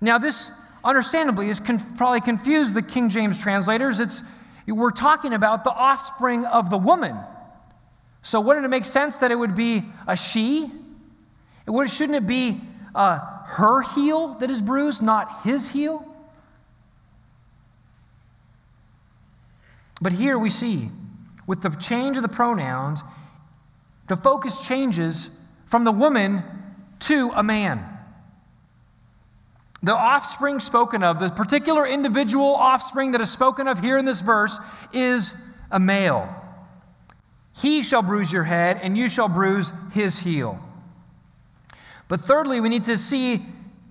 Now, 0.00 0.18
this 0.18 0.50
understandably 0.84 1.48
is 1.48 1.60
conf- 1.60 1.96
probably 1.96 2.20
confused 2.20 2.74
the 2.74 2.82
King 2.82 3.08
James 3.08 3.38
translators. 3.38 4.00
It's, 4.00 4.22
we're 4.66 4.90
talking 4.90 5.32
about 5.32 5.64
the 5.64 5.70
offspring 5.70 6.44
of 6.44 6.70
the 6.70 6.78
woman. 6.78 7.16
So, 8.22 8.40
wouldn't 8.40 8.64
it 8.64 8.68
make 8.68 8.84
sense 8.84 9.18
that 9.18 9.30
it 9.30 9.36
would 9.36 9.54
be 9.54 9.84
a 10.06 10.16
she? 10.16 10.70
It 11.66 11.90
shouldn't 11.90 12.16
it 12.16 12.26
be 12.26 12.60
uh, 12.94 13.18
her 13.18 13.82
heel 13.82 14.34
that 14.34 14.50
is 14.50 14.60
bruised, 14.60 15.02
not 15.02 15.42
his 15.44 15.70
heel? 15.70 16.06
But 20.00 20.12
here 20.12 20.38
we 20.38 20.50
see, 20.50 20.90
with 21.46 21.62
the 21.62 21.70
change 21.70 22.16
of 22.16 22.22
the 22.22 22.28
pronouns, 22.28 23.04
the 24.08 24.16
focus 24.16 24.66
changes 24.66 25.30
from 25.64 25.84
the 25.84 25.92
woman 25.92 26.42
to 27.00 27.30
a 27.34 27.42
man. 27.42 27.88
The 29.82 29.94
offspring 29.94 30.60
spoken 30.60 31.02
of, 31.02 31.18
the 31.18 31.30
particular 31.30 31.86
individual 31.86 32.54
offspring 32.54 33.12
that 33.12 33.20
is 33.20 33.30
spoken 33.30 33.66
of 33.66 33.80
here 33.80 33.98
in 33.98 34.04
this 34.04 34.20
verse, 34.20 34.58
is 34.92 35.34
a 35.70 35.80
male. 35.80 36.28
He 37.56 37.82
shall 37.82 38.02
bruise 38.02 38.32
your 38.32 38.44
head, 38.44 38.80
and 38.82 38.96
you 38.96 39.08
shall 39.08 39.28
bruise 39.28 39.72
his 39.92 40.18
heel. 40.18 40.58
But 42.12 42.20
thirdly, 42.20 42.60
we 42.60 42.68
need 42.68 42.82
to 42.82 42.98
see 42.98 43.42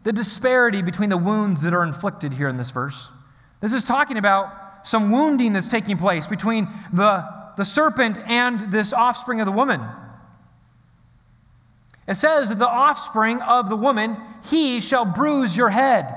the 0.04 0.14
disparity 0.14 0.84
between 0.84 1.10
the 1.10 1.18
wounds 1.18 1.64
that 1.64 1.74
are 1.74 1.82
inflicted 1.82 2.34
here 2.34 2.50
in 2.50 2.56
this 2.56 2.70
verse. 2.70 3.10
This 3.62 3.74
is 3.74 3.84
talking 3.84 4.16
about 4.16 4.88
some 4.88 5.12
wounding 5.12 5.54
that's 5.54 5.68
taking 5.68 5.98
place 5.98 6.28
between 6.28 6.68
the, 6.94 7.28
the 7.58 7.66
serpent 7.66 8.20
and 8.28 8.72
this 8.72 8.94
offspring 8.94 9.40
of 9.40 9.48
the 9.48 9.52
woman. 9.52 9.82
It 12.08 12.14
says, 12.14 12.56
The 12.56 12.70
offspring 12.70 13.42
of 13.42 13.70
the 13.70 13.76
woman, 13.76 14.18
he 14.52 14.82
shall 14.82 15.06
bruise 15.06 15.58
your 15.58 15.72
head. 15.72 16.16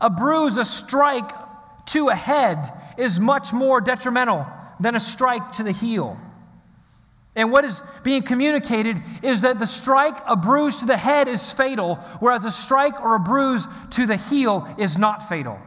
A 0.00 0.08
bruise, 0.08 0.56
a 0.56 0.64
strike 0.64 1.32
to 1.88 2.08
a 2.08 2.14
head 2.14 2.72
is 2.96 3.20
much 3.20 3.52
more 3.52 3.82
detrimental 3.82 4.46
than 4.80 4.96
a 4.96 5.00
strike 5.00 5.52
to 5.52 5.62
the 5.62 5.72
heel. 5.72 6.18
And 7.36 7.52
what 7.52 7.66
is 7.66 7.82
being 8.02 8.22
communicated 8.22 9.00
is 9.22 9.42
that 9.42 9.58
the 9.58 9.66
strike, 9.66 10.16
a 10.26 10.34
bruise 10.34 10.78
to 10.78 10.86
the 10.86 10.96
head, 10.96 11.28
is 11.28 11.52
fatal, 11.52 11.96
whereas 12.18 12.46
a 12.46 12.50
strike 12.50 12.98
or 13.00 13.14
a 13.14 13.20
bruise 13.20 13.68
to 13.90 14.06
the 14.06 14.16
heel 14.16 14.66
is 14.78 14.96
not 14.96 15.28
fatal. 15.28 15.58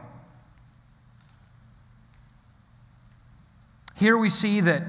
Here 3.94 4.18
we 4.18 4.30
see 4.30 4.60
that 4.62 4.82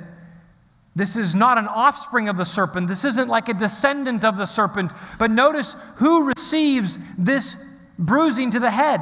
this 0.96 1.16
is 1.16 1.36
not 1.36 1.58
an 1.58 1.68
offspring 1.68 2.28
of 2.28 2.36
the 2.36 2.46
serpent. 2.46 2.88
This 2.88 3.06
isn't 3.06 3.30
like 3.30 3.48
a 3.48 3.54
descendant 3.54 4.26
of 4.26 4.36
the 4.36 4.46
serpent. 4.46 4.92
But 5.20 5.30
notice 5.30 5.76
who 5.98 6.26
receives 6.26 6.98
this 7.18 7.58
bruising 8.00 8.52
to 8.52 8.60
the 8.60 8.72
head. 8.72 9.02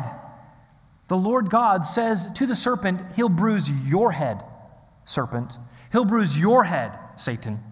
The 1.08 1.18
Lord 1.18 1.50
God 1.50 1.86
says 1.86 2.32
to 2.34 2.46
the 2.46 2.56
serpent, 2.56 3.02
He'll 3.16 3.30
bruise 3.30 3.72
your 3.88 4.12
head, 4.12 4.44
serpent. 5.06 5.58
He'll 5.92 6.06
bruise 6.06 6.38
your 6.38 6.66
head, 6.66 6.98
Satan. 7.16 7.64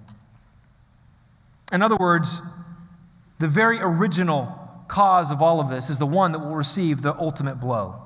In 1.72 1.82
other 1.82 1.98
words, 1.98 2.42
the 3.40 3.48
very 3.48 3.80
original 3.80 4.58
cause 4.88 5.32
of 5.32 5.42
all 5.42 5.60
of 5.60 5.70
this 5.70 5.90
is 5.90 6.00
the 6.00 6.06
one 6.06 6.32
that 6.32 6.40
will 6.40 6.56
receive 6.56 7.02
the 7.02 7.14
ultimate 7.16 7.60
blow. 7.60 8.02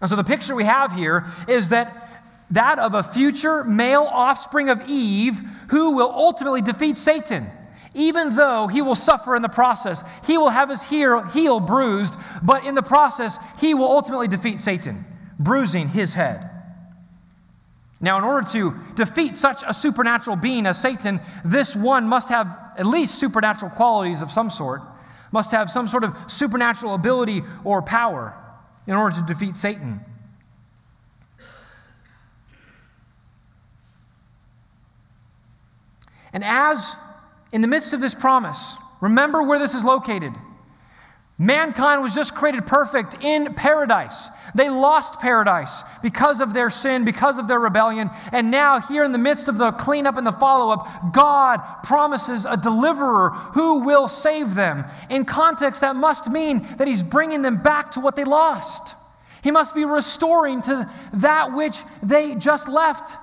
And 0.00 0.08
so 0.08 0.16
the 0.16 0.24
picture 0.24 0.54
we 0.54 0.64
have 0.64 0.92
here 0.92 1.26
is 1.48 1.70
that 1.70 2.08
that 2.52 2.78
of 2.78 2.94
a 2.94 3.02
future 3.02 3.64
male 3.64 4.02
offspring 4.02 4.68
of 4.68 4.82
Eve 4.88 5.40
who 5.68 5.96
will 5.96 6.10
ultimately 6.10 6.62
defeat 6.62 6.98
Satan. 6.98 7.48
Even 7.94 8.36
though 8.36 8.66
he 8.66 8.82
will 8.82 8.94
suffer 8.94 9.34
in 9.36 9.42
the 9.42 9.48
process, 9.48 10.04
he 10.26 10.38
will 10.38 10.50
have 10.50 10.68
his 10.68 10.82
heel, 10.82 11.22
heel 11.22 11.60
bruised, 11.60 12.16
but 12.42 12.64
in 12.64 12.74
the 12.74 12.82
process, 12.82 13.36
he 13.58 13.74
will 13.74 13.90
ultimately 13.90 14.28
defeat 14.28 14.60
Satan, 14.60 15.04
bruising 15.38 15.88
his 15.88 16.14
head. 16.14 16.49
Now, 18.00 18.16
in 18.16 18.24
order 18.24 18.48
to 18.52 18.74
defeat 18.94 19.36
such 19.36 19.62
a 19.66 19.74
supernatural 19.74 20.36
being 20.36 20.66
as 20.66 20.80
Satan, 20.80 21.20
this 21.44 21.76
one 21.76 22.08
must 22.08 22.30
have 22.30 22.46
at 22.78 22.86
least 22.86 23.18
supernatural 23.18 23.70
qualities 23.70 24.22
of 24.22 24.32
some 24.32 24.48
sort, 24.48 24.80
must 25.32 25.50
have 25.50 25.70
some 25.70 25.86
sort 25.86 26.04
of 26.04 26.16
supernatural 26.26 26.94
ability 26.94 27.42
or 27.62 27.82
power 27.82 28.34
in 28.86 28.94
order 28.94 29.16
to 29.16 29.22
defeat 29.22 29.58
Satan. 29.58 30.00
And 36.32 36.44
as 36.44 36.96
in 37.52 37.60
the 37.60 37.68
midst 37.68 37.92
of 37.92 38.00
this 38.00 38.14
promise, 38.14 38.76
remember 39.00 39.42
where 39.42 39.58
this 39.58 39.74
is 39.74 39.84
located. 39.84 40.32
Mankind 41.40 42.02
was 42.02 42.14
just 42.14 42.34
created 42.34 42.66
perfect 42.66 43.16
in 43.22 43.54
paradise. 43.54 44.28
They 44.54 44.68
lost 44.68 45.20
paradise 45.20 45.82
because 46.02 46.42
of 46.42 46.52
their 46.52 46.68
sin, 46.68 47.06
because 47.06 47.38
of 47.38 47.48
their 47.48 47.58
rebellion. 47.58 48.10
And 48.30 48.50
now, 48.50 48.78
here 48.78 49.04
in 49.04 49.12
the 49.12 49.18
midst 49.18 49.48
of 49.48 49.56
the 49.56 49.72
cleanup 49.72 50.18
and 50.18 50.26
the 50.26 50.32
follow 50.32 50.70
up, 50.70 51.14
God 51.14 51.62
promises 51.82 52.44
a 52.44 52.58
deliverer 52.58 53.30
who 53.30 53.80
will 53.84 54.06
save 54.06 54.54
them. 54.54 54.84
In 55.08 55.24
context, 55.24 55.80
that 55.80 55.96
must 55.96 56.30
mean 56.30 56.68
that 56.76 56.86
He's 56.86 57.02
bringing 57.02 57.40
them 57.40 57.62
back 57.62 57.92
to 57.92 58.00
what 58.00 58.16
they 58.16 58.24
lost. 58.24 58.94
He 59.42 59.50
must 59.50 59.74
be 59.74 59.86
restoring 59.86 60.60
to 60.62 60.90
that 61.14 61.54
which 61.54 61.78
they 62.02 62.34
just 62.34 62.68
left. 62.68 63.16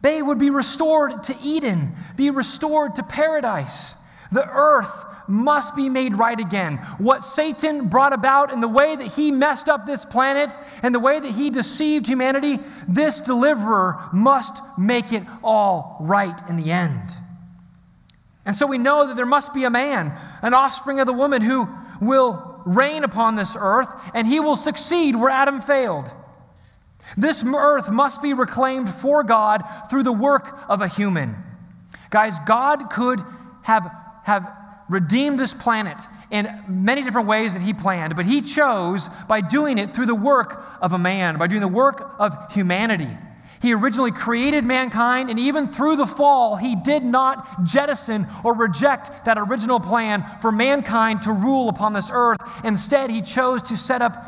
They 0.00 0.20
would 0.20 0.40
be 0.40 0.50
restored 0.50 1.22
to 1.22 1.36
Eden, 1.40 1.94
be 2.16 2.30
restored 2.30 2.96
to 2.96 3.04
paradise. 3.04 3.94
The 4.32 4.48
earth 4.50 5.04
must 5.28 5.74
be 5.76 5.88
made 5.88 6.16
right 6.16 6.38
again. 6.38 6.76
What 6.98 7.24
Satan 7.24 7.88
brought 7.88 8.12
about 8.12 8.52
in 8.52 8.60
the 8.60 8.68
way 8.68 8.96
that 8.96 9.06
he 9.06 9.30
messed 9.30 9.68
up 9.68 9.86
this 9.86 10.04
planet 10.04 10.50
and 10.82 10.94
the 10.94 11.00
way 11.00 11.18
that 11.18 11.32
he 11.32 11.50
deceived 11.50 12.06
humanity, 12.06 12.58
this 12.88 13.20
deliverer 13.20 14.08
must 14.12 14.62
make 14.78 15.12
it 15.12 15.24
all 15.42 15.96
right 16.00 16.38
in 16.48 16.56
the 16.56 16.70
end. 16.70 17.16
And 18.44 18.56
so 18.56 18.66
we 18.66 18.78
know 18.78 19.08
that 19.08 19.16
there 19.16 19.26
must 19.26 19.52
be 19.52 19.64
a 19.64 19.70
man, 19.70 20.16
an 20.42 20.54
offspring 20.54 21.00
of 21.00 21.06
the 21.06 21.12
woman, 21.12 21.42
who 21.42 21.68
will 22.00 22.62
reign 22.64 23.02
upon 23.04 23.36
this 23.36 23.56
earth, 23.58 23.88
and 24.14 24.26
he 24.26 24.40
will 24.40 24.56
succeed 24.56 25.16
where 25.16 25.30
Adam 25.30 25.60
failed. 25.60 26.12
This 27.16 27.44
earth 27.44 27.90
must 27.90 28.22
be 28.22 28.34
reclaimed 28.34 28.90
for 28.90 29.22
God 29.22 29.64
through 29.90 30.02
the 30.02 30.12
work 30.12 30.56
of 30.68 30.80
a 30.80 30.88
human. 30.88 31.36
Guys, 32.10 32.38
God 32.46 32.90
could 32.90 33.20
have, 33.62 33.90
have 34.24 34.55
redeemed 34.88 35.38
this 35.38 35.54
planet 35.54 36.00
in 36.30 36.62
many 36.68 37.02
different 37.02 37.28
ways 37.28 37.54
that 37.54 37.62
he 37.62 37.72
planned, 37.72 38.16
but 38.16 38.26
he 38.26 38.42
chose 38.42 39.08
by 39.28 39.40
doing 39.40 39.78
it 39.78 39.94
through 39.94 40.06
the 40.06 40.14
work 40.14 40.64
of 40.80 40.92
a 40.92 40.98
man, 40.98 41.38
by 41.38 41.46
doing 41.46 41.60
the 41.60 41.68
work 41.68 42.14
of 42.18 42.52
humanity. 42.52 43.08
He 43.62 43.72
originally 43.72 44.12
created 44.12 44.64
mankind, 44.64 45.30
and 45.30 45.38
even 45.38 45.68
through 45.68 45.96
the 45.96 46.06
fall, 46.06 46.56
he 46.56 46.76
did 46.76 47.02
not 47.02 47.64
jettison 47.64 48.26
or 48.44 48.54
reject 48.54 49.24
that 49.24 49.38
original 49.38 49.80
plan 49.80 50.24
for 50.40 50.52
mankind 50.52 51.22
to 51.22 51.32
rule 51.32 51.68
upon 51.68 51.92
this 51.92 52.10
earth. 52.12 52.40
Instead, 52.64 53.10
he 53.10 53.22
chose 53.22 53.62
to 53.64 53.76
set 53.76 54.02
up 54.02 54.24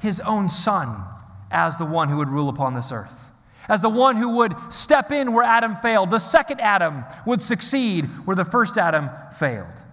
his 0.00 0.20
own 0.20 0.48
son 0.48 1.02
as 1.50 1.76
the 1.76 1.84
one 1.84 2.08
who 2.08 2.16
would 2.16 2.28
rule 2.28 2.48
upon 2.48 2.74
this 2.74 2.90
earth 2.90 3.20
as 3.68 3.80
the 3.80 3.88
one 3.88 4.16
who 4.16 4.36
would 4.36 4.54
step 4.68 5.10
in 5.10 5.32
where 5.32 5.44
Adam 5.44 5.76
failed. 5.76 6.10
The 6.10 6.18
second 6.18 6.60
Adam 6.60 7.04
would 7.26 7.40
succeed 7.40 8.04
where 8.26 8.36
the 8.36 8.44
first 8.44 8.76
Adam 8.76 9.10
failed. 9.38 9.83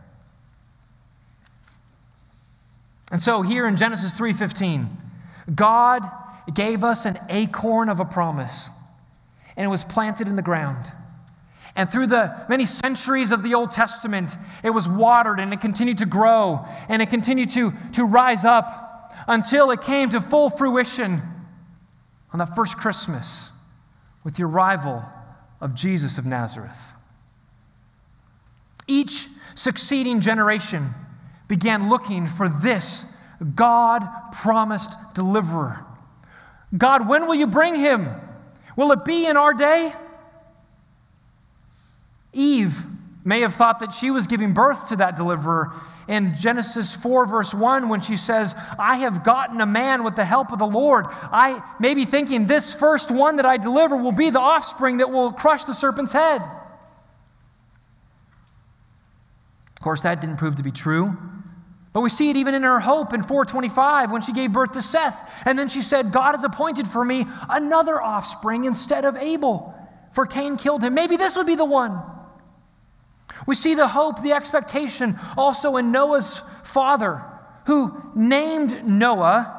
And 3.12 3.22
so 3.22 3.42
here 3.42 3.68
in 3.68 3.76
Genesis 3.76 4.14
3:15, 4.14 4.98
God 5.54 6.10
gave 6.54 6.84
us 6.84 7.06
an 7.06 7.20
acorn 7.30 7.90
of 7.90 8.00
a 8.00 8.06
promise, 8.06 8.70
and 9.56 9.66
it 9.66 9.70
was 9.70 9.84
planted 9.84 10.28
in 10.28 10.38
the 10.38 10.42
ground. 10.42 10.92
And 11.76 11.90
through 11.90 12.08
the 12.08 12.36
many 12.50 12.66
centuries 12.66 13.32
of 13.32 13.44
the 13.44 13.54
Old 13.54 13.72
Testament, 13.72 14.36
it 14.64 14.72
was 14.72 14.88
watered 14.88 15.40
and 15.40 15.54
it 15.54 15.62
continued 15.62 16.00
to 16.00 16.06
grow 16.06 16.66
and 16.90 17.02
it 17.02 17.10
continued 17.10 17.50
to, 17.52 17.72
to 17.94 18.04
rise 18.04 18.44
up 18.44 19.14
until 19.28 19.72
it 19.72 19.82
came 19.82 20.10
to 20.10 20.20
full 20.20 20.50
fruition 20.50 21.22
on 22.34 22.40
that 22.40 22.56
first 22.56 22.78
Christmas 22.78 23.52
with 24.24 24.36
the 24.36 24.44
arrival 24.44 25.04
of 25.62 25.74
Jesus 25.74 26.18
of 26.18 26.26
Nazareth. 26.26 26.94
Each 28.88 29.28
succeeding 29.56 30.20
generation 30.20 30.94
began 31.52 31.90
looking 31.90 32.28
for 32.28 32.48
this 32.48 33.04
God 33.56 34.08
promised 34.32 34.94
deliverer. 35.14 35.86
God, 36.78 37.10
when 37.10 37.28
will 37.28 37.36
you 37.36 37.46
bring 37.46 37.76
him? 37.76 38.10
Will 38.78 38.94
it 38.94 39.04
be 39.04 39.26
in 39.26 39.36
our 39.36 39.54
day? 39.54 39.94
Eve 42.32 42.86
may 43.26 43.42
have 43.42 43.54
thought 43.54 43.82
that 43.82 43.94
she 43.94 44.12
was 44.12 44.28
giving 44.28 44.54
birth 44.54 44.88
to 44.88 44.96
that 44.96 45.18
deliverer 45.18 45.74
in 46.08 46.38
Genesis 46.38 46.96
4, 46.96 47.26
verse 47.26 47.54
1, 47.54 47.90
when 47.90 48.00
she 48.00 48.16
says, 48.16 48.56
I 48.80 48.96
have 49.00 49.26
gotten 49.26 49.60
a 49.60 49.66
man 49.66 50.06
with 50.06 50.16
the 50.16 50.24
help 50.24 50.54
of 50.54 50.60
the 50.60 50.66
Lord. 50.66 51.06
I 51.10 51.62
may 51.82 51.94
be 51.96 52.06
thinking 52.06 52.48
this 52.48 52.74
first 52.74 53.12
one 53.12 53.36
that 53.36 53.46
I 53.46 53.58
deliver 53.58 53.98
will 53.98 54.14
be 54.14 54.30
the 54.30 54.40
offspring 54.40 54.98
that 54.98 55.12
will 55.12 55.34
crush 55.34 55.66
the 55.66 55.74
serpent's 55.74 56.14
head. 56.14 56.42
Of 59.76 59.82
course, 59.82 60.04
that 60.04 60.22
didn't 60.22 60.38
prove 60.38 60.56
to 60.56 60.64
be 60.64 60.72
true. 60.72 61.18
But 61.94 62.02
we 62.02 62.10
see 62.10 62.30
it 62.30 62.38
even 62.38 62.56
in 62.56 62.64
her 62.64 62.80
hope 62.80 63.14
in 63.14 63.22
425 63.22 64.12
when 64.12 64.22
she 64.22 64.32
gave 64.32 64.54
birth 64.54 64.74
to 64.74 64.82
Seth. 64.82 65.44
And 65.46 65.60
then 65.60 65.68
she 65.68 65.82
said, 65.82 66.12
God 66.12 66.36
has 66.36 66.44
appointed 66.44 66.88
for 66.88 67.04
me 67.04 67.26
another 67.50 68.02
offspring 68.02 68.64
instead 68.66 69.04
of 69.04 69.18
Abel, 69.18 69.76
for 70.14 70.26
Cain 70.26 70.56
killed 70.56 70.84
him. 70.84 70.94
Maybe 70.94 71.18
this 71.18 71.36
would 71.36 71.48
be 71.48 71.56
the 71.56 71.66
one. 71.66 72.02
We 73.46 73.56
see 73.56 73.76
the 73.76 73.88
hope, 73.88 74.22
the 74.22 74.34
expectation 74.34 75.20
also 75.36 75.78
in 75.78 75.92
Noah's 75.92 76.42
father, 76.64 77.24
who 77.66 78.02
named 78.16 78.86
Noah 78.86 79.58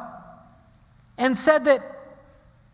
and 1.19 1.37
said 1.37 1.65
that 1.65 1.83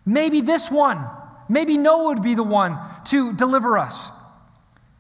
maybe 0.07 0.41
this 0.41 0.71
one, 0.71 1.05
maybe 1.49 1.77
Noah 1.77 2.05
would 2.07 2.23
be 2.23 2.35
the 2.35 2.45
one 2.45 2.79
to 3.07 3.33
deliver 3.33 3.79
us. 3.79 4.11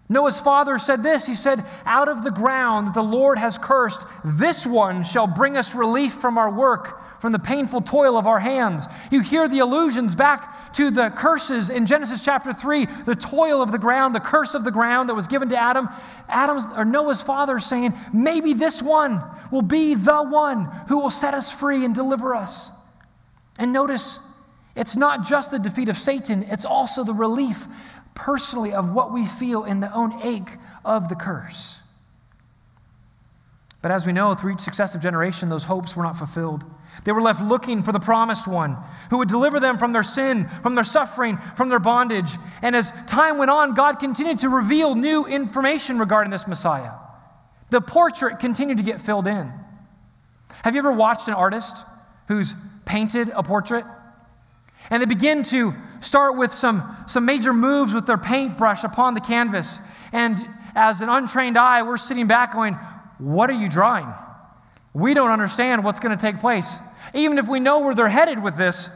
Noah's 0.08 0.40
father 0.40 0.78
said 0.78 1.02
this 1.02 1.26
He 1.26 1.34
said, 1.34 1.64
Out 1.84 2.08
of 2.08 2.24
the 2.24 2.30
ground 2.30 2.88
that 2.88 2.94
the 2.94 3.02
Lord 3.02 3.38
has 3.38 3.58
cursed, 3.58 4.04
this 4.24 4.66
one 4.66 5.04
shall 5.04 5.26
bring 5.26 5.56
us 5.56 5.74
relief 5.74 6.14
from 6.14 6.38
our 6.38 6.50
work, 6.50 7.20
from 7.20 7.32
the 7.32 7.38
painful 7.38 7.82
toil 7.82 8.16
of 8.16 8.26
our 8.26 8.38
hands. 8.38 8.86
You 9.10 9.20
hear 9.20 9.48
the 9.48 9.58
allusions 9.58 10.14
back 10.14 10.72
to 10.74 10.90
the 10.90 11.10
curses 11.10 11.68
in 11.68 11.86
Genesis 11.86 12.24
chapter 12.24 12.52
3, 12.52 12.86
the 13.04 13.16
toil 13.16 13.60
of 13.60 13.72
the 13.72 13.78
ground, 13.78 14.14
the 14.14 14.20
curse 14.20 14.54
of 14.54 14.64
the 14.64 14.70
ground 14.70 15.08
that 15.08 15.14
was 15.14 15.26
given 15.26 15.48
to 15.50 15.56
Adam. 15.60 15.88
Adam's 16.28 16.64
or 16.76 16.84
Noah's 16.84 17.20
father 17.20 17.58
saying, 17.58 17.92
Maybe 18.12 18.54
this 18.54 18.80
one 18.80 19.22
will 19.50 19.62
be 19.62 19.94
the 19.94 20.22
one 20.22 20.64
who 20.88 21.00
will 21.00 21.10
set 21.10 21.34
us 21.34 21.50
free 21.50 21.84
and 21.84 21.94
deliver 21.94 22.34
us. 22.34 22.70
And 23.58 23.72
notice, 23.72 24.20
it's 24.76 24.94
not 24.94 25.26
just 25.26 25.50
the 25.50 25.58
defeat 25.58 25.88
of 25.88 25.98
Satan, 25.98 26.44
it's 26.44 26.64
also 26.64 27.02
the 27.02 27.12
relief 27.12 27.66
personally 28.18 28.72
of 28.72 28.90
what 28.92 29.12
we 29.12 29.24
feel 29.24 29.64
in 29.64 29.80
the 29.80 29.94
own 29.94 30.20
ache 30.22 30.58
of 30.84 31.08
the 31.08 31.14
curse. 31.14 31.78
But 33.80 33.92
as 33.92 34.04
we 34.04 34.12
know, 34.12 34.34
through 34.34 34.54
each 34.54 34.60
successive 34.60 35.00
generation, 35.00 35.48
those 35.48 35.64
hopes 35.64 35.96
were 35.96 36.02
not 36.02 36.18
fulfilled. 36.18 36.64
They 37.04 37.12
were 37.12 37.22
left 37.22 37.42
looking 37.42 37.84
for 37.84 37.92
the 37.92 38.00
promised 38.00 38.48
one 38.48 38.76
who 39.10 39.18
would 39.18 39.28
deliver 39.28 39.60
them 39.60 39.78
from 39.78 39.92
their 39.92 40.02
sin, 40.02 40.48
from 40.62 40.74
their 40.74 40.84
suffering, 40.84 41.38
from 41.56 41.68
their 41.68 41.78
bondage. 41.78 42.32
And 42.60 42.74
as 42.74 42.92
time 43.06 43.38
went 43.38 43.52
on, 43.52 43.74
God 43.74 44.00
continued 44.00 44.40
to 44.40 44.48
reveal 44.48 44.96
new 44.96 45.24
information 45.24 46.00
regarding 46.00 46.32
this 46.32 46.48
Messiah. 46.48 46.90
The 47.70 47.80
portrait 47.80 48.40
continued 48.40 48.78
to 48.78 48.84
get 48.84 49.00
filled 49.00 49.28
in. 49.28 49.52
Have 50.64 50.74
you 50.74 50.80
ever 50.80 50.92
watched 50.92 51.28
an 51.28 51.34
artist 51.34 51.84
who's 52.26 52.54
painted 52.84 53.28
a 53.28 53.44
portrait? 53.44 53.84
And 54.90 55.02
they 55.02 55.06
begin 55.06 55.42
to 55.44 55.74
start 56.00 56.36
with 56.36 56.52
some, 56.52 56.96
some 57.06 57.24
major 57.24 57.52
moves 57.52 57.92
with 57.92 58.06
their 58.06 58.18
paintbrush 58.18 58.84
upon 58.84 59.14
the 59.14 59.20
canvas. 59.20 59.80
And 60.12 60.38
as 60.74 61.00
an 61.00 61.08
untrained 61.08 61.58
eye, 61.58 61.82
we're 61.82 61.98
sitting 61.98 62.26
back 62.26 62.52
going, 62.52 62.74
What 63.18 63.50
are 63.50 63.54
you 63.60 63.68
drawing? 63.68 64.06
We 64.94 65.14
don't 65.14 65.30
understand 65.30 65.84
what's 65.84 66.00
going 66.00 66.16
to 66.16 66.20
take 66.20 66.40
place. 66.40 66.78
Even 67.14 67.38
if 67.38 67.48
we 67.48 67.60
know 67.60 67.80
where 67.80 67.94
they're 67.94 68.08
headed 68.08 68.42
with 68.42 68.56
this, 68.56 68.90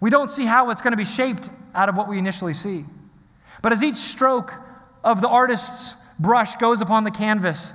we 0.00 0.10
don't 0.10 0.30
see 0.30 0.44
how 0.44 0.70
it's 0.70 0.82
going 0.82 0.92
to 0.92 0.96
be 0.96 1.04
shaped 1.04 1.50
out 1.74 1.88
of 1.88 1.96
what 1.96 2.08
we 2.08 2.18
initially 2.18 2.54
see. 2.54 2.84
But 3.62 3.72
as 3.72 3.82
each 3.82 3.96
stroke 3.96 4.54
of 5.02 5.20
the 5.20 5.28
artist's 5.28 5.94
brush 6.18 6.54
goes 6.56 6.80
upon 6.80 7.04
the 7.04 7.10
canvas, 7.10 7.72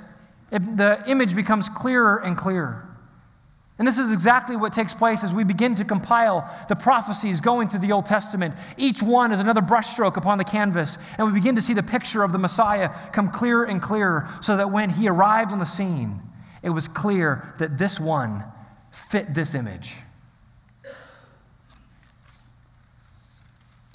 it, 0.51 0.78
the 0.78 1.03
image 1.07 1.36
becomes 1.36 1.68
clearer 1.70 2.18
and 2.18 2.38
clearer. 2.38 2.88
And 3.80 3.88
this 3.88 3.97
is 3.97 4.11
exactly 4.11 4.55
what 4.55 4.71
takes 4.71 4.93
place 4.93 5.24
as 5.24 5.34
we 5.34 5.43
begin 5.43 5.74
to 5.76 5.86
compile 5.86 6.47
the 6.69 6.76
prophecies 6.76 7.41
going 7.41 7.69
through 7.69 7.80
the 7.80 7.91
Old 7.91 8.05
Testament. 8.05 8.53
Each 8.78 9.01
one 9.01 9.32
is 9.32 9.39
another 9.39 9.61
brushstroke 9.61 10.15
upon 10.15 10.38
the 10.38 10.43
canvas, 10.43 10.99
and 11.17 11.26
we 11.26 11.34
begin 11.34 11.55
to 11.55 11.61
see 11.61 11.74
the 11.74 11.82
picture 11.82 12.21
of 12.21 12.32
the 12.32 12.38
Messiah 12.38 12.91
come 13.11 13.32
clearer 13.32 13.63
and 13.63 13.82
clearer 13.82 14.30
so 14.41 14.57
that 14.57 14.71
when 14.71 14.91
he 14.91 15.09
arrived 15.09 15.51
on 15.51 15.59
the 15.59 15.65
scene, 15.65 16.21
it 16.61 16.69
was 16.69 16.88
clear 16.88 17.53
that 17.57 17.78
this 17.78 17.99
one 17.99 18.43
fit 18.91 19.34
this 19.34 19.55
image. 19.55 19.95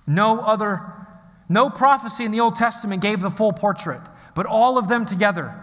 No 0.09 0.41
other, 0.41 0.83
no 1.49 1.71
prophecy 1.71 2.25
in 2.25 2.33
the 2.33 2.41
Old 2.41 2.57
Testament 2.57 3.01
gave 3.01 3.21
the 3.21 3.31
full 3.31 3.53
portrait, 3.53 4.01
but 4.35 4.45
all 4.45 4.77
of 4.77 4.89
them 4.89 5.07
together 5.07 5.55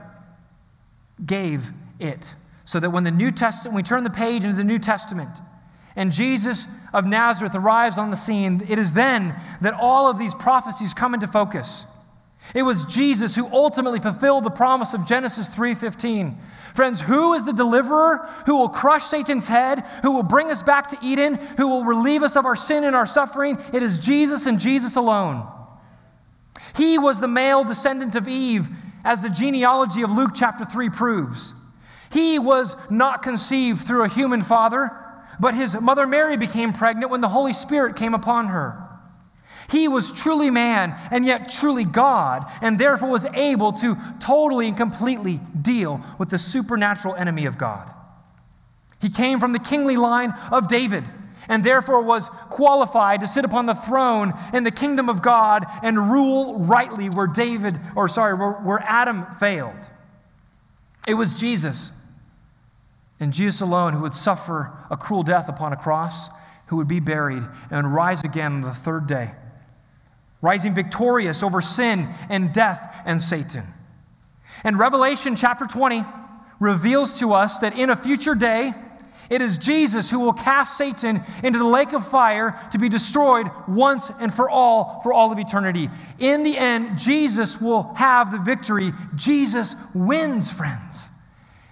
gave 1.25 1.73
it. 1.99 2.33
So 2.65 2.79
that 2.79 2.89
when 2.89 3.03
the 3.03 3.11
New 3.11 3.31
Testament, 3.31 3.75
we 3.75 3.83
turn 3.83 4.03
the 4.03 4.09
page 4.09 4.43
into 4.43 4.57
the 4.57 4.63
New 4.63 4.79
Testament, 4.79 5.29
and 5.95 6.11
Jesus 6.11 6.67
of 6.93 7.05
Nazareth 7.05 7.55
arrives 7.55 7.97
on 7.97 8.11
the 8.11 8.17
scene, 8.17 8.63
it 8.67 8.79
is 8.79 8.93
then 8.93 9.35
that 9.61 9.75
all 9.75 10.09
of 10.09 10.17
these 10.17 10.33
prophecies 10.33 10.93
come 10.93 11.13
into 11.13 11.27
focus. 11.27 11.85
It 12.53 12.63
was 12.63 12.85
Jesus 12.85 13.35
who 13.35 13.47
ultimately 13.51 13.99
fulfilled 13.99 14.43
the 14.43 14.51
promise 14.51 14.93
of 14.93 15.05
Genesis 15.05 15.49
3:15. 15.49 16.37
Friends, 16.73 17.01
who 17.01 17.33
is 17.33 17.43
the 17.43 17.53
deliverer 17.53 18.27
who 18.45 18.55
will 18.55 18.69
crush 18.69 19.05
Satan's 19.05 19.47
head, 19.47 19.83
who 20.03 20.11
will 20.11 20.23
bring 20.23 20.51
us 20.51 20.61
back 20.61 20.89
to 20.89 20.97
Eden, 21.01 21.35
who 21.57 21.67
will 21.67 21.83
relieve 21.83 22.21
us 22.21 22.35
of 22.35 22.45
our 22.45 22.55
sin 22.55 22.83
and 22.83 22.95
our 22.95 23.07
suffering? 23.07 23.57
It 23.73 23.81
is 23.81 23.99
Jesus 23.99 24.45
and 24.45 24.59
Jesus 24.59 24.95
alone. 24.95 25.47
He 26.75 26.99
was 26.99 27.19
the 27.19 27.27
male 27.27 27.63
descendant 27.63 28.15
of 28.15 28.27
Eve, 28.27 28.69
as 29.03 29.21
the 29.21 29.29
genealogy 29.29 30.01
of 30.01 30.11
Luke 30.11 30.31
chapter 30.35 30.65
3 30.65 30.89
proves. 30.89 31.53
He 32.15 32.39
was 32.39 32.77
not 32.89 33.23
conceived 33.23 33.85
through 33.85 34.03
a 34.03 34.07
human 34.07 34.41
father, 34.41 34.89
but 35.37 35.53
his 35.53 35.77
mother 35.81 36.07
Mary 36.07 36.37
became 36.37 36.71
pregnant 36.71 37.11
when 37.11 37.19
the 37.19 37.27
Holy 37.27 37.51
Spirit 37.51 37.97
came 37.97 38.13
upon 38.13 38.47
her. 38.47 38.81
He 39.69 39.89
was 39.89 40.13
truly 40.13 40.49
man 40.49 40.95
and 41.11 41.25
yet 41.25 41.49
truly 41.49 41.83
God, 41.83 42.49
and 42.61 42.79
therefore 42.79 43.09
was 43.09 43.25
able 43.33 43.73
to 43.73 43.97
totally 44.21 44.69
and 44.69 44.77
completely 44.77 45.41
deal 45.61 46.01
with 46.17 46.29
the 46.29 46.39
supernatural 46.39 47.15
enemy 47.15 47.47
of 47.47 47.57
God. 47.57 47.93
He 49.01 49.09
came 49.09 49.41
from 49.41 49.51
the 49.51 49.59
kingly 49.59 49.97
line 49.97 50.33
of 50.53 50.69
David 50.69 51.03
and 51.49 51.65
therefore 51.65 52.01
was 52.01 52.29
qualified 52.49 53.19
to 53.19 53.27
sit 53.27 53.43
upon 53.43 53.65
the 53.65 53.75
throne 53.75 54.33
in 54.53 54.63
the 54.63 54.71
kingdom 54.71 55.09
of 55.09 55.21
God 55.21 55.65
and 55.83 56.09
rule 56.09 56.59
rightly 56.59 57.09
where 57.09 57.27
David, 57.27 57.77
or 57.93 58.07
sorry, 58.07 58.35
where, 58.35 58.53
where 58.53 58.79
Adam 58.85 59.25
failed. 59.37 59.89
It 61.09 61.15
was 61.15 61.33
Jesus 61.33 61.91
and 63.19 63.33
Jesus 63.33 63.61
alone, 63.61 63.93
who 63.93 64.01
would 64.01 64.13
suffer 64.13 64.71
a 64.89 64.97
cruel 64.97 65.23
death 65.23 65.47
upon 65.47 65.73
a 65.73 65.77
cross, 65.77 66.29
who 66.67 66.77
would 66.77 66.87
be 66.87 66.99
buried 66.99 67.43
and 67.71 67.93
rise 67.93 68.23
again 68.23 68.53
on 68.53 68.61
the 68.61 68.73
third 68.73 69.07
day, 69.07 69.31
rising 70.41 70.73
victorious 70.73 71.43
over 71.43 71.61
sin 71.61 72.09
and 72.29 72.53
death 72.53 73.01
and 73.05 73.21
Satan. 73.21 73.63
And 74.63 74.79
Revelation 74.79 75.35
chapter 75.35 75.65
20 75.65 76.03
reveals 76.59 77.19
to 77.19 77.33
us 77.33 77.59
that 77.59 77.77
in 77.77 77.89
a 77.89 77.95
future 77.95 78.35
day, 78.35 78.73
it 79.29 79.41
is 79.41 79.57
Jesus 79.57 80.09
who 80.09 80.19
will 80.19 80.33
cast 80.33 80.77
Satan 80.77 81.21
into 81.43 81.57
the 81.57 81.65
lake 81.65 81.93
of 81.93 82.07
fire 82.07 82.59
to 82.71 82.77
be 82.77 82.89
destroyed 82.89 83.49
once 83.67 84.11
and 84.19 84.33
for 84.33 84.49
all, 84.49 84.99
for 85.01 85.13
all 85.13 85.31
of 85.31 85.39
eternity. 85.39 85.89
In 86.19 86.43
the 86.43 86.57
end, 86.57 86.99
Jesus 86.99 87.59
will 87.59 87.93
have 87.95 88.31
the 88.31 88.39
victory. 88.39 88.93
Jesus 89.15 89.75
wins, 89.93 90.51
friends. 90.51 91.09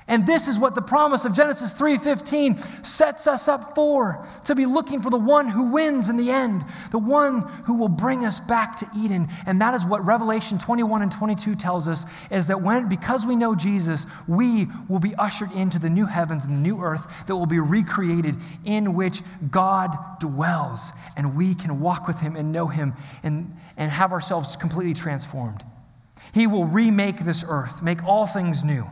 And 0.08 0.28
this 0.28 0.50
is 0.50 0.60
what 0.60 0.76
the 0.76 0.82
promise 0.82 1.24
of 1.24 1.34
Genesis 1.34 1.74
3:15 1.74 2.58
sets 2.84 3.26
us 3.26 3.48
up 3.48 3.74
for, 3.74 4.26
to 4.46 4.54
be 4.54 4.66
looking 4.66 5.02
for 5.02 5.10
the 5.10 5.18
one 5.18 5.48
who 5.48 5.64
wins 5.64 6.10
in 6.10 6.18
the 6.18 6.30
end, 6.30 6.66
the 6.92 7.00
one 7.00 7.42
who 7.66 7.76
will 7.76 7.90
bring 7.90 8.26
us 8.26 8.40
back 8.40 8.76
to 8.78 8.88
Eden. 8.96 9.30
And 9.46 9.62
that 9.62 9.74
is 9.74 9.86
what 9.86 10.06
Revelation 10.06 10.60
21 10.60 11.04
and 11.04 11.12
22 11.12 11.56
tells 11.56 11.88
us 11.88 12.06
is 12.30 12.48
that 12.48 12.62
when 12.62 12.90
because 12.90 13.26
we 13.26 13.36
know 13.36 13.56
Jesus, 13.56 14.06
we 14.28 14.68
will 14.90 15.00
be 15.00 15.16
ushered 15.16 15.52
into 15.54 15.80
the 15.80 15.90
new 15.90 16.06
heavens 16.06 16.44
and 16.44 16.54
the 16.54 16.62
new 16.62 16.82
earth 16.82 17.08
that 17.28 17.36
will 17.36 17.46
be 17.46 17.60
recreated 17.60 18.36
in 18.66 18.96
which 18.96 19.22
God 19.50 19.98
dwells 20.20 20.92
and 21.16 21.36
we 21.36 21.56
can 21.56 21.80
walk 21.80 22.08
with 22.08 22.20
him 22.20 22.36
and 22.36 22.52
know 22.52 22.68
him 22.68 22.94
and, 23.24 23.56
and 23.78 23.90
have 23.90 24.12
ourselves 24.12 24.58
completely 24.58 24.94
transformed. 24.94 25.64
He 26.34 26.46
will 26.46 26.66
remake 26.66 27.20
this 27.20 27.46
earth, 27.48 27.82
make 27.82 28.04
all 28.04 28.28
things 28.28 28.64
new 28.64 28.90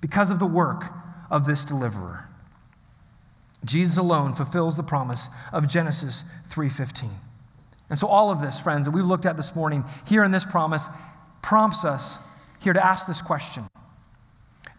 because 0.00 0.30
of 0.30 0.38
the 0.38 0.46
work 0.46 0.84
of 1.30 1.46
this 1.46 1.64
deliverer. 1.64 2.28
Jesus 3.64 3.96
alone 3.96 4.34
fulfills 4.34 4.76
the 4.76 4.82
promise 4.82 5.28
of 5.52 5.68
Genesis 5.68 6.24
3:15. 6.48 7.10
And 7.90 7.98
so 7.98 8.06
all 8.06 8.30
of 8.30 8.40
this, 8.40 8.60
friends, 8.60 8.86
that 8.86 8.92
we've 8.92 9.04
looked 9.04 9.26
at 9.26 9.36
this 9.36 9.54
morning 9.54 9.84
here 10.04 10.22
in 10.22 10.30
this 10.30 10.44
promise 10.44 10.88
prompts 11.42 11.84
us 11.84 12.18
here 12.60 12.72
to 12.72 12.84
ask 12.84 13.06
this 13.06 13.22
question. 13.22 13.66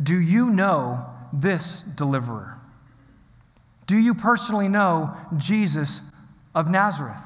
Do 0.01 0.19
you 0.19 0.49
know 0.49 1.05
this 1.33 1.81
deliverer? 1.81 2.57
Do 3.87 3.97
you 3.97 4.13
personally 4.13 4.69
know 4.69 5.17
Jesus 5.37 6.01
of 6.53 6.69
Nazareth? 6.69 7.23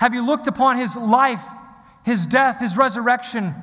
Have 0.00 0.14
you 0.14 0.22
looked 0.22 0.46
upon 0.46 0.78
his 0.78 0.96
life, 0.96 1.44
his 2.04 2.26
death, 2.26 2.58
his 2.58 2.76
resurrection, 2.76 3.54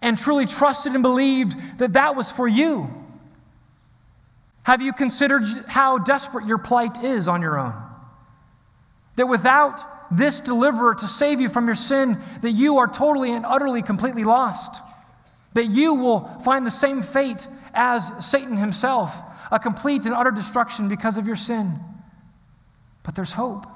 and 0.00 0.16
truly 0.16 0.46
trusted 0.46 0.94
and 0.94 1.02
believed 1.02 1.56
that 1.78 1.94
that 1.94 2.16
was 2.16 2.30
for 2.30 2.46
you? 2.46 2.88
Have 4.64 4.82
you 4.82 4.92
considered 4.92 5.44
how 5.66 5.98
desperate 5.98 6.46
your 6.46 6.58
plight 6.58 7.02
is 7.02 7.26
on 7.26 7.40
your 7.40 7.58
own? 7.58 7.74
That 9.16 9.26
without 9.26 10.14
this 10.14 10.40
deliverer 10.40 10.94
to 10.94 11.08
save 11.08 11.40
you 11.40 11.48
from 11.48 11.66
your 11.66 11.74
sin, 11.74 12.20
that 12.42 12.52
you 12.52 12.78
are 12.78 12.86
totally 12.86 13.32
and 13.32 13.44
utterly, 13.44 13.82
completely 13.82 14.24
lost. 14.24 14.80
That 15.54 15.66
you 15.66 15.94
will 15.94 16.28
find 16.44 16.66
the 16.66 16.70
same 16.70 17.02
fate 17.02 17.46
as 17.74 18.10
Satan 18.20 18.56
himself, 18.56 19.20
a 19.50 19.58
complete 19.58 20.04
and 20.04 20.14
utter 20.14 20.30
destruction 20.30 20.88
because 20.88 21.16
of 21.16 21.26
your 21.26 21.36
sin. 21.36 21.80
But 23.02 23.14
there's 23.14 23.32
hope 23.32 23.66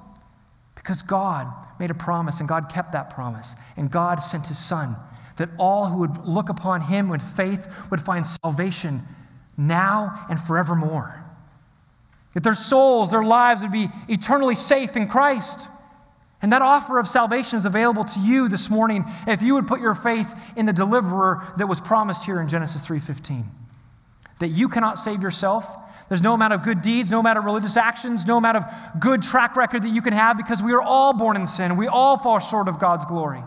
because 0.75 1.03
God 1.03 1.49
made 1.79 1.91
a 1.91 1.95
promise 1.95 2.41
and 2.41 2.49
God 2.49 2.69
kept 2.69 2.93
that 2.93 3.11
promise, 3.11 3.55
and 3.77 3.91
God 3.91 4.17
sent 4.17 4.49
his 4.49 4.59
son 4.59 4.97
that 5.37 5.51
all 5.59 5.87
who 5.87 5.99
would 5.99 6.27
look 6.27 6.49
upon 6.49 6.83
him 6.83 7.09
with 7.09 7.23
faith 7.23 7.67
would 7.91 8.01
find 8.01 8.27
salvation 8.27 9.03
now 9.57 10.27
and 10.29 10.41
forevermore. 10.41 11.25
That 12.35 12.43
their 12.43 12.55
souls, 12.55 13.11
their 13.11 13.23
lives 13.23 13.63
would 13.63 13.73
be 13.73 13.89
eternally 14.09 14.55
safe 14.55 14.97
in 14.97 15.09
Christ. 15.09 15.69
And 16.41 16.53
that 16.53 16.63
offer 16.63 16.99
of 16.99 17.07
salvation 17.07 17.59
is 17.59 17.67
available 17.67 18.05
to 18.05 18.21
you 18.21 18.49
this 18.49 18.69
morning 18.69 19.05
if 19.27 19.43
you 19.43 19.55
would 19.55 19.69
put 19.69 19.81
your 19.81 19.95
faith 19.95 20.35
in 20.57 20.67
the 20.67 20.73
deliverer 20.73 21.47
that 21.59 21.69
was 21.69 21.81
promised 21.81 22.25
here 22.25 22.41
in 22.41 22.49
Genesis 22.49 22.85
3:15. 22.85 23.45
That 24.41 24.49
you 24.49 24.69
cannot 24.69 24.99
save 24.99 25.23
yourself. 25.23 25.79
There's 26.09 26.23
no 26.23 26.35
amount 26.35 26.53
of 26.53 26.63
good 26.63 26.83
deeds, 26.83 27.11
no 27.11 27.21
amount 27.21 27.39
of 27.39 27.45
religious 27.45 27.77
actions, 27.77 28.27
no 28.27 28.39
amount 28.39 28.57
of 28.57 28.65
good 28.99 29.23
track 29.23 29.55
record 29.57 29.83
that 29.83 29.91
you 29.91 30.03
can 30.03 30.13
have 30.13 30.37
because 30.37 30.63
we 30.63 30.73
are 30.73 30.83
all 30.83 31.13
born 31.13 31.37
in 31.37 31.47
sin. 31.47 31.77
We 31.77 31.87
all 31.87 32.17
fall 32.17 32.39
short 32.41 32.67
of 32.67 32.79
God's 32.79 33.05
glory 33.05 33.43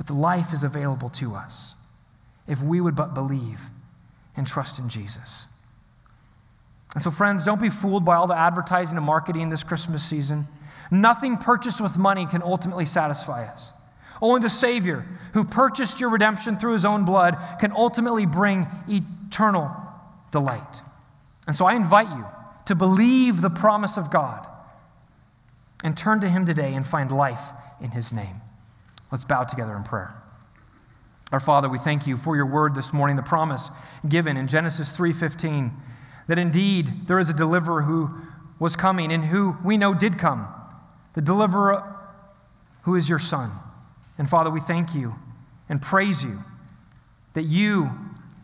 but 0.00 0.06
the 0.06 0.14
life 0.14 0.54
is 0.54 0.64
available 0.64 1.10
to 1.10 1.34
us 1.34 1.74
if 2.48 2.62
we 2.62 2.80
would 2.80 2.96
but 2.96 3.12
believe 3.12 3.60
and 4.34 4.46
trust 4.46 4.78
in 4.78 4.88
Jesus. 4.88 5.44
And 6.94 7.04
so, 7.04 7.10
friends, 7.10 7.44
don't 7.44 7.60
be 7.60 7.68
fooled 7.68 8.02
by 8.02 8.14
all 8.16 8.26
the 8.26 8.34
advertising 8.34 8.96
and 8.96 9.04
marketing 9.04 9.50
this 9.50 9.62
Christmas 9.62 10.02
season. 10.02 10.48
Nothing 10.90 11.36
purchased 11.36 11.82
with 11.82 11.98
money 11.98 12.24
can 12.24 12.42
ultimately 12.42 12.86
satisfy 12.86 13.44
us. 13.44 13.72
Only 14.22 14.40
the 14.40 14.48
Savior, 14.48 15.04
who 15.34 15.44
purchased 15.44 16.00
your 16.00 16.08
redemption 16.08 16.56
through 16.56 16.72
his 16.72 16.86
own 16.86 17.04
blood, 17.04 17.36
can 17.60 17.70
ultimately 17.72 18.24
bring 18.24 18.68
eternal 18.88 19.70
delight. 20.30 20.80
And 21.46 21.54
so 21.54 21.66
I 21.66 21.74
invite 21.74 22.08
you 22.08 22.24
to 22.64 22.74
believe 22.74 23.42
the 23.42 23.50
promise 23.50 23.98
of 23.98 24.10
God 24.10 24.46
and 25.84 25.94
turn 25.94 26.20
to 26.20 26.28
him 26.30 26.46
today 26.46 26.72
and 26.72 26.86
find 26.86 27.12
life 27.12 27.50
in 27.82 27.90
his 27.90 28.14
name. 28.14 28.40
Let's 29.10 29.24
bow 29.24 29.44
together 29.44 29.76
in 29.76 29.82
prayer. 29.82 30.14
Our 31.32 31.40
Father, 31.40 31.68
we 31.68 31.78
thank 31.78 32.06
you 32.06 32.16
for 32.16 32.36
your 32.36 32.46
word 32.46 32.74
this 32.74 32.92
morning, 32.92 33.16
the 33.16 33.22
promise 33.22 33.70
given 34.08 34.36
in 34.36 34.48
Genesis 34.48 34.90
3:15 34.92 35.72
that 36.26 36.38
indeed 36.38 37.06
there 37.06 37.18
is 37.18 37.28
a 37.28 37.34
deliverer 37.34 37.82
who 37.82 38.10
was 38.58 38.76
coming 38.76 39.12
and 39.12 39.24
who 39.24 39.56
we 39.64 39.76
know 39.76 39.94
did 39.94 40.18
come. 40.18 40.46
The 41.14 41.20
deliverer 41.20 41.96
who 42.82 42.94
is 42.94 43.08
your 43.08 43.18
son. 43.18 43.50
And 44.18 44.28
Father, 44.28 44.50
we 44.50 44.60
thank 44.60 44.94
you 44.94 45.14
and 45.68 45.80
praise 45.80 46.22
you 46.22 46.44
that 47.34 47.42
you 47.42 47.90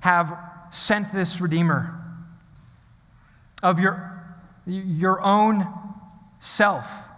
have 0.01 0.37
sent 0.71 1.13
this 1.13 1.41
redeemer 1.41 1.93
of 3.63 3.81
your, 3.81 4.23
your 4.67 5.21
own 5.23 5.67
self 6.39 7.09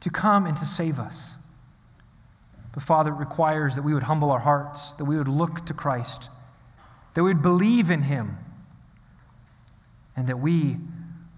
to 0.00 0.10
come 0.10 0.46
and 0.46 0.56
to 0.56 0.66
save 0.66 0.98
us. 0.98 1.36
But 2.72 2.82
Father, 2.82 3.10
it 3.10 3.16
requires 3.16 3.76
that 3.76 3.82
we 3.82 3.94
would 3.94 4.04
humble 4.04 4.30
our 4.30 4.40
hearts, 4.40 4.94
that 4.94 5.04
we 5.04 5.16
would 5.16 5.28
look 5.28 5.66
to 5.66 5.74
Christ, 5.74 6.30
that 7.14 7.22
we 7.22 7.30
would 7.30 7.42
believe 7.42 7.90
in 7.90 8.02
Him, 8.02 8.38
and 10.16 10.26
that 10.28 10.38
we 10.38 10.76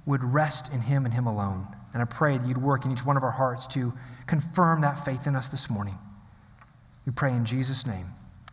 would 0.07 0.22
rest 0.22 0.72
in 0.72 0.80
Him 0.82 1.05
and 1.05 1.14
Him 1.14 1.26
alone. 1.26 1.66
And 1.93 2.03
I 2.03 2.05
pray 2.07 2.39
that 2.39 2.47
you'd 2.47 2.59
work 2.59 2.85
in 2.85 2.93
each 2.93 3.05
one 3.05 3.16
of 3.16 3.22
our 3.22 3.30
hearts 3.30 3.66
to 3.68 3.93
confirm 4.26 4.80
that 4.82 5.05
faith 5.05 5.26
in 5.26 5.37
us 5.37 5.49
this 5.49 5.68
morning. 5.68 5.99
We 7.07 7.12
pray 7.12 7.32
in 7.32 7.45
Jesus' 7.45 7.87
name. 7.87 8.07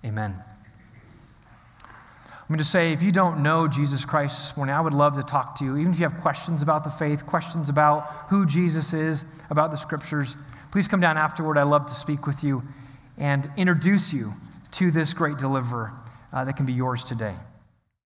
Amen. 0.04 0.36
I'm 1.84 2.48
going 2.48 2.58
to 2.58 2.64
say, 2.66 2.92
if 2.92 3.02
you 3.02 3.12
don't 3.14 3.44
know 3.44 3.68
Jesus 3.68 4.04
Christ 4.04 4.40
this 4.40 4.58
morning, 4.58 4.76
I 4.76 4.82
would 4.82 4.94
love 4.94 5.16
to 5.16 5.24
talk 5.24 5.56
to 5.60 5.64
you. 5.64 5.78
Even 5.78 5.94
if 5.94 6.00
you 6.00 6.08
have 6.08 6.20
questions 6.20 6.62
about 6.62 6.84
the 6.84 6.90
faith, 6.90 7.26
questions 7.26 7.70
about 7.70 8.02
who 8.30 8.46
Jesus 8.46 8.94
is, 8.94 9.24
about 9.50 9.72
the 9.72 9.78
scriptures, 9.78 10.36
please 10.72 10.88
come 10.88 11.02
down 11.02 11.18
afterward. 11.18 11.58
I'd 11.58 11.64
love 11.64 11.86
to 11.88 11.94
speak 11.94 12.26
with 12.26 12.44
you 12.44 12.64
and 13.18 13.50
introduce 13.58 14.14
you 14.14 14.34
to 14.72 14.90
this 14.90 15.14
great 15.14 15.38
deliverer 15.38 15.94
uh, 16.34 16.46
that 16.46 16.56
can 16.58 16.66
be 16.66 16.74
yours 16.74 17.04
today. 17.04 17.36